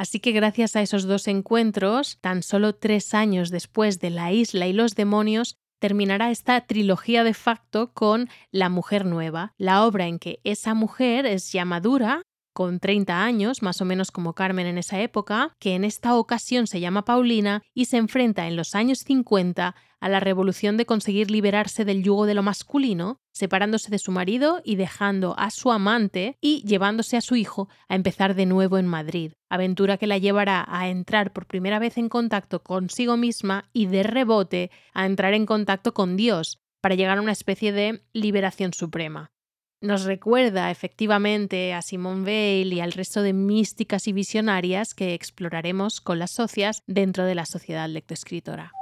Así 0.00 0.18
que 0.18 0.32
gracias 0.32 0.76
a 0.76 0.80
esos 0.80 1.04
dos 1.04 1.28
encuentros, 1.28 2.16
tan 2.22 2.42
solo 2.42 2.74
tres 2.74 3.12
años 3.12 3.50
después 3.50 4.00
de 4.00 4.08
La 4.08 4.32
isla 4.32 4.66
y 4.66 4.72
los 4.72 4.94
demonios, 4.94 5.58
terminará 5.78 6.30
esta 6.30 6.58
trilogía 6.62 7.22
de 7.22 7.34
facto 7.34 7.92
con 7.92 8.30
La 8.50 8.70
mujer 8.70 9.04
nueva, 9.04 9.52
la 9.58 9.84
obra 9.84 10.06
en 10.06 10.18
que 10.18 10.40
esa 10.42 10.72
mujer 10.72 11.26
es 11.26 11.52
ya 11.52 11.66
madura, 11.66 12.22
con 12.52 12.80
30 12.80 13.22
años, 13.22 13.62
más 13.62 13.80
o 13.80 13.84
menos 13.84 14.10
como 14.10 14.34
Carmen 14.34 14.66
en 14.66 14.78
esa 14.78 15.00
época, 15.00 15.54
que 15.58 15.74
en 15.74 15.84
esta 15.84 16.16
ocasión 16.16 16.66
se 16.66 16.80
llama 16.80 17.04
Paulina 17.04 17.62
y 17.74 17.86
se 17.86 17.96
enfrenta 17.96 18.46
en 18.46 18.56
los 18.56 18.74
años 18.74 19.00
50 19.00 19.74
a 20.00 20.08
la 20.08 20.20
revolución 20.20 20.76
de 20.76 20.86
conseguir 20.86 21.30
liberarse 21.30 21.84
del 21.84 22.02
yugo 22.02 22.26
de 22.26 22.34
lo 22.34 22.42
masculino, 22.42 23.20
separándose 23.32 23.90
de 23.90 23.98
su 23.98 24.12
marido 24.12 24.60
y 24.64 24.76
dejando 24.76 25.34
a 25.38 25.50
su 25.50 25.70
amante 25.70 26.36
y 26.40 26.62
llevándose 26.66 27.16
a 27.16 27.20
su 27.20 27.36
hijo 27.36 27.68
a 27.88 27.94
empezar 27.94 28.34
de 28.34 28.46
nuevo 28.46 28.78
en 28.78 28.86
Madrid, 28.86 29.32
aventura 29.48 29.98
que 29.98 30.06
la 30.06 30.18
llevará 30.18 30.64
a 30.68 30.88
entrar 30.88 31.32
por 31.32 31.46
primera 31.46 31.78
vez 31.78 31.98
en 31.98 32.08
contacto 32.08 32.62
consigo 32.62 33.16
misma 33.16 33.68
y 33.72 33.86
de 33.86 34.02
rebote 34.02 34.70
a 34.94 35.06
entrar 35.06 35.34
en 35.34 35.46
contacto 35.46 35.92
con 35.92 36.16
Dios, 36.16 36.58
para 36.80 36.94
llegar 36.94 37.18
a 37.18 37.22
una 37.22 37.32
especie 37.32 37.72
de 37.72 38.02
liberación 38.12 38.72
suprema. 38.72 39.30
Nos 39.82 40.04
recuerda 40.04 40.70
efectivamente 40.70 41.72
a 41.72 41.80
Simone 41.80 42.24
Weil 42.24 42.72
y 42.74 42.80
al 42.80 42.92
resto 42.92 43.22
de 43.22 43.32
místicas 43.32 44.08
y 44.08 44.12
visionarias 44.12 44.92
que 44.92 45.14
exploraremos 45.14 46.02
con 46.02 46.18
las 46.18 46.32
socias 46.32 46.82
dentro 46.86 47.24
de 47.24 47.34
la 47.34 47.46
sociedad 47.46 47.88
lectoescritora. 47.88 48.72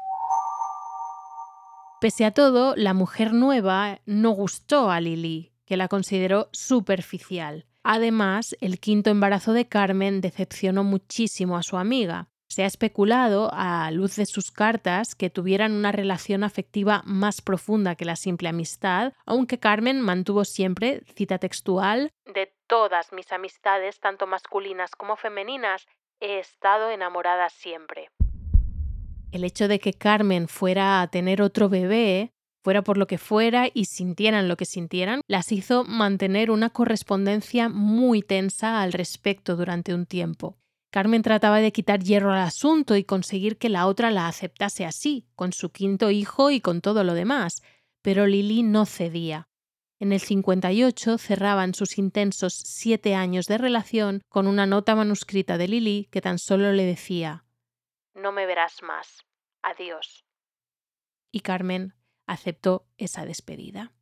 Pese 2.01 2.25
a 2.25 2.33
todo, 2.33 2.75
la 2.75 2.95
mujer 2.95 3.33
nueva 3.33 4.01
no 4.07 4.31
gustó 4.31 4.91
a 4.91 5.01
Lili, 5.01 5.53
que 5.67 5.77
la 5.77 5.87
consideró 5.87 6.49
superficial. 6.53 7.67
Además, 7.85 8.57
el 8.61 8.81
quinto 8.81 9.11
embarazo 9.11 9.53
de 9.53 9.69
Carmen 9.69 10.21
decepcionó 10.21 10.83
muchísimo 10.83 11.57
a 11.57 11.63
su 11.63 11.77
amiga. 11.77 12.29
Se 12.49 12.63
ha 12.63 12.67
especulado, 12.67 13.51
a 13.53 13.91
luz 13.91 14.17
de 14.17 14.27
sus 14.27 14.51
cartas, 14.51 15.15
que 15.15 15.31
tuvieran 15.31 15.73
una 15.73 15.93
relación 15.93 16.45
afectiva 16.45 17.03
más 17.05 17.41
profunda 17.41 17.95
que 17.95 18.05
la 18.05 18.17
simple 18.17 18.49
amistad, 18.49 19.13
aunque 19.27 19.59
Carmen 19.59 20.01
mantuvo 20.01 20.45
siempre, 20.45 21.03
cita 21.15 21.39
textual, 21.39 22.11
De 22.27 22.53
todas 22.67 23.13
mis 23.13 23.31
amistades, 23.33 24.01
tanto 24.01 24.27
masculinas 24.27 24.91
como 24.97 25.17
femeninas, 25.17 25.87
he 26.21 26.39
estado 26.39 26.91
enamorada 26.91 27.49
siempre 27.49 28.11
el 29.33 29.45
hecho 29.45 29.69
de 29.69 29.79
que 29.79 29.93
Carmen 29.93 30.49
fuera 30.49 31.01
a 31.01 31.09
tener 31.09 31.43
otro 31.43 31.69
bebé, 31.69 32.33
fuera 32.63 32.83
por 32.83 32.97
lo 32.97 33.07
que 33.07 33.19
fuera 33.19 33.69
y 33.73 33.87
sintieran 33.87 34.49
lo 34.49 34.57
que 34.57 34.65
sintieran, 34.65 35.21
las 35.27 35.53
hizo 35.53 35.85
mantener 35.85 36.51
una 36.51 36.71
correspondencia 36.71 37.69
muy 37.69 38.23
tensa 38.23 38.83
al 38.83 38.93
respecto 38.93 39.57
durante 39.57 39.95
un 39.95 40.07
tiempo. 40.07 40.57
Carmen 40.99 41.23
trataba 41.23 41.61
de 41.61 41.71
quitar 41.71 42.03
hierro 42.03 42.33
al 42.33 42.41
asunto 42.41 42.97
y 42.97 43.05
conseguir 43.05 43.57
que 43.57 43.69
la 43.69 43.87
otra 43.87 44.11
la 44.11 44.27
aceptase 44.27 44.85
así, 44.85 45.29
con 45.37 45.53
su 45.53 45.71
quinto 45.71 46.11
hijo 46.11 46.51
y 46.51 46.61
con 46.61 46.81
todo 46.81 47.05
lo 47.05 47.15
demás, 47.15 47.63
pero 48.03 48.27
Lili 48.27 48.65
no 48.65 48.85
cedía. 48.85 49.49
En 50.01 50.11
el 50.11 50.19
58 50.19 51.19
cerraban 51.19 51.73
sus 51.75 51.99
intensos 51.99 52.53
siete 52.55 53.15
años 53.15 53.47
de 53.47 53.59
relación 53.59 54.23
con 54.29 54.49
una 54.49 54.67
nota 54.67 54.97
manuscrita 54.97 55.57
de 55.57 55.69
Lili 55.69 56.09
que 56.11 56.21
tan 56.21 56.41
solo 56.41 56.73
le 56.73 56.85
decía 56.85 57.45
no 58.17 58.33
me 58.33 58.47
verás 58.47 58.83
más. 58.83 59.25
Adiós. 59.63 60.25
Y 61.31 61.43
Carmen 61.43 61.95
aceptó 62.27 62.89
esa 62.97 63.25
despedida. 63.25 63.93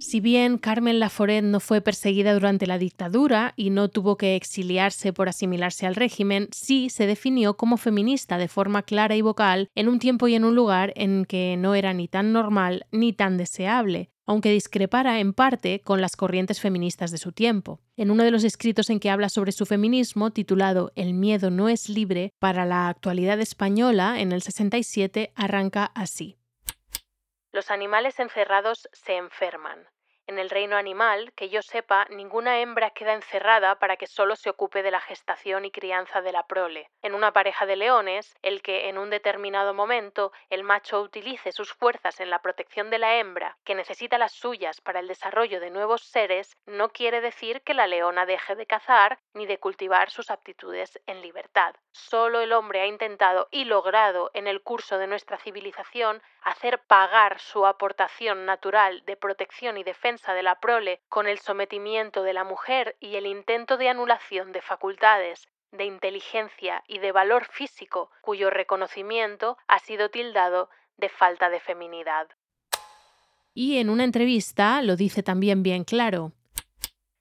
Si 0.00 0.20
bien 0.20 0.56
Carmen 0.56 0.98
Laforet 0.98 1.44
no 1.44 1.60
fue 1.60 1.82
perseguida 1.82 2.32
durante 2.32 2.66
la 2.66 2.78
dictadura 2.78 3.52
y 3.54 3.68
no 3.68 3.90
tuvo 3.90 4.16
que 4.16 4.34
exiliarse 4.34 5.12
por 5.12 5.28
asimilarse 5.28 5.86
al 5.86 5.94
régimen, 5.94 6.48
sí 6.52 6.88
se 6.88 7.06
definió 7.06 7.58
como 7.58 7.76
feminista 7.76 8.38
de 8.38 8.48
forma 8.48 8.82
clara 8.82 9.14
y 9.14 9.20
vocal 9.20 9.68
en 9.74 9.88
un 9.88 9.98
tiempo 9.98 10.26
y 10.26 10.34
en 10.34 10.46
un 10.46 10.54
lugar 10.54 10.94
en 10.96 11.26
que 11.26 11.56
no 11.58 11.74
era 11.74 11.92
ni 11.92 12.08
tan 12.08 12.32
normal 12.32 12.86
ni 12.90 13.12
tan 13.12 13.36
deseable, 13.36 14.08
aunque 14.24 14.50
discrepara 14.50 15.20
en 15.20 15.34
parte 15.34 15.82
con 15.82 16.00
las 16.00 16.16
corrientes 16.16 16.60
feministas 16.60 17.10
de 17.10 17.18
su 17.18 17.32
tiempo. 17.32 17.82
En 17.98 18.10
uno 18.10 18.24
de 18.24 18.30
los 18.30 18.42
escritos 18.42 18.88
en 18.88 19.00
que 19.00 19.10
habla 19.10 19.28
sobre 19.28 19.52
su 19.52 19.66
feminismo, 19.66 20.30
titulado 20.30 20.92
El 20.96 21.12
miedo 21.12 21.50
no 21.50 21.68
es 21.68 21.90
libre, 21.90 22.32
para 22.38 22.64
la 22.64 22.88
actualidad 22.88 23.38
española, 23.38 24.18
en 24.18 24.32
el 24.32 24.40
67, 24.40 25.32
arranca 25.34 25.84
así. 25.84 26.39
Los 27.52 27.70
animales 27.70 28.20
encerrados 28.20 28.88
se 28.92 29.16
enferman. 29.16 29.88
En 30.30 30.38
el 30.38 30.48
reino 30.48 30.76
animal, 30.76 31.32
que 31.32 31.48
yo 31.48 31.60
sepa, 31.60 32.06
ninguna 32.08 32.60
hembra 32.60 32.90
queda 32.90 33.14
encerrada 33.14 33.80
para 33.80 33.96
que 33.96 34.06
solo 34.06 34.36
se 34.36 34.48
ocupe 34.48 34.84
de 34.84 34.92
la 34.92 35.00
gestación 35.00 35.64
y 35.64 35.72
crianza 35.72 36.22
de 36.22 36.30
la 36.30 36.46
prole. 36.46 36.88
En 37.02 37.16
una 37.16 37.32
pareja 37.32 37.66
de 37.66 37.74
leones, 37.74 38.36
el 38.40 38.62
que 38.62 38.88
en 38.88 38.96
un 38.96 39.10
determinado 39.10 39.74
momento 39.74 40.30
el 40.48 40.62
macho 40.62 41.00
utilice 41.00 41.50
sus 41.50 41.72
fuerzas 41.72 42.20
en 42.20 42.30
la 42.30 42.42
protección 42.42 42.90
de 42.90 42.98
la 42.98 43.16
hembra, 43.16 43.58
que 43.64 43.74
necesita 43.74 44.18
las 44.18 44.30
suyas 44.30 44.80
para 44.80 45.00
el 45.00 45.08
desarrollo 45.08 45.58
de 45.58 45.70
nuevos 45.70 46.04
seres, 46.04 46.56
no 46.64 46.90
quiere 46.90 47.20
decir 47.20 47.62
que 47.62 47.74
la 47.74 47.88
leona 47.88 48.24
deje 48.24 48.54
de 48.54 48.66
cazar 48.66 49.18
ni 49.34 49.46
de 49.46 49.58
cultivar 49.58 50.10
sus 50.10 50.30
aptitudes 50.30 51.00
en 51.06 51.22
libertad. 51.22 51.74
Solo 51.90 52.40
el 52.40 52.52
hombre 52.52 52.82
ha 52.82 52.86
intentado 52.86 53.48
y 53.50 53.64
logrado 53.64 54.30
en 54.32 54.46
el 54.46 54.62
curso 54.62 54.96
de 54.96 55.08
nuestra 55.08 55.38
civilización 55.38 56.22
hacer 56.42 56.78
pagar 56.78 57.40
su 57.40 57.66
aportación 57.66 58.46
natural 58.46 59.04
de 59.04 59.16
protección 59.16 59.76
y 59.76 59.82
defensa 59.82 60.19
de 60.28 60.42
la 60.42 60.60
prole 60.60 61.00
con 61.08 61.26
el 61.26 61.38
sometimiento 61.38 62.22
de 62.22 62.32
la 62.32 62.44
mujer 62.44 62.96
y 63.00 63.16
el 63.16 63.26
intento 63.26 63.76
de 63.76 63.88
anulación 63.88 64.52
de 64.52 64.60
facultades, 64.60 65.48
de 65.72 65.84
inteligencia 65.84 66.82
y 66.86 66.98
de 66.98 67.12
valor 67.12 67.46
físico, 67.46 68.10
cuyo 68.20 68.50
reconocimiento 68.50 69.56
ha 69.66 69.78
sido 69.78 70.10
tildado 70.10 70.68
de 70.96 71.08
falta 71.08 71.48
de 71.48 71.60
feminidad. 71.60 72.28
Y 73.54 73.78
en 73.78 73.90
una 73.90 74.04
entrevista 74.04 74.80
lo 74.82 74.94
dice 74.96 75.22
también 75.22 75.62
bien 75.62 75.84
claro. 75.84 76.32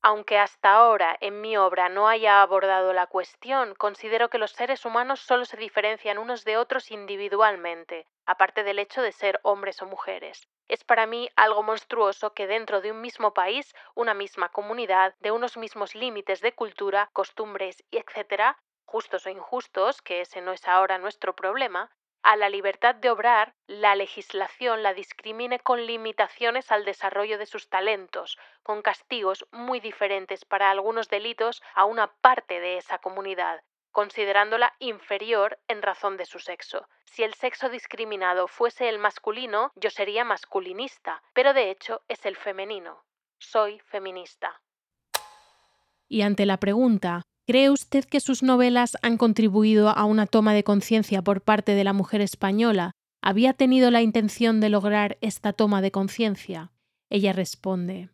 Aunque 0.01 0.37
hasta 0.37 0.73
ahora 0.73 1.15
en 1.21 1.39
mi 1.39 1.55
obra 1.55 1.87
no 1.87 2.09
haya 2.09 2.41
abordado 2.41 2.91
la 2.91 3.07
cuestión, 3.07 3.75
considero 3.75 4.29
que 4.29 4.37
los 4.37 4.51
seres 4.51 4.83
humanos 4.83 5.21
solo 5.21 5.45
se 5.45 5.55
diferencian 5.55 6.17
unos 6.17 6.43
de 6.43 6.57
otros 6.57 6.91
individualmente, 6.91 8.05
aparte 8.25 8.63
del 8.65 8.79
hecho 8.79 9.01
de 9.01 9.13
ser 9.13 9.39
hombres 9.41 9.81
o 9.81 9.85
mujeres. 9.85 10.49
Es 10.67 10.83
para 10.83 11.05
mí 11.05 11.29
algo 11.37 11.63
monstruoso 11.63 12.33
que 12.33 12.45
dentro 12.45 12.81
de 12.81 12.91
un 12.91 12.99
mismo 12.99 13.33
país, 13.33 13.73
una 13.95 14.13
misma 14.13 14.49
comunidad, 14.49 15.15
de 15.19 15.31
unos 15.31 15.55
mismos 15.55 15.95
límites 15.95 16.41
de 16.41 16.53
cultura, 16.53 17.09
costumbres 17.13 17.81
y 17.89 17.97
etcétera, 17.99 18.57
justos 18.83 19.25
o 19.27 19.29
injustos, 19.29 20.01
que 20.01 20.19
ese 20.21 20.41
no 20.41 20.51
es 20.51 20.67
ahora 20.67 20.97
nuestro 20.97 21.35
problema, 21.35 21.89
a 22.23 22.35
la 22.35 22.49
libertad 22.49 22.95
de 22.95 23.09
obrar, 23.09 23.55
la 23.67 23.95
legislación 23.95 24.83
la 24.83 24.93
discrimine 24.93 25.59
con 25.59 25.85
limitaciones 25.85 26.71
al 26.71 26.85
desarrollo 26.85 27.37
de 27.37 27.45
sus 27.45 27.69
talentos, 27.69 28.37
con 28.63 28.81
castigos 28.81 29.47
muy 29.51 29.79
diferentes 29.79 30.45
para 30.45 30.69
algunos 30.69 31.09
delitos 31.09 31.63
a 31.75 31.85
una 31.85 32.07
parte 32.07 32.59
de 32.59 32.77
esa 32.77 32.99
comunidad, 32.99 33.61
considerándola 33.91 34.73
inferior 34.79 35.59
en 35.67 35.81
razón 35.81 36.17
de 36.17 36.25
su 36.25 36.39
sexo. 36.39 36.87
Si 37.05 37.23
el 37.23 37.33
sexo 37.33 37.69
discriminado 37.69 38.47
fuese 38.47 38.89
el 38.89 38.99
masculino, 38.99 39.71
yo 39.75 39.89
sería 39.89 40.23
masculinista, 40.23 41.23
pero 41.33 41.53
de 41.53 41.71
hecho 41.71 42.01
es 42.07 42.25
el 42.25 42.35
femenino. 42.35 43.03
Soy 43.39 43.79
feminista. 43.79 44.61
Y 46.07 46.21
ante 46.23 46.45
la 46.45 46.57
pregunta, 46.57 47.21
¿cree 47.49 47.71
usted 47.71 48.05
que 48.05 48.19
sus 48.19 48.43
novelas 48.43 48.95
han 49.01 49.17
contribuido 49.17 49.89
a 49.89 50.05
una 50.05 50.27
toma 50.27 50.53
de 50.53 50.63
conciencia 50.63 51.23
por 51.23 51.41
parte 51.41 51.71
de 51.71 51.83
la 51.83 51.93
mujer 51.93 52.21
española? 52.21 52.91
¿Había 53.23 53.53
tenido 53.53 53.89
la 53.89 54.03
intención 54.03 54.61
de 54.61 54.69
lograr 54.69 55.17
esta 55.21 55.51
toma 55.51 55.81
de 55.81 55.89
conciencia? 55.89 56.69
Ella 57.09 57.33
responde 57.33 58.09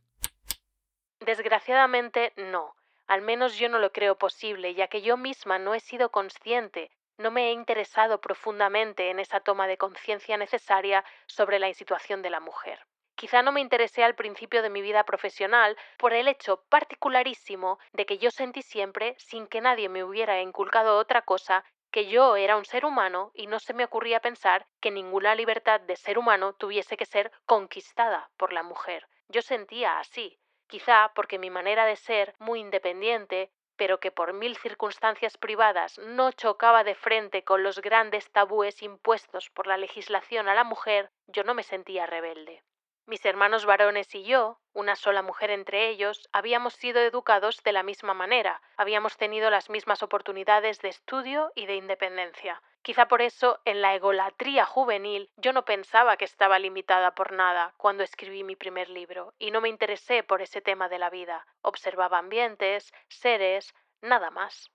Desgraciadamente 1.20 2.32
no. 2.38 2.76
Al 3.08 3.24
menos 3.24 3.58
yo 3.58 3.68
no 3.68 3.80
lo 3.80 3.92
creo 3.92 4.18
posible, 4.18 4.74
ya 4.74 4.88
que 4.88 5.02
yo 5.02 5.18
misma 5.18 5.60
no 5.60 5.74
he 5.76 5.82
sido 5.82 6.12
consciente, 6.12 6.90
no 7.18 7.30
me 7.30 7.50
he 7.50 7.52
interesado 7.52 8.22
profundamente 8.22 9.10
en 9.10 9.20
esa 9.20 9.42
toma 9.42 9.68
de 9.68 9.76
conciencia 9.76 10.38
necesaria 10.38 11.04
sobre 11.28 11.60
la 11.60 11.74
situación 11.74 12.22
de 12.22 12.30
la 12.30 12.40
mujer. 12.40 12.80
Quizá 13.16 13.42
no 13.42 13.54
me 13.54 13.62
interesé 13.62 14.04
al 14.04 14.16
principio 14.16 14.62
de 14.62 14.70
mi 14.70 14.82
vida 14.82 15.06
profesional 15.06 15.78
por 15.98 16.14
el 16.14 16.28
hecho 16.28 16.66
particularísimo 16.68 17.80
de 17.94 18.06
que 18.06 18.18
yo 18.18 18.30
sentí 18.30 18.62
siempre, 18.62 19.16
sin 19.18 19.48
que 19.48 19.62
nadie 19.62 19.88
me 19.88 20.04
hubiera 20.04 20.42
inculcado 20.42 20.98
otra 20.98 21.22
cosa, 21.22 21.64
que 21.92 22.08
yo 22.08 22.36
era 22.36 22.58
un 22.58 22.66
ser 22.66 22.86
humano 22.86 23.32
y 23.34 23.48
no 23.48 23.60
se 23.60 23.74
me 23.74 23.86
ocurría 23.86 24.20
pensar 24.20 24.68
que 24.82 24.92
ninguna 24.92 25.34
libertad 25.34 25.80
de 25.80 25.96
ser 25.96 26.18
humano 26.18 26.52
tuviese 26.54 26.98
que 26.98 27.06
ser 27.06 27.32
conquistada 27.46 28.30
por 28.36 28.52
la 28.52 28.64
mujer. 28.64 29.08
Yo 29.30 29.42
sentía 29.42 29.98
así, 30.00 30.38
quizá 30.68 31.14
porque 31.16 31.40
mi 31.40 31.50
manera 31.50 31.86
de 31.86 31.96
ser, 31.96 32.36
muy 32.38 32.60
independiente, 32.60 33.50
pero 33.78 34.02
que 34.02 34.12
por 34.12 34.34
mil 34.34 34.58
circunstancias 34.58 35.38
privadas 35.38 35.98
no 36.00 36.34
chocaba 36.34 36.84
de 36.84 36.96
frente 36.96 37.46
con 37.46 37.64
los 37.64 37.80
grandes 37.80 38.30
tabúes 38.30 38.82
impuestos 38.82 39.50
por 39.52 39.66
la 39.66 39.78
legislación 39.78 40.50
a 40.50 40.54
la 40.54 40.66
mujer, 40.66 41.12
yo 41.28 41.46
no 41.46 41.54
me 41.54 41.64
sentía 41.64 42.06
rebelde. 42.06 42.62
Mis 43.08 43.24
hermanos 43.24 43.68
varones 43.68 44.16
y 44.16 44.24
yo, 44.24 44.60
una 44.74 44.96
sola 44.96 45.22
mujer 45.22 45.52
entre 45.52 45.90
ellos, 45.90 46.28
habíamos 46.32 46.74
sido 46.74 47.00
educados 47.02 47.62
de 47.64 47.72
la 47.72 47.84
misma 47.84 48.16
manera, 48.16 48.64
habíamos 48.78 49.16
tenido 49.16 49.52
las 49.52 49.70
mismas 49.70 50.02
oportunidades 50.02 50.80
de 50.82 50.90
estudio 50.90 51.52
y 51.54 51.68
de 51.68 51.76
independencia. 51.76 52.64
Quizá 52.82 53.08
por 53.08 53.22
eso, 53.22 53.62
en 53.64 53.82
la 53.84 53.94
egolatría 53.94 54.66
juvenil, 54.66 55.30
yo 55.38 55.54
no 55.54 55.66
pensaba 55.66 56.18
que 56.18 56.26
estaba 56.26 56.58
limitada 56.58 57.14
por 57.14 57.32
nada 57.32 57.76
cuando 57.78 58.04
escribí 58.04 58.44
mi 58.44 58.56
primer 58.56 58.90
libro, 58.90 59.36
y 59.38 59.52
no 59.52 59.62
me 59.62 59.70
interesé 59.70 60.24
por 60.24 60.42
ese 60.42 60.62
tema 60.62 60.90
de 60.90 60.98
la 60.98 61.12
vida. 61.12 61.46
Observaba 61.62 62.18
ambientes, 62.18 62.92
seres, 63.08 63.76
nada 64.02 64.32
más. 64.32 64.72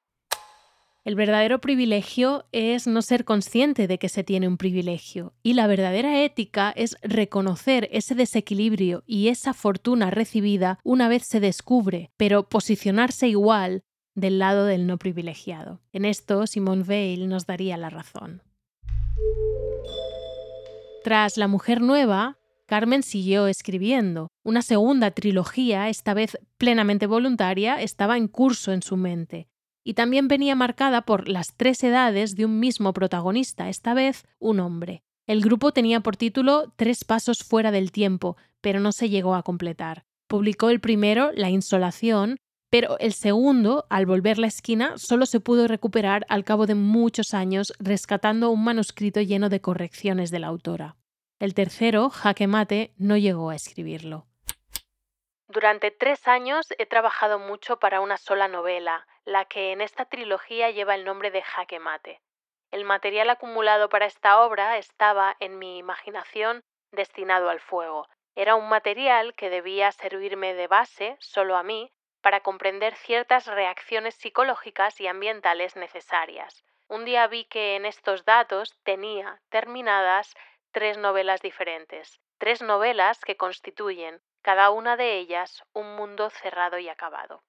El 1.02 1.14
verdadero 1.14 1.62
privilegio 1.62 2.44
es 2.52 2.86
no 2.86 3.00
ser 3.00 3.24
consciente 3.24 3.88
de 3.88 3.98
que 3.98 4.10
se 4.10 4.22
tiene 4.22 4.46
un 4.46 4.58
privilegio 4.58 5.32
y 5.42 5.54
la 5.54 5.66
verdadera 5.66 6.22
ética 6.22 6.74
es 6.76 6.98
reconocer 7.02 7.88
ese 7.90 8.14
desequilibrio 8.14 9.02
y 9.06 9.28
esa 9.28 9.54
fortuna 9.54 10.10
recibida 10.10 10.78
una 10.84 11.08
vez 11.08 11.24
se 11.24 11.40
descubre, 11.40 12.10
pero 12.18 12.50
posicionarse 12.50 13.28
igual 13.28 13.82
del 14.14 14.38
lado 14.38 14.66
del 14.66 14.86
no 14.86 14.98
privilegiado. 14.98 15.80
En 15.94 16.04
esto 16.04 16.46
Simone 16.46 16.82
Weil 16.82 17.30
nos 17.30 17.46
daría 17.46 17.78
la 17.78 17.88
razón. 17.88 18.42
Tras 21.02 21.38
La 21.38 21.48
Mujer 21.48 21.80
Nueva, 21.80 22.36
Carmen 22.66 23.02
siguió 23.02 23.46
escribiendo. 23.46 24.28
Una 24.44 24.60
segunda 24.60 25.12
trilogía, 25.12 25.88
esta 25.88 26.12
vez 26.12 26.38
plenamente 26.58 27.06
voluntaria, 27.06 27.80
estaba 27.80 28.18
en 28.18 28.28
curso 28.28 28.72
en 28.72 28.82
su 28.82 28.98
mente 28.98 29.49
y 29.84 29.94
también 29.94 30.28
venía 30.28 30.54
marcada 30.54 31.02
por 31.02 31.28
las 31.28 31.54
tres 31.56 31.82
edades 31.82 32.36
de 32.36 32.44
un 32.44 32.58
mismo 32.58 32.92
protagonista, 32.92 33.68
esta 33.68 33.94
vez 33.94 34.24
un 34.38 34.60
hombre. 34.60 35.02
El 35.26 35.40
grupo 35.40 35.72
tenía 35.72 36.00
por 36.00 36.16
título 36.16 36.72
Tres 36.76 37.04
pasos 37.04 37.44
fuera 37.44 37.70
del 37.70 37.92
tiempo, 37.92 38.36
pero 38.60 38.80
no 38.80 38.92
se 38.92 39.08
llegó 39.08 39.34
a 39.34 39.42
completar. 39.42 40.04
Publicó 40.26 40.70
el 40.70 40.80
primero, 40.80 41.30
La 41.32 41.50
insolación, 41.50 42.36
pero 42.70 42.98
el 42.98 43.12
segundo, 43.12 43.86
al 43.90 44.06
volver 44.06 44.38
la 44.38 44.46
esquina, 44.46 44.96
solo 44.96 45.26
se 45.26 45.40
pudo 45.40 45.66
recuperar 45.66 46.24
al 46.28 46.44
cabo 46.44 46.66
de 46.66 46.76
muchos 46.76 47.34
años 47.34 47.72
rescatando 47.80 48.50
un 48.50 48.62
manuscrito 48.62 49.20
lleno 49.20 49.48
de 49.48 49.60
correcciones 49.60 50.30
de 50.30 50.38
la 50.38 50.46
autora. 50.46 50.96
El 51.40 51.54
tercero, 51.54 52.10
Jaque 52.10 52.46
Mate, 52.46 52.94
no 52.96 53.16
llegó 53.16 53.50
a 53.50 53.56
escribirlo. 53.56 54.29
Durante 55.52 55.90
tres 55.90 56.28
años 56.28 56.72
he 56.78 56.86
trabajado 56.86 57.40
mucho 57.40 57.80
para 57.80 58.00
una 58.00 58.18
sola 58.18 58.46
novela, 58.46 59.08
la 59.24 59.46
que 59.46 59.72
en 59.72 59.80
esta 59.80 60.04
trilogía 60.04 60.70
lleva 60.70 60.94
el 60.94 61.04
nombre 61.04 61.32
de 61.32 61.42
Jaque 61.42 61.80
Mate. 61.80 62.20
El 62.70 62.84
material 62.84 63.30
acumulado 63.30 63.88
para 63.88 64.06
esta 64.06 64.42
obra 64.42 64.78
estaba, 64.78 65.36
en 65.40 65.58
mi 65.58 65.78
imaginación, 65.78 66.62
destinado 66.92 67.50
al 67.50 67.58
fuego. 67.58 68.06
Era 68.36 68.54
un 68.54 68.68
material 68.68 69.34
que 69.34 69.50
debía 69.50 69.90
servirme 69.90 70.54
de 70.54 70.68
base, 70.68 71.16
solo 71.18 71.56
a 71.56 71.64
mí, 71.64 71.90
para 72.22 72.42
comprender 72.42 72.94
ciertas 72.94 73.48
reacciones 73.48 74.14
psicológicas 74.14 75.00
y 75.00 75.08
ambientales 75.08 75.74
necesarias. 75.74 76.62
Un 76.86 77.04
día 77.04 77.26
vi 77.26 77.44
que 77.46 77.74
en 77.74 77.86
estos 77.86 78.24
datos 78.24 78.78
tenía 78.84 79.40
terminadas 79.48 80.32
tres 80.70 80.96
novelas 80.96 81.40
diferentes, 81.40 82.20
tres 82.38 82.62
novelas 82.62 83.18
que 83.24 83.36
constituyen 83.36 84.22
cada 84.42 84.70
una 84.70 84.96
de 84.96 85.18
ellas 85.18 85.62
un 85.74 85.96
mundo 85.96 86.30
cerrado 86.30 86.78
y 86.78 86.88
acabado. 86.88 87.42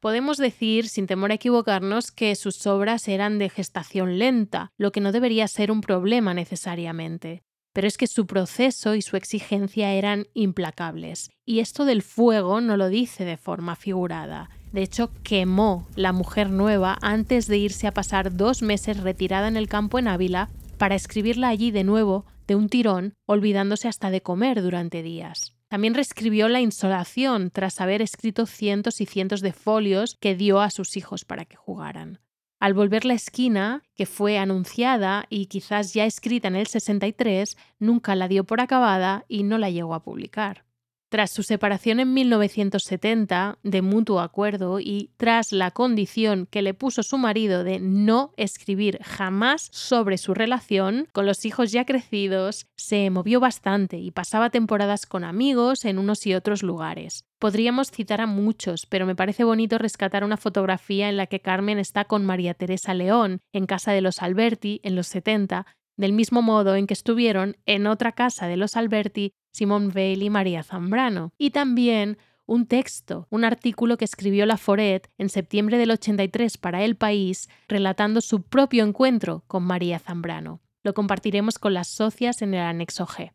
Podemos 0.00 0.38
decir, 0.38 0.88
sin 0.88 1.06
temor 1.06 1.30
a 1.30 1.34
equivocarnos, 1.34 2.10
que 2.10 2.34
sus 2.34 2.66
obras 2.66 3.06
eran 3.06 3.38
de 3.38 3.50
gestación 3.50 4.18
lenta, 4.18 4.72
lo 4.78 4.92
que 4.92 5.00
no 5.00 5.12
debería 5.12 5.46
ser 5.46 5.70
un 5.70 5.82
problema 5.82 6.32
necesariamente. 6.32 7.42
Pero 7.74 7.86
es 7.86 7.98
que 7.98 8.06
su 8.06 8.26
proceso 8.26 8.94
y 8.94 9.02
su 9.02 9.16
exigencia 9.16 9.92
eran 9.92 10.26
implacables. 10.32 11.30
Y 11.44 11.60
esto 11.60 11.84
del 11.84 12.02
fuego 12.02 12.62
no 12.62 12.78
lo 12.78 12.88
dice 12.88 13.24
de 13.24 13.36
forma 13.36 13.76
figurada. 13.76 14.48
De 14.72 14.82
hecho, 14.82 15.10
quemó 15.22 15.86
la 15.96 16.12
mujer 16.12 16.48
nueva 16.48 16.96
antes 17.02 17.46
de 17.46 17.58
irse 17.58 17.86
a 17.86 17.92
pasar 17.92 18.34
dos 18.34 18.62
meses 18.62 19.00
retirada 19.02 19.48
en 19.48 19.56
el 19.56 19.68
campo 19.68 19.98
en 19.98 20.08
Ávila 20.08 20.48
para 20.78 20.94
escribirla 20.94 21.48
allí 21.48 21.70
de 21.70 21.84
nuevo 21.84 22.24
de 22.50 22.56
un 22.56 22.68
tirón, 22.68 23.14
olvidándose 23.26 23.86
hasta 23.86 24.10
de 24.10 24.22
comer 24.22 24.60
durante 24.60 25.04
días. 25.04 25.54
También 25.68 25.94
reescribió 25.94 26.48
la 26.48 26.60
insolación 26.60 27.52
tras 27.52 27.80
haber 27.80 28.02
escrito 28.02 28.44
cientos 28.44 29.00
y 29.00 29.06
cientos 29.06 29.40
de 29.40 29.52
folios 29.52 30.16
que 30.18 30.34
dio 30.34 30.60
a 30.60 30.70
sus 30.70 30.96
hijos 30.96 31.24
para 31.24 31.44
que 31.44 31.54
jugaran. 31.54 32.18
Al 32.58 32.74
volver 32.74 33.04
la 33.04 33.14
esquina, 33.14 33.84
que 33.94 34.04
fue 34.04 34.36
anunciada 34.36 35.26
y 35.28 35.46
quizás 35.46 35.94
ya 35.94 36.06
escrita 36.06 36.48
en 36.48 36.56
el 36.56 36.66
63, 36.66 37.56
nunca 37.78 38.16
la 38.16 38.26
dio 38.26 38.42
por 38.42 38.60
acabada 38.60 39.24
y 39.28 39.44
no 39.44 39.56
la 39.56 39.70
llegó 39.70 39.94
a 39.94 40.02
publicar. 40.02 40.64
Tras 41.10 41.32
su 41.32 41.42
separación 41.42 41.98
en 41.98 42.14
1970, 42.14 43.58
de 43.64 43.82
mutuo 43.82 44.20
acuerdo, 44.20 44.78
y 44.78 45.10
tras 45.16 45.50
la 45.50 45.72
condición 45.72 46.46
que 46.48 46.62
le 46.62 46.72
puso 46.72 47.02
su 47.02 47.18
marido 47.18 47.64
de 47.64 47.80
no 47.80 48.32
escribir 48.36 49.00
jamás 49.02 49.68
sobre 49.72 50.18
su 50.18 50.34
relación, 50.34 51.08
con 51.12 51.26
los 51.26 51.44
hijos 51.44 51.72
ya 51.72 51.84
crecidos, 51.84 52.66
se 52.76 53.10
movió 53.10 53.40
bastante 53.40 53.98
y 53.98 54.12
pasaba 54.12 54.50
temporadas 54.50 55.04
con 55.04 55.24
amigos 55.24 55.84
en 55.84 55.98
unos 55.98 56.24
y 56.28 56.34
otros 56.34 56.62
lugares. 56.62 57.24
Podríamos 57.40 57.90
citar 57.90 58.20
a 58.20 58.26
muchos, 58.26 58.86
pero 58.86 59.04
me 59.04 59.16
parece 59.16 59.42
bonito 59.42 59.78
rescatar 59.78 60.22
una 60.22 60.36
fotografía 60.36 61.08
en 61.08 61.16
la 61.16 61.26
que 61.26 61.40
Carmen 61.40 61.80
está 61.80 62.04
con 62.04 62.24
María 62.24 62.54
Teresa 62.54 62.94
León, 62.94 63.40
en 63.52 63.66
casa 63.66 63.90
de 63.90 64.00
los 64.00 64.22
Alberti, 64.22 64.80
en 64.84 64.94
los 64.94 65.08
70, 65.08 65.66
del 65.96 66.12
mismo 66.12 66.40
modo 66.40 66.76
en 66.76 66.86
que 66.86 66.94
estuvieron 66.94 67.56
en 67.66 67.88
otra 67.88 68.12
casa 68.12 68.46
de 68.46 68.56
los 68.56 68.76
Alberti 68.76 69.32
Simone 69.52 69.88
Veil 69.88 70.22
y 70.22 70.30
María 70.30 70.62
Zambrano. 70.62 71.32
Y 71.38 71.50
también 71.50 72.18
un 72.46 72.66
texto, 72.66 73.28
un 73.30 73.44
artículo 73.44 73.96
que 73.96 74.04
escribió 74.04 74.44
Laforet 74.44 75.08
en 75.18 75.28
septiembre 75.28 75.78
del 75.78 75.92
83 75.92 76.58
para 76.58 76.82
El 76.82 76.96
País, 76.96 77.48
relatando 77.68 78.20
su 78.20 78.42
propio 78.42 78.84
encuentro 78.84 79.44
con 79.46 79.62
María 79.62 80.00
Zambrano. 80.00 80.60
Lo 80.82 80.92
compartiremos 80.94 81.58
con 81.58 81.74
las 81.74 81.88
socias 81.88 82.42
en 82.42 82.54
el 82.54 82.60
anexo 82.60 83.06
G. 83.06 83.32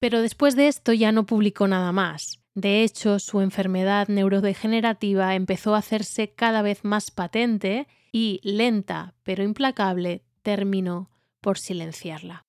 Pero 0.00 0.22
después 0.22 0.56
de 0.56 0.68
esto 0.68 0.92
ya 0.92 1.12
no 1.12 1.24
publicó 1.24 1.68
nada 1.68 1.92
más. 1.92 2.40
De 2.54 2.82
hecho, 2.82 3.18
su 3.18 3.42
enfermedad 3.42 4.08
neurodegenerativa 4.08 5.34
empezó 5.34 5.74
a 5.74 5.78
hacerse 5.78 6.32
cada 6.32 6.62
vez 6.62 6.84
más 6.84 7.10
patente 7.10 7.86
y, 8.12 8.40
lenta 8.42 9.14
pero 9.22 9.44
implacable, 9.44 10.22
terminó 10.42 11.10
por 11.40 11.58
silenciarla. 11.58 12.46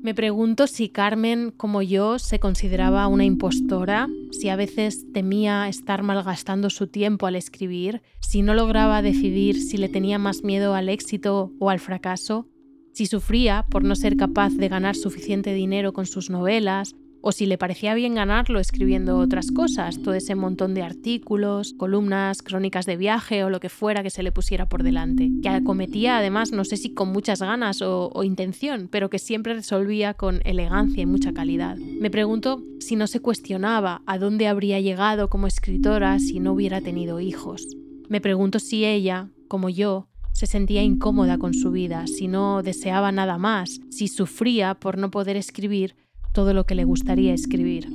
Me 0.00 0.14
pregunto 0.14 0.68
si 0.68 0.90
Carmen, 0.90 1.50
como 1.50 1.82
yo, 1.82 2.20
se 2.20 2.38
consideraba 2.38 3.08
una 3.08 3.24
impostora, 3.24 4.06
si 4.30 4.48
a 4.48 4.54
veces 4.54 5.04
temía 5.12 5.68
estar 5.68 6.04
malgastando 6.04 6.70
su 6.70 6.86
tiempo 6.86 7.26
al 7.26 7.34
escribir, 7.34 8.00
si 8.20 8.42
no 8.42 8.54
lograba 8.54 9.02
decidir 9.02 9.60
si 9.60 9.76
le 9.76 9.88
tenía 9.88 10.18
más 10.20 10.44
miedo 10.44 10.74
al 10.74 10.88
éxito 10.88 11.52
o 11.58 11.68
al 11.68 11.80
fracaso, 11.80 12.46
si 12.92 13.06
sufría 13.06 13.66
por 13.68 13.82
no 13.82 13.96
ser 13.96 14.16
capaz 14.16 14.50
de 14.50 14.68
ganar 14.68 14.94
suficiente 14.94 15.52
dinero 15.52 15.92
con 15.92 16.06
sus 16.06 16.30
novelas, 16.30 16.94
o 17.20 17.32
si 17.32 17.46
le 17.46 17.58
parecía 17.58 17.94
bien 17.94 18.14
ganarlo 18.14 18.60
escribiendo 18.60 19.18
otras 19.18 19.50
cosas, 19.50 20.00
todo 20.02 20.14
ese 20.14 20.34
montón 20.34 20.74
de 20.74 20.82
artículos, 20.82 21.74
columnas, 21.74 22.42
crónicas 22.42 22.86
de 22.86 22.96
viaje 22.96 23.44
o 23.44 23.50
lo 23.50 23.60
que 23.60 23.68
fuera 23.68 24.02
que 24.02 24.10
se 24.10 24.22
le 24.22 24.32
pusiera 24.32 24.68
por 24.68 24.82
delante, 24.82 25.30
que 25.42 25.48
acometía 25.48 26.18
además 26.18 26.52
no 26.52 26.64
sé 26.64 26.76
si 26.76 26.94
con 26.94 27.10
muchas 27.10 27.40
ganas 27.40 27.82
o, 27.82 28.10
o 28.12 28.24
intención, 28.24 28.88
pero 28.90 29.10
que 29.10 29.18
siempre 29.18 29.54
resolvía 29.54 30.14
con 30.14 30.40
elegancia 30.44 31.02
y 31.02 31.06
mucha 31.06 31.32
calidad. 31.32 31.76
Me 31.76 32.10
pregunto 32.10 32.62
si 32.80 32.96
no 32.96 33.06
se 33.06 33.20
cuestionaba 33.20 34.02
a 34.06 34.18
dónde 34.18 34.46
habría 34.46 34.80
llegado 34.80 35.28
como 35.28 35.46
escritora 35.46 36.18
si 36.18 36.40
no 36.40 36.52
hubiera 36.52 36.80
tenido 36.80 37.20
hijos. 37.20 37.66
Me 38.08 38.20
pregunto 38.20 38.58
si 38.58 38.84
ella, 38.84 39.28
como 39.48 39.68
yo, 39.68 40.08
se 40.32 40.46
sentía 40.46 40.82
incómoda 40.82 41.36
con 41.36 41.52
su 41.52 41.72
vida, 41.72 42.06
si 42.06 42.28
no 42.28 42.62
deseaba 42.62 43.10
nada 43.10 43.38
más, 43.38 43.80
si 43.90 44.06
sufría 44.06 44.74
por 44.74 44.96
no 44.96 45.10
poder 45.10 45.36
escribir 45.36 45.96
todo 46.32 46.54
lo 46.54 46.64
que 46.66 46.74
le 46.74 46.84
gustaría 46.84 47.34
escribir. 47.34 47.88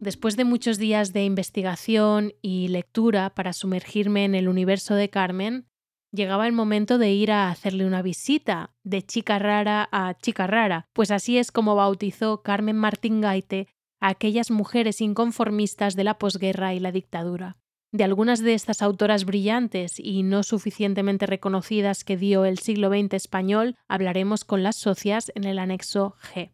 Después 0.00 0.36
de 0.36 0.44
muchos 0.44 0.78
días 0.78 1.12
de 1.12 1.24
investigación 1.24 2.32
y 2.40 2.68
lectura 2.68 3.34
para 3.34 3.52
sumergirme 3.52 4.24
en 4.24 4.34
el 4.34 4.48
universo 4.48 4.94
de 4.94 5.10
Carmen, 5.10 5.66
llegaba 6.10 6.46
el 6.46 6.52
momento 6.52 6.96
de 6.96 7.12
ir 7.12 7.30
a 7.30 7.50
hacerle 7.50 7.86
una 7.86 8.00
visita 8.00 8.74
de 8.82 9.02
chica 9.02 9.38
rara 9.38 9.88
a 9.92 10.16
chica 10.16 10.46
rara, 10.46 10.88
pues 10.94 11.10
así 11.10 11.36
es 11.36 11.52
como 11.52 11.76
bautizó 11.76 12.42
Carmen 12.42 12.76
Martín 12.76 13.20
Gaite 13.20 13.68
a 14.00 14.08
aquellas 14.08 14.50
mujeres 14.50 15.02
inconformistas 15.02 15.94
de 15.96 16.04
la 16.04 16.18
posguerra 16.18 16.72
y 16.72 16.80
la 16.80 16.92
dictadura. 16.92 17.59
De 17.92 18.04
algunas 18.04 18.40
de 18.40 18.54
estas 18.54 18.82
autoras 18.82 19.24
brillantes 19.24 19.98
y 19.98 20.22
no 20.22 20.44
suficientemente 20.44 21.26
reconocidas 21.26 22.04
que 22.04 22.16
dio 22.16 22.44
el 22.44 22.58
siglo 22.58 22.88
XX 22.88 23.14
español 23.14 23.76
hablaremos 23.88 24.44
con 24.44 24.62
las 24.62 24.76
socias 24.76 25.32
en 25.34 25.42
el 25.42 25.58
anexo 25.58 26.14
G. 26.32 26.52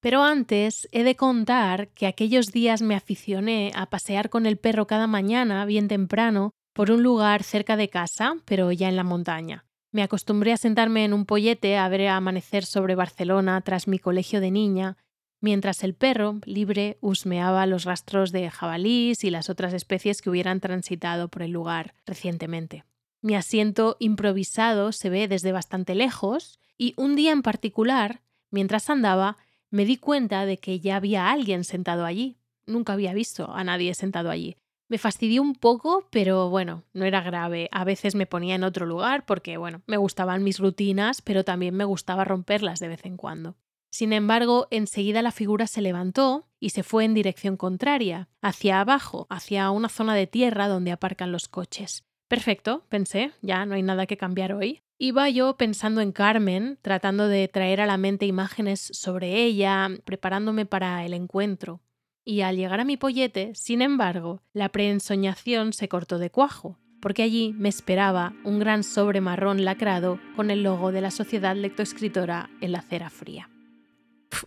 Pero 0.00 0.24
antes 0.24 0.88
he 0.90 1.04
de 1.04 1.14
contar 1.14 1.88
que 1.88 2.06
aquellos 2.06 2.50
días 2.50 2.82
me 2.82 2.96
aficioné 2.96 3.70
a 3.76 3.86
pasear 3.90 4.28
con 4.28 4.44
el 4.44 4.56
perro 4.56 4.88
cada 4.88 5.06
mañana, 5.06 5.64
bien 5.66 5.86
temprano, 5.86 6.50
por 6.72 6.90
un 6.90 7.02
lugar 7.02 7.44
cerca 7.44 7.76
de 7.76 7.88
casa, 7.88 8.34
pero 8.44 8.72
ya 8.72 8.88
en 8.88 8.96
la 8.96 9.04
montaña. 9.04 9.66
Me 9.92 10.02
acostumbré 10.02 10.52
a 10.52 10.56
sentarme 10.56 11.04
en 11.04 11.12
un 11.12 11.26
pollete 11.26 11.76
a 11.76 11.88
ver 11.88 12.08
amanecer 12.08 12.64
sobre 12.64 12.96
Barcelona 12.96 13.60
tras 13.60 13.86
mi 13.86 13.98
colegio 13.98 14.40
de 14.40 14.50
niña 14.50 14.96
mientras 15.40 15.82
el 15.84 15.94
perro, 15.94 16.40
libre, 16.44 16.98
husmeaba 17.00 17.66
los 17.66 17.84
rastros 17.84 18.32
de 18.32 18.50
jabalís 18.50 19.24
y 19.24 19.30
las 19.30 19.50
otras 19.50 19.72
especies 19.72 20.22
que 20.22 20.30
hubieran 20.30 20.60
transitado 20.60 21.28
por 21.28 21.42
el 21.42 21.50
lugar 21.50 21.94
recientemente. 22.06 22.84
Mi 23.22 23.34
asiento 23.34 23.96
improvisado 23.98 24.92
se 24.92 25.10
ve 25.10 25.28
desde 25.28 25.52
bastante 25.52 25.94
lejos 25.94 26.58
y 26.78 26.94
un 26.96 27.16
día 27.16 27.32
en 27.32 27.42
particular, 27.42 28.22
mientras 28.50 28.88
andaba, 28.88 29.36
me 29.70 29.84
di 29.84 29.98
cuenta 29.98 30.46
de 30.46 30.58
que 30.58 30.80
ya 30.80 30.96
había 30.96 31.30
alguien 31.30 31.64
sentado 31.64 32.04
allí. 32.04 32.38
Nunca 32.66 32.94
había 32.94 33.12
visto 33.12 33.52
a 33.52 33.62
nadie 33.62 33.94
sentado 33.94 34.30
allí. 34.30 34.56
Me 34.88 34.98
fastidió 34.98 35.42
un 35.42 35.54
poco, 35.54 36.08
pero 36.10 36.50
bueno, 36.50 36.82
no 36.92 37.04
era 37.04 37.20
grave. 37.20 37.68
A 37.70 37.84
veces 37.84 38.16
me 38.16 38.26
ponía 38.26 38.56
en 38.56 38.64
otro 38.64 38.86
lugar 38.86 39.24
porque, 39.24 39.56
bueno, 39.56 39.82
me 39.86 39.96
gustaban 39.96 40.42
mis 40.42 40.58
rutinas, 40.58 41.22
pero 41.22 41.44
también 41.44 41.76
me 41.76 41.84
gustaba 41.84 42.24
romperlas 42.24 42.80
de 42.80 42.88
vez 42.88 43.04
en 43.04 43.16
cuando. 43.16 43.54
Sin 43.90 44.12
embargo, 44.12 44.68
enseguida 44.70 45.20
la 45.20 45.32
figura 45.32 45.66
se 45.66 45.82
levantó 45.82 46.46
y 46.60 46.70
se 46.70 46.84
fue 46.84 47.04
en 47.04 47.12
dirección 47.12 47.56
contraria, 47.56 48.28
hacia 48.40 48.80
abajo, 48.80 49.26
hacia 49.30 49.70
una 49.70 49.88
zona 49.88 50.14
de 50.14 50.28
tierra 50.28 50.68
donde 50.68 50.92
aparcan 50.92 51.32
los 51.32 51.48
coches. 51.48 52.04
Perfecto, 52.28 52.84
pensé, 52.88 53.32
ya 53.42 53.66
no 53.66 53.74
hay 53.74 53.82
nada 53.82 54.06
que 54.06 54.16
cambiar 54.16 54.52
hoy. 54.52 54.82
Iba 54.96 55.28
yo 55.28 55.56
pensando 55.56 56.00
en 56.02 56.12
Carmen, 56.12 56.78
tratando 56.82 57.26
de 57.26 57.48
traer 57.48 57.80
a 57.80 57.86
la 57.86 57.96
mente 57.96 58.26
imágenes 58.26 58.80
sobre 58.92 59.42
ella, 59.42 59.88
preparándome 60.04 60.66
para 60.66 61.04
el 61.04 61.12
encuentro. 61.12 61.80
Y 62.24 62.42
al 62.42 62.56
llegar 62.56 62.78
a 62.78 62.84
mi 62.84 62.96
pollete, 62.96 63.54
sin 63.56 63.82
embargo, 63.82 64.42
la 64.52 64.68
preensoñación 64.68 65.72
se 65.72 65.88
cortó 65.88 66.18
de 66.18 66.30
cuajo, 66.30 66.78
porque 67.00 67.22
allí 67.22 67.54
me 67.56 67.70
esperaba 67.70 68.34
un 68.44 68.60
gran 68.60 68.84
sobre 68.84 69.20
marrón 69.20 69.64
lacrado 69.64 70.20
con 70.36 70.50
el 70.50 70.62
logo 70.62 70.92
de 70.92 71.00
la 71.00 71.10
Sociedad 71.10 71.56
Lectoescritora 71.56 72.50
en 72.60 72.72
la 72.72 72.82
cera 72.82 73.10
fría 73.10 73.48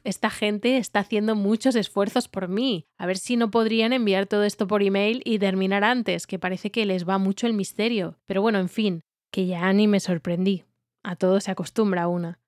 esta 0.03 0.29
gente 0.29 0.77
está 0.77 0.99
haciendo 0.99 1.35
muchos 1.35 1.75
esfuerzos 1.75 2.27
por 2.27 2.47
mí. 2.47 2.85
A 2.97 3.05
ver 3.05 3.17
si 3.17 3.37
no 3.37 3.51
podrían 3.51 3.93
enviar 3.93 4.25
todo 4.25 4.43
esto 4.43 4.67
por 4.67 4.83
email 4.83 5.21
y 5.25 5.39
terminar 5.39 5.83
antes, 5.83 6.27
que 6.27 6.39
parece 6.39 6.71
que 6.71 6.85
les 6.85 7.07
va 7.07 7.17
mucho 7.17 7.47
el 7.47 7.53
misterio. 7.53 8.17
Pero 8.25 8.41
bueno, 8.41 8.59
en 8.59 8.69
fin, 8.69 9.03
que 9.31 9.45
ya 9.45 9.71
ni 9.73 9.87
me 9.87 9.99
sorprendí. 9.99 10.65
A 11.03 11.15
todo 11.15 11.39
se 11.39 11.51
acostumbra 11.51 12.07
una. 12.07 12.39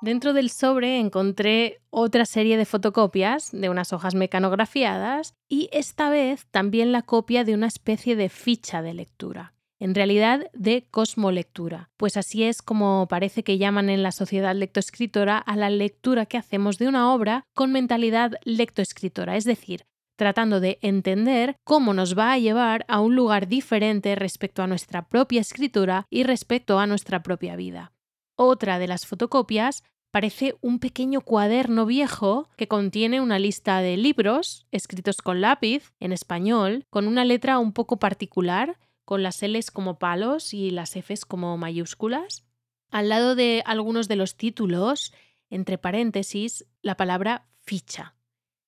Dentro 0.00 0.32
del 0.32 0.50
sobre 0.50 1.00
encontré 1.00 1.80
otra 1.90 2.24
serie 2.24 2.56
de 2.56 2.64
fotocopias 2.64 3.50
de 3.50 3.68
unas 3.68 3.92
hojas 3.92 4.14
mecanografiadas 4.14 5.34
y 5.48 5.68
esta 5.72 6.08
vez 6.08 6.46
también 6.52 6.92
la 6.92 7.02
copia 7.02 7.42
de 7.42 7.54
una 7.54 7.66
especie 7.66 8.14
de 8.14 8.28
ficha 8.28 8.80
de 8.80 8.94
lectura 8.94 9.57
en 9.80 9.94
realidad 9.94 10.50
de 10.52 10.86
cosmolectura, 10.90 11.90
pues 11.96 12.16
así 12.16 12.44
es 12.44 12.62
como 12.62 13.06
parece 13.08 13.44
que 13.44 13.58
llaman 13.58 13.90
en 13.90 14.02
la 14.02 14.12
sociedad 14.12 14.54
lectoescritora 14.54 15.38
a 15.38 15.56
la 15.56 15.70
lectura 15.70 16.26
que 16.26 16.36
hacemos 16.36 16.78
de 16.78 16.88
una 16.88 17.12
obra 17.12 17.44
con 17.54 17.72
mentalidad 17.72 18.32
lectoescritora, 18.44 19.36
es 19.36 19.44
decir, 19.44 19.84
tratando 20.16 20.58
de 20.58 20.78
entender 20.82 21.56
cómo 21.64 21.94
nos 21.94 22.18
va 22.18 22.32
a 22.32 22.38
llevar 22.38 22.84
a 22.88 23.00
un 23.00 23.14
lugar 23.14 23.46
diferente 23.46 24.16
respecto 24.16 24.62
a 24.62 24.66
nuestra 24.66 25.08
propia 25.08 25.40
escritura 25.40 26.06
y 26.10 26.24
respecto 26.24 26.80
a 26.80 26.86
nuestra 26.86 27.22
propia 27.22 27.54
vida. 27.54 27.92
Otra 28.36 28.80
de 28.80 28.88
las 28.88 29.06
fotocopias 29.06 29.84
parece 30.10 30.56
un 30.60 30.80
pequeño 30.80 31.20
cuaderno 31.20 31.86
viejo 31.86 32.48
que 32.56 32.66
contiene 32.66 33.20
una 33.20 33.38
lista 33.38 33.80
de 33.80 33.96
libros 33.96 34.66
escritos 34.72 35.22
con 35.22 35.40
lápiz 35.40 35.92
en 36.00 36.12
español, 36.12 36.84
con 36.90 37.06
una 37.06 37.24
letra 37.24 37.58
un 37.58 37.72
poco 37.72 37.98
particular, 37.98 38.76
con 39.08 39.22
las 39.22 39.40
L's 39.40 39.70
como 39.70 39.98
palos 39.98 40.52
y 40.52 40.70
las 40.70 40.94
F's 40.94 41.24
como 41.24 41.56
mayúsculas. 41.56 42.44
Al 42.90 43.08
lado 43.08 43.34
de 43.34 43.62
algunos 43.64 44.06
de 44.06 44.16
los 44.16 44.36
títulos, 44.36 45.14
entre 45.48 45.78
paréntesis, 45.78 46.66
la 46.82 46.94
palabra 46.98 47.48
ficha. 47.62 48.16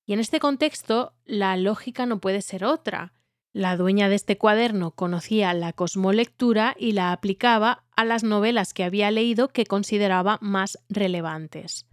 Y 0.03 0.13
en 0.13 0.19
este 0.19 0.39
contexto, 0.39 1.13
la 1.25 1.55
lógica 1.57 2.07
no 2.07 2.19
puede 2.19 2.41
ser 2.41 2.65
otra. 2.65 3.13
La 3.53 3.77
dueña 3.77 4.09
de 4.09 4.15
este 4.15 4.39
cuaderno 4.39 4.95
conocía 4.95 5.53
la 5.53 5.73
cosmolectura 5.73 6.75
y 6.75 6.93
la 6.93 7.11
aplicaba 7.11 7.83
a 7.95 8.03
las 8.03 8.23
novelas 8.23 8.73
que 8.73 8.83
había 8.83 9.11
leído 9.11 9.49
que 9.49 9.67
consideraba 9.67 10.39
más 10.41 10.79
relevantes. 10.89 11.85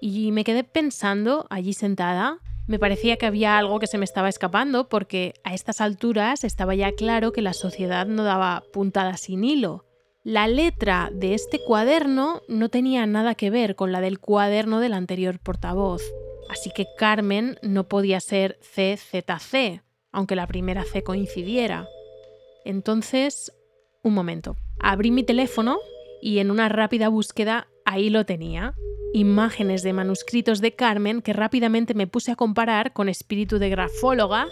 Y 0.00 0.30
me 0.30 0.44
quedé 0.44 0.62
pensando 0.62 1.48
allí 1.50 1.72
sentada, 1.72 2.38
me 2.66 2.78
parecía 2.78 3.16
que 3.16 3.26
había 3.26 3.58
algo 3.58 3.80
que 3.80 3.86
se 3.86 3.98
me 3.98 4.04
estaba 4.04 4.28
escapando 4.28 4.88
porque 4.88 5.34
a 5.44 5.54
estas 5.54 5.80
alturas 5.80 6.44
estaba 6.44 6.74
ya 6.74 6.92
claro 6.92 7.32
que 7.32 7.42
la 7.42 7.52
sociedad 7.52 8.06
no 8.06 8.24
daba 8.24 8.62
puntada 8.72 9.16
sin 9.16 9.44
hilo. 9.44 9.86
La 10.22 10.46
letra 10.48 11.10
de 11.12 11.34
este 11.34 11.58
cuaderno 11.58 12.42
no 12.46 12.68
tenía 12.68 13.06
nada 13.06 13.34
que 13.34 13.50
ver 13.50 13.74
con 13.74 13.90
la 13.90 14.00
del 14.00 14.18
cuaderno 14.18 14.78
del 14.78 14.92
anterior 14.92 15.38
portavoz. 15.38 16.02
Así 16.50 16.70
que 16.74 16.86
Carmen 16.98 17.58
no 17.62 17.88
podía 17.88 18.20
ser 18.20 18.58
CZC, 18.60 19.82
aunque 20.12 20.36
la 20.36 20.46
primera 20.46 20.84
C 20.84 21.02
coincidiera. 21.02 21.88
Entonces, 22.64 23.52
un 24.02 24.14
momento. 24.14 24.56
Abrí 24.78 25.10
mi 25.10 25.22
teléfono 25.22 25.78
y 26.20 26.38
en 26.38 26.50
una 26.50 26.68
rápida 26.68 27.08
búsqueda 27.08 27.68
ahí 27.90 28.08
lo 28.08 28.24
tenía. 28.24 28.74
Imágenes 29.12 29.82
de 29.82 29.92
manuscritos 29.92 30.60
de 30.60 30.72
Carmen 30.72 31.22
que 31.22 31.32
rápidamente 31.32 31.94
me 31.94 32.06
puse 32.06 32.30
a 32.30 32.36
comparar 32.36 32.92
con 32.92 33.08
espíritu 33.08 33.58
de 33.58 33.68
grafóloga. 33.68 34.46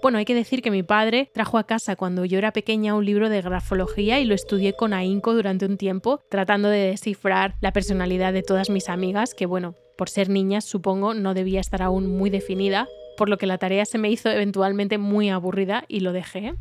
Bueno, 0.00 0.18
hay 0.18 0.24
que 0.24 0.34
decir 0.34 0.62
que 0.62 0.70
mi 0.70 0.84
padre 0.84 1.30
trajo 1.34 1.58
a 1.58 1.66
casa 1.66 1.96
cuando 1.96 2.24
yo 2.24 2.38
era 2.38 2.52
pequeña 2.52 2.94
un 2.94 3.04
libro 3.04 3.28
de 3.28 3.42
grafología 3.42 4.20
y 4.20 4.26
lo 4.26 4.34
estudié 4.34 4.74
con 4.74 4.92
ahínco 4.92 5.34
durante 5.34 5.66
un 5.66 5.76
tiempo, 5.76 6.20
tratando 6.28 6.68
de 6.68 6.90
descifrar 6.90 7.56
la 7.60 7.72
personalidad 7.72 8.32
de 8.32 8.42
todas 8.42 8.70
mis 8.70 8.88
amigas, 8.88 9.34
que 9.34 9.46
bueno, 9.46 9.74
por 9.96 10.08
ser 10.08 10.28
niñas, 10.28 10.64
supongo, 10.64 11.14
no 11.14 11.34
debía 11.34 11.60
estar 11.60 11.82
aún 11.82 12.06
muy 12.16 12.30
definida, 12.30 12.86
por 13.16 13.28
lo 13.28 13.38
que 13.38 13.46
la 13.46 13.58
tarea 13.58 13.84
se 13.84 13.98
me 13.98 14.10
hizo 14.10 14.30
eventualmente 14.30 14.98
muy 14.98 15.30
aburrida 15.30 15.84
y 15.88 16.00
lo 16.00 16.12
dejé. 16.12 16.54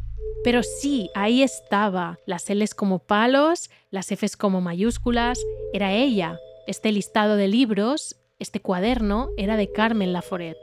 Pero 0.44 0.62
sí, 0.64 1.10
ahí 1.16 1.42
estaba, 1.42 2.20
las 2.26 2.50
L's 2.50 2.76
como 2.76 3.00
palos, 3.00 3.70
las 3.92 4.12
F's 4.12 4.36
como 4.36 4.62
mayúsculas, 4.62 5.40
era 5.74 5.94
ella. 5.94 6.38
Este 6.68 6.92
listado 6.92 7.36
de 7.36 7.48
libros, 7.48 8.16
este 8.40 8.62
cuaderno, 8.62 9.30
era 9.38 9.58
de 9.58 9.72
Carmen 9.72 10.14
Laforet. 10.14 10.58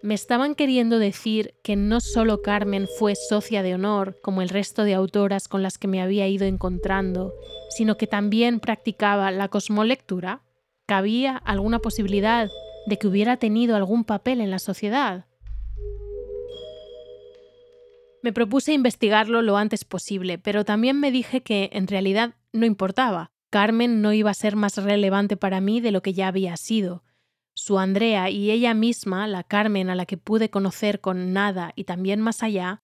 Me 0.00 0.14
estaban 0.14 0.54
queriendo 0.54 1.00
decir 1.00 1.54
que 1.64 1.74
no 1.74 2.00
solo 2.00 2.40
Carmen 2.40 2.86
fue 2.98 3.16
socia 3.16 3.64
de 3.64 3.74
honor, 3.74 4.16
como 4.22 4.42
el 4.42 4.48
resto 4.48 4.84
de 4.84 4.94
autoras 4.94 5.48
con 5.48 5.62
las 5.62 5.76
que 5.76 5.88
me 5.88 6.00
había 6.00 6.28
ido 6.28 6.46
encontrando, 6.46 7.34
sino 7.70 7.96
que 7.96 8.06
también 8.06 8.60
practicaba 8.60 9.32
la 9.32 9.48
cosmolectura. 9.48 10.42
¿Cabía 10.86 11.36
alguna 11.36 11.80
posibilidad 11.80 12.48
de 12.86 12.96
que 12.96 13.08
hubiera 13.08 13.36
tenido 13.38 13.74
algún 13.74 14.04
papel 14.04 14.40
en 14.40 14.52
la 14.52 14.60
sociedad? 14.60 15.26
Me 18.28 18.34
propuse 18.34 18.74
investigarlo 18.74 19.40
lo 19.40 19.56
antes 19.56 19.86
posible, 19.86 20.36
pero 20.36 20.66
también 20.66 21.00
me 21.00 21.10
dije 21.10 21.42
que 21.42 21.70
en 21.72 21.86
realidad 21.86 22.34
no 22.52 22.66
importaba. 22.66 23.30
Carmen 23.50 24.02
no 24.02 24.12
iba 24.12 24.30
a 24.30 24.34
ser 24.34 24.54
más 24.54 24.76
relevante 24.76 25.38
para 25.38 25.62
mí 25.62 25.80
de 25.80 25.92
lo 25.92 26.02
que 26.02 26.12
ya 26.12 26.28
había 26.28 26.54
sido. 26.58 27.04
Su 27.54 27.78
Andrea 27.78 28.28
y 28.28 28.50
ella 28.50 28.74
misma, 28.74 29.26
la 29.28 29.44
Carmen 29.44 29.88
a 29.88 29.94
la 29.94 30.04
que 30.04 30.18
pude 30.18 30.50
conocer 30.50 31.00
con 31.00 31.32
nada 31.32 31.72
y 31.74 31.84
también 31.84 32.20
más 32.20 32.42
allá, 32.42 32.82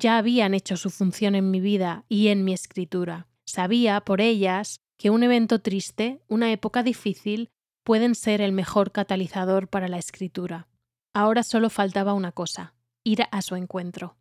ya 0.00 0.16
habían 0.16 0.54
hecho 0.54 0.78
su 0.78 0.88
función 0.88 1.34
en 1.34 1.50
mi 1.50 1.60
vida 1.60 2.06
y 2.08 2.28
en 2.28 2.42
mi 2.46 2.54
escritura. 2.54 3.26
Sabía, 3.44 4.00
por 4.00 4.22
ellas, 4.22 4.80
que 4.96 5.10
un 5.10 5.22
evento 5.22 5.60
triste, 5.60 6.22
una 6.26 6.50
época 6.52 6.82
difícil, 6.82 7.50
pueden 7.84 8.14
ser 8.14 8.40
el 8.40 8.52
mejor 8.52 8.92
catalizador 8.92 9.68
para 9.68 9.88
la 9.88 9.98
escritura. 9.98 10.68
Ahora 11.12 11.42
solo 11.42 11.68
faltaba 11.68 12.14
una 12.14 12.32
cosa, 12.32 12.72
ir 13.04 13.24
a 13.30 13.42
su 13.42 13.56
encuentro. 13.56 14.16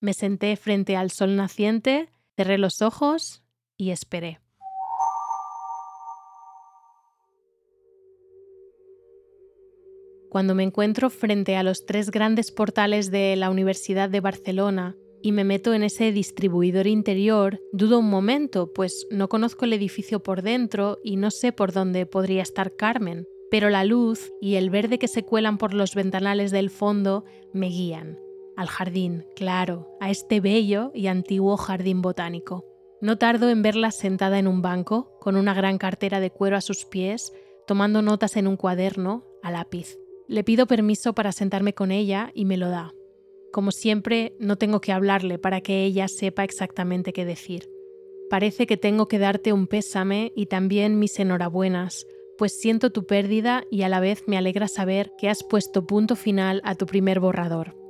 Me 0.00 0.12
senté 0.12 0.56
frente 0.56 0.96
al 0.96 1.10
sol 1.10 1.36
naciente, 1.36 2.10
cerré 2.36 2.58
los 2.58 2.82
ojos 2.82 3.42
y 3.76 3.90
esperé. 3.90 4.40
Cuando 10.28 10.54
me 10.54 10.64
encuentro 10.64 11.08
frente 11.08 11.56
a 11.56 11.62
los 11.62 11.86
tres 11.86 12.10
grandes 12.10 12.52
portales 12.52 13.10
de 13.10 13.36
la 13.36 13.48
Universidad 13.48 14.10
de 14.10 14.20
Barcelona, 14.20 14.96
y 15.22 15.32
me 15.32 15.44
meto 15.44 15.74
en 15.74 15.82
ese 15.82 16.12
distribuidor 16.12 16.86
interior, 16.86 17.58
dudo 17.72 17.98
un 17.98 18.10
momento, 18.10 18.72
pues 18.72 19.06
no 19.10 19.28
conozco 19.28 19.64
el 19.64 19.72
edificio 19.72 20.22
por 20.22 20.42
dentro 20.42 20.98
y 21.02 21.16
no 21.16 21.30
sé 21.30 21.52
por 21.52 21.72
dónde 21.72 22.06
podría 22.06 22.42
estar 22.42 22.76
Carmen, 22.76 23.26
pero 23.50 23.70
la 23.70 23.84
luz 23.84 24.30
y 24.40 24.56
el 24.56 24.70
verde 24.70 24.98
que 24.98 25.08
se 25.08 25.24
cuelan 25.24 25.58
por 25.58 25.74
los 25.74 25.94
ventanales 25.94 26.50
del 26.50 26.70
fondo 26.70 27.24
me 27.52 27.68
guían. 27.68 28.25
Al 28.56 28.68
jardín, 28.68 29.26
claro, 29.36 29.96
a 30.00 30.10
este 30.10 30.40
bello 30.40 30.90
y 30.94 31.08
antiguo 31.08 31.58
jardín 31.58 32.00
botánico. 32.00 32.64
No 33.02 33.18
tardo 33.18 33.50
en 33.50 33.60
verla 33.60 33.90
sentada 33.90 34.38
en 34.38 34.48
un 34.48 34.62
banco, 34.62 35.18
con 35.20 35.36
una 35.36 35.52
gran 35.52 35.76
cartera 35.76 36.20
de 36.20 36.30
cuero 36.30 36.56
a 36.56 36.62
sus 36.62 36.86
pies, 36.86 37.34
tomando 37.66 38.00
notas 38.00 38.36
en 38.36 38.46
un 38.46 38.56
cuaderno, 38.56 39.26
a 39.42 39.50
lápiz. 39.50 39.98
Le 40.26 40.42
pido 40.42 40.66
permiso 40.66 41.14
para 41.14 41.32
sentarme 41.32 41.74
con 41.74 41.92
ella 41.92 42.30
y 42.34 42.46
me 42.46 42.56
lo 42.56 42.70
da. 42.70 42.94
Como 43.52 43.72
siempre, 43.72 44.34
no 44.40 44.56
tengo 44.56 44.80
que 44.80 44.92
hablarle 44.92 45.38
para 45.38 45.60
que 45.60 45.84
ella 45.84 46.08
sepa 46.08 46.42
exactamente 46.42 47.12
qué 47.12 47.26
decir. 47.26 47.68
Parece 48.30 48.66
que 48.66 48.78
tengo 48.78 49.06
que 49.06 49.18
darte 49.18 49.52
un 49.52 49.66
pésame 49.66 50.32
y 50.34 50.46
también 50.46 50.98
mis 50.98 51.18
enhorabuenas, 51.20 52.06
pues 52.38 52.58
siento 52.58 52.90
tu 52.90 53.06
pérdida 53.06 53.64
y 53.70 53.82
a 53.82 53.88
la 53.90 54.00
vez 54.00 54.24
me 54.26 54.38
alegra 54.38 54.66
saber 54.66 55.12
que 55.18 55.28
has 55.28 55.44
puesto 55.44 55.86
punto 55.86 56.16
final 56.16 56.62
a 56.64 56.74
tu 56.74 56.86
primer 56.86 57.20
borrador. 57.20 57.85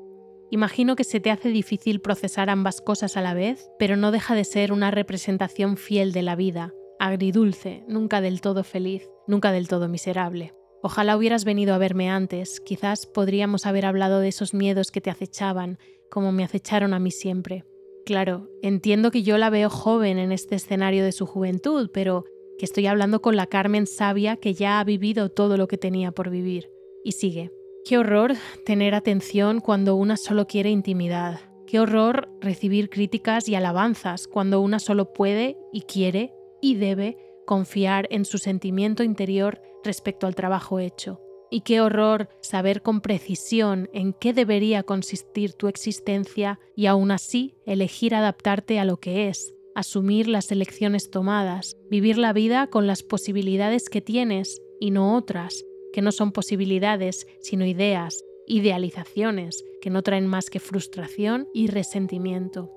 Imagino 0.51 0.95
que 0.95 1.05
se 1.05 1.21
te 1.21 1.31
hace 1.31 1.49
difícil 1.49 2.01
procesar 2.01 2.51
ambas 2.51 2.81
cosas 2.81 3.17
a 3.17 3.21
la 3.21 3.35
vez, 3.35 3.69
pero 3.79 3.97
no 3.97 4.13
deja 4.13 4.35
de 4.35 4.45
ser 4.45 4.73
una 4.73 4.91
representación 4.91 5.77
fiel 5.77 6.13
de 6.13 6.23
la 6.23 6.37
vida, 6.37 6.73
agridulce, 6.99 7.85
nunca 7.89 8.21
del 8.21 8.41
todo 8.41 8.63
feliz, 8.63 9.09
nunca 9.27 9.51
del 9.51 9.69
todo 9.69 9.89
miserable. 9.89 10.55
Ojalá 10.83 11.17
hubieras 11.17 11.45
venido 11.45 11.75
a 11.75 11.79
verme 11.79 12.11
antes, 12.11 12.61
quizás 12.61 13.07
podríamos 13.07 13.67
haber 13.67 13.87
hablado 13.87 14.21
de 14.21 14.29
esos 14.29 14.55
miedos 14.55 14.93
que 14.93 15.01
te 15.01 15.11
acechaban, 15.11 15.79
como 16.11 16.31
me 16.31 16.45
acecharon 16.45 16.95
a 16.95 17.01
mí 17.01 17.11
siempre. 17.11 17.65
Claro, 18.05 18.49
entiendo 18.63 19.11
que 19.11 19.25
yo 19.25 19.39
la 19.39 19.51
veo 19.51 19.69
joven 19.69 20.19
en 20.19 20.31
este 20.31 20.55
escenario 20.55 21.05
de 21.05 21.11
su 21.11 21.27
juventud, 21.27 21.91
pero 21.93 22.25
que 22.57 22.65
estoy 22.65 22.87
hablando 22.87 23.21
con 23.21 23.35
la 23.35 23.49
Carmen 23.49 23.87
sabia 23.89 24.37
que 24.37 24.55
ya 24.55 24.79
ha 24.79 24.85
vivido 24.85 25.29
todo 25.29 25.57
lo 25.57 25.67
que 25.67 25.77
tenía 25.77 26.13
por 26.13 26.31
vivir. 26.31 26.71
Y 27.03 27.13
sigue. 27.13 27.51
Qué 27.87 27.99
horror 27.99 28.35
tener 28.65 28.97
atención 28.97 29.61
cuando 29.61 29.95
una 29.95 30.17
solo 30.17 30.49
quiere 30.49 30.71
intimidad. 30.71 31.39
Qué 31.69 31.79
horror 31.79 32.29
recibir 32.41 32.91
críticas 32.91 33.49
y 33.49 33.55
alabanzas 33.55 34.27
cuando 34.27 34.61
una 34.61 34.81
solo 34.81 35.13
puede 35.13 35.57
y 35.73 35.83
quiere 35.83 36.35
y 36.61 36.75
debe 36.75 37.17
confiar 37.47 38.09
en 38.11 38.25
su 38.25 38.39
sentimiento 38.39 39.05
interior 39.05 39.63
respecto 39.85 40.27
al 40.27 40.35
trabajo 40.35 40.81
hecho. 40.81 41.21
Y 41.49 41.61
qué 41.61 41.81
horror 41.81 42.29
saber 42.41 42.83
con 42.83 43.01
precisión 43.01 43.89
en 43.93 44.15
qué 44.15 44.33
debería 44.33 44.83
consistir 44.83 45.53
tu 45.53 45.69
existencia 45.69 46.59
y 46.75 46.87
aún 46.87 47.13
así 47.13 47.55
elegir 47.67 48.17
adaptarte 48.17 48.81
a 48.81 48.85
lo 48.85 48.97
que 48.97 49.29
es, 49.29 49.55
asumir 49.77 50.27
las 50.27 50.51
elecciones 50.51 51.09
tomadas, 51.09 51.77
vivir 51.89 52.19
la 52.19 52.33
vida 52.33 52.67
con 52.67 52.89
las 52.89 53.05
posibilidades 53.05 53.89
que 53.89 54.01
tienes 54.01 54.61
y 54.81 54.91
no 54.91 55.17
otras, 55.17 55.65
que 55.97 56.03
no 56.03 56.13
son 56.13 56.31
posibilidades, 56.31 57.27
sino 57.41 57.65
ideas, 57.65 58.23
idealizaciones, 58.47 59.65
que 59.81 59.89
no 59.89 60.03
traen 60.03 60.27
más 60.27 60.51
que 60.51 60.61
frustración 60.61 61.49
y 61.55 61.69
resentimiento. 61.69 62.71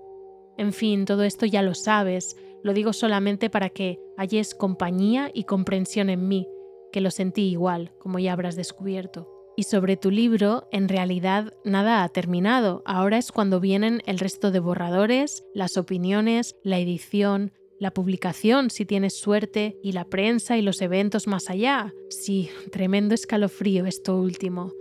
En 0.57 0.71
fin, 0.71 1.03
todo 1.03 1.23
esto 1.23 1.45
ya 1.45 1.61
lo 1.61 1.73
sabes, 1.73 2.37
lo 2.63 2.73
digo 2.73 2.93
solamente 2.93 3.49
para 3.49 3.71
que 3.71 3.99
halles 4.15 4.55
compañía 4.55 5.31
y 5.33 5.43
comprensión 5.43 6.09
en 6.09 6.29
mí, 6.29 6.47
que 6.93 7.01
lo 7.01 7.11
sentí 7.11 7.41
igual, 7.41 7.91
como 7.99 8.19
ya 8.19 8.31
habrás 8.31 8.55
descubierto. 8.55 9.27
Y 9.57 9.63
sobre 9.63 9.97
tu 9.97 10.11
libro, 10.11 10.69
en 10.71 10.87
realidad 10.87 11.51
nada 11.65 12.05
ha 12.05 12.07
terminado. 12.07 12.83
Ahora 12.85 13.17
es 13.17 13.33
cuando 13.33 13.59
vienen 13.59 14.01
el 14.05 14.19
resto 14.19 14.49
de 14.49 14.61
borradores, 14.61 15.43
las 15.53 15.75
opiniones, 15.75 16.55
la 16.63 16.79
edición, 16.79 17.51
la 17.79 17.91
publicación 17.91 18.69
si 18.69 18.85
tienes 18.85 19.13
suerte 19.13 19.79
y 19.81 19.93
la 19.93 20.05
prensa 20.05 20.57
y 20.57 20.61
los 20.61 20.81
eventos 20.81 21.27
más 21.27 21.49
allá. 21.49 21.93
Sí, 22.09 22.49
tremendo 22.71 23.15
escalofrío 23.15 23.85
esto 23.85 24.17
último. 24.17 24.73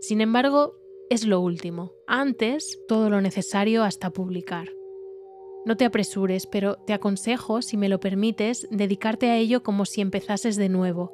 Sin 0.00 0.20
embargo, 0.20 0.76
es 1.10 1.26
lo 1.26 1.40
último. 1.40 1.92
Antes, 2.06 2.78
todo 2.86 3.10
lo 3.10 3.20
necesario 3.20 3.82
hasta 3.82 4.10
publicar. 4.10 4.68
No 5.64 5.76
te 5.76 5.84
apresures, 5.84 6.46
pero 6.46 6.76
te 6.86 6.92
aconsejo, 6.92 7.60
si 7.60 7.76
me 7.76 7.88
lo 7.88 7.98
permites, 7.98 8.68
dedicarte 8.70 9.30
a 9.30 9.36
ello 9.36 9.64
como 9.64 9.84
si 9.84 10.00
empezases 10.00 10.54
de 10.54 10.68
nuevo. 10.68 11.12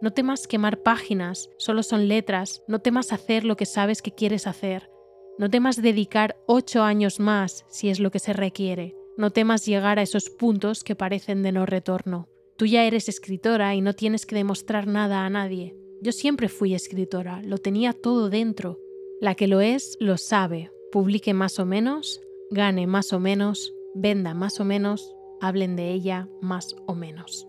No 0.00 0.12
temas 0.12 0.48
quemar 0.48 0.82
páginas, 0.82 1.50
solo 1.56 1.84
son 1.84 2.08
letras, 2.08 2.64
no 2.66 2.80
temas 2.80 3.12
hacer 3.12 3.44
lo 3.44 3.56
que 3.56 3.66
sabes 3.66 4.02
que 4.02 4.10
quieres 4.10 4.48
hacer. 4.48 4.90
No 5.38 5.48
temas 5.48 5.80
dedicar 5.80 6.36
ocho 6.46 6.82
años 6.82 7.20
más 7.20 7.64
si 7.68 7.88
es 7.88 8.00
lo 8.00 8.10
que 8.10 8.18
se 8.18 8.32
requiere. 8.32 8.96
No 9.16 9.30
temas 9.30 9.64
llegar 9.64 9.98
a 9.98 10.02
esos 10.02 10.28
puntos 10.28 10.82
que 10.82 10.96
parecen 10.96 11.42
de 11.42 11.52
no 11.52 11.66
retorno. 11.66 12.28
Tú 12.56 12.66
ya 12.66 12.84
eres 12.84 13.08
escritora 13.08 13.74
y 13.74 13.80
no 13.80 13.94
tienes 13.94 14.26
que 14.26 14.34
demostrar 14.34 14.86
nada 14.86 15.24
a 15.24 15.30
nadie. 15.30 15.76
Yo 16.00 16.12
siempre 16.12 16.48
fui 16.48 16.74
escritora, 16.74 17.40
lo 17.42 17.58
tenía 17.58 17.92
todo 17.92 18.28
dentro. 18.28 18.78
La 19.20 19.34
que 19.34 19.46
lo 19.46 19.60
es, 19.60 19.96
lo 20.00 20.16
sabe. 20.16 20.70
Publique 20.92 21.32
más 21.32 21.58
o 21.58 21.66
menos, 21.66 22.20
gane 22.50 22.86
más 22.86 23.12
o 23.12 23.20
menos, 23.20 23.72
venda 23.94 24.34
más 24.34 24.60
o 24.60 24.64
menos, 24.64 25.14
hablen 25.40 25.76
de 25.76 25.92
ella 25.92 26.28
más 26.40 26.76
o 26.86 26.94
menos. 26.94 27.48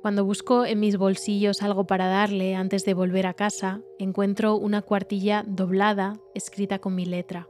Cuando 0.00 0.24
busco 0.24 0.64
en 0.64 0.80
mis 0.80 0.96
bolsillos 0.96 1.62
algo 1.62 1.86
para 1.86 2.06
darle 2.06 2.54
antes 2.54 2.84
de 2.84 2.94
volver 2.94 3.26
a 3.26 3.34
casa, 3.34 3.82
encuentro 3.98 4.56
una 4.56 4.82
cuartilla 4.82 5.44
doblada 5.46 6.20
escrita 6.34 6.78
con 6.78 6.94
mi 6.94 7.04
letra. 7.04 7.48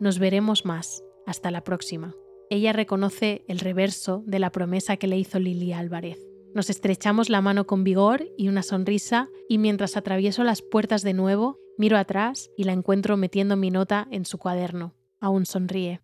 Nos 0.00 0.18
veremos 0.18 0.64
más. 0.64 1.02
Hasta 1.26 1.50
la 1.50 1.64
próxima. 1.64 2.14
Ella 2.54 2.72
reconoce 2.72 3.44
el 3.48 3.58
reverso 3.58 4.22
de 4.26 4.38
la 4.38 4.52
promesa 4.52 4.96
que 4.96 5.08
le 5.08 5.18
hizo 5.18 5.40
Lili 5.40 5.72
Álvarez. 5.72 6.20
Nos 6.54 6.70
estrechamos 6.70 7.28
la 7.28 7.40
mano 7.40 7.66
con 7.66 7.82
vigor 7.82 8.28
y 8.38 8.46
una 8.46 8.62
sonrisa 8.62 9.28
y 9.48 9.58
mientras 9.58 9.96
atravieso 9.96 10.44
las 10.44 10.62
puertas 10.62 11.02
de 11.02 11.14
nuevo, 11.14 11.58
miro 11.78 11.96
atrás 11.96 12.52
y 12.56 12.62
la 12.62 12.72
encuentro 12.72 13.16
metiendo 13.16 13.56
mi 13.56 13.72
nota 13.72 14.06
en 14.12 14.24
su 14.24 14.38
cuaderno. 14.38 14.94
Aún 15.18 15.46
sonríe. 15.46 16.00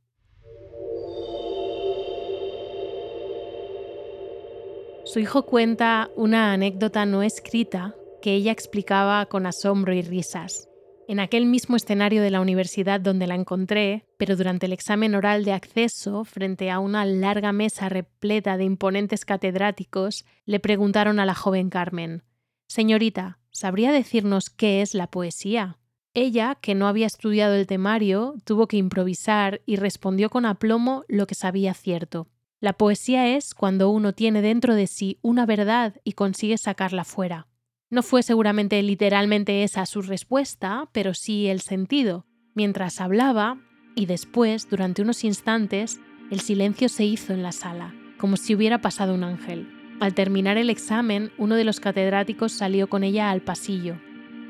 Su 5.05 5.21
hijo 5.21 5.47
cuenta 5.47 6.11
una 6.17 6.53
anécdota 6.53 7.07
no 7.07 7.23
escrita 7.23 7.95
que 8.21 8.35
ella 8.35 8.51
explicaba 8.51 9.25
con 9.27 9.47
asombro 9.47 9.95
y 9.95 10.03
risas 10.03 10.70
en 11.11 11.19
aquel 11.19 11.45
mismo 11.45 11.75
escenario 11.75 12.23
de 12.23 12.31
la 12.31 12.41
universidad 12.41 13.01
donde 13.01 13.27
la 13.27 13.35
encontré, 13.35 14.07
pero 14.17 14.37
durante 14.37 14.67
el 14.67 14.73
examen 14.73 15.17
oral 15.17 15.45
de 15.45 15.53
acceso, 15.53 16.23
frente 16.23 16.71
a 16.71 16.79
una 16.79 17.05
larga 17.05 17.51
mesa 17.51 17.89
repleta 17.89 18.57
de 18.57 18.63
imponentes 18.63 19.25
catedráticos, 19.25 20.25
le 20.47 20.61
preguntaron 20.61 21.19
a 21.19 21.27
la 21.27 21.35
joven 21.35 21.69
Carmen, 21.69 22.23
Señorita, 22.69 23.41
¿sabría 23.51 23.91
decirnos 23.91 24.51
qué 24.51 24.83
es 24.83 24.95
la 24.95 25.09
poesía? 25.09 25.79
Ella, 26.15 26.57
que 26.61 26.77
no 26.77 26.87
había 26.87 27.09
estudiado 27.09 27.57
el 27.57 27.67
temario, 27.67 28.37
tuvo 28.45 28.69
que 28.69 28.77
improvisar 28.77 29.63
y 29.67 29.75
respondió 29.75 30.31
con 30.31 30.47
aplomo 30.47 31.03
lo 31.09 31.27
que 31.27 31.35
sabía 31.35 31.75
cierto. 31.75 32.29
La 32.61 32.75
poesía 32.75 33.35
es 33.35 33.53
cuando 33.55 33.91
uno 33.91 34.13
tiene 34.13 34.43
dentro 34.43 34.77
de 34.77 34.87
sí 34.87 35.19
una 35.23 35.45
verdad 35.45 35.97
y 36.05 36.13
consigue 36.13 36.57
sacarla 36.57 37.03
fuera. 37.03 37.49
No 37.91 38.05
fue 38.05 38.23
seguramente 38.23 38.81
literalmente 38.83 39.65
esa 39.65 39.85
su 39.85 40.01
respuesta, 40.01 40.89
pero 40.93 41.13
sí 41.13 41.49
el 41.49 41.61
sentido. 41.61 42.25
Mientras 42.55 43.01
hablaba, 43.01 43.59
y 43.97 44.07
después, 44.07 44.71
durante 44.71 45.03
unos 45.03 45.25
instantes, 45.25 46.01
el 46.31 46.39
silencio 46.39 46.89
se 46.89 47.05
hizo 47.05 47.33
en 47.33 47.43
la 47.43 47.51
sala, 47.51 47.93
como 48.17 48.37
si 48.37 48.55
hubiera 48.55 48.81
pasado 48.81 49.13
un 49.13 49.25
ángel. 49.25 49.69
Al 49.99 50.15
terminar 50.15 50.57
el 50.57 50.71
examen, 50.71 51.33
uno 51.37 51.57
de 51.57 51.65
los 51.65 51.81
catedráticos 51.81 52.53
salió 52.53 52.89
con 52.89 53.03
ella 53.03 53.31
al 53.31 53.43
pasillo. 53.43 53.97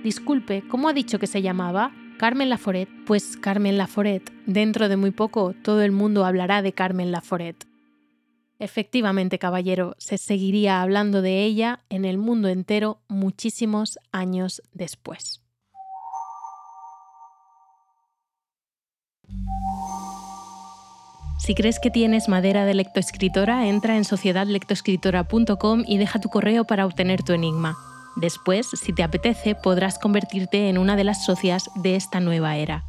Disculpe, 0.04 0.62
¿cómo 0.68 0.90
ha 0.90 0.92
dicho 0.92 1.18
que 1.18 1.26
se 1.26 1.40
llamaba? 1.40 1.92
Carmen 2.18 2.50
Laforet. 2.50 2.90
Pues 3.06 3.38
Carmen 3.38 3.78
Laforet. 3.78 4.30
Dentro 4.44 4.90
de 4.90 4.98
muy 4.98 5.10
poco 5.10 5.54
todo 5.62 5.82
el 5.82 5.92
mundo 5.92 6.26
hablará 6.26 6.60
de 6.60 6.74
Carmen 6.74 7.10
Laforet. 7.10 7.69
Efectivamente, 8.60 9.38
caballero, 9.38 9.94
se 9.96 10.18
seguiría 10.18 10.82
hablando 10.82 11.22
de 11.22 11.44
ella 11.44 11.80
en 11.88 12.04
el 12.04 12.18
mundo 12.18 12.48
entero 12.48 13.00
muchísimos 13.08 13.98
años 14.12 14.62
después. 14.74 15.40
Si 21.38 21.54
crees 21.54 21.80
que 21.80 21.90
tienes 21.90 22.28
madera 22.28 22.66
de 22.66 22.74
lectoescritora, 22.74 23.66
entra 23.66 23.96
en 23.96 24.04
sociedadlectoescritora.com 24.04 25.84
y 25.86 25.96
deja 25.96 26.20
tu 26.20 26.28
correo 26.28 26.64
para 26.64 26.84
obtener 26.84 27.22
tu 27.22 27.32
enigma. 27.32 27.78
Después, 28.16 28.68
si 28.68 28.92
te 28.92 29.02
apetece, 29.02 29.54
podrás 29.54 29.98
convertirte 29.98 30.68
en 30.68 30.76
una 30.76 30.96
de 30.96 31.04
las 31.04 31.24
socias 31.24 31.70
de 31.76 31.96
esta 31.96 32.20
nueva 32.20 32.58
era. 32.58 32.84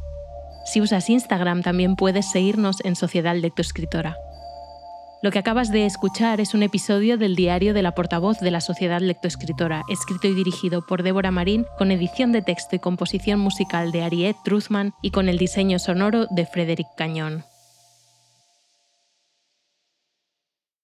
Si 0.66 0.82
usas 0.82 1.08
Instagram, 1.08 1.62
también 1.62 1.96
puedes 1.96 2.30
seguirnos 2.30 2.84
en 2.84 2.94
Sociedad 2.94 3.34
Lectoescritora. 3.34 4.18
Lo 5.22 5.30
que 5.30 5.38
acabas 5.38 5.70
de 5.70 5.86
escuchar 5.86 6.40
es 6.40 6.52
un 6.52 6.64
episodio 6.64 7.16
del 7.16 7.36
diario 7.36 7.74
de 7.74 7.82
la 7.82 7.94
portavoz 7.94 8.40
de 8.40 8.50
la 8.50 8.60
Sociedad 8.60 9.00
Lectoescritora, 9.00 9.82
escrito 9.88 10.26
y 10.26 10.34
dirigido 10.34 10.84
por 10.84 11.04
Débora 11.04 11.30
Marín, 11.30 11.64
con 11.78 11.92
edición 11.92 12.32
de 12.32 12.42
texto 12.42 12.74
y 12.74 12.80
composición 12.80 13.38
musical 13.38 13.92
de 13.92 14.02
Ariette 14.02 14.42
Truthman 14.42 14.94
y 15.00 15.12
con 15.12 15.28
el 15.28 15.38
diseño 15.38 15.78
sonoro 15.78 16.26
de 16.26 16.44
Frederick 16.44 16.88
Cañón. 16.96 17.44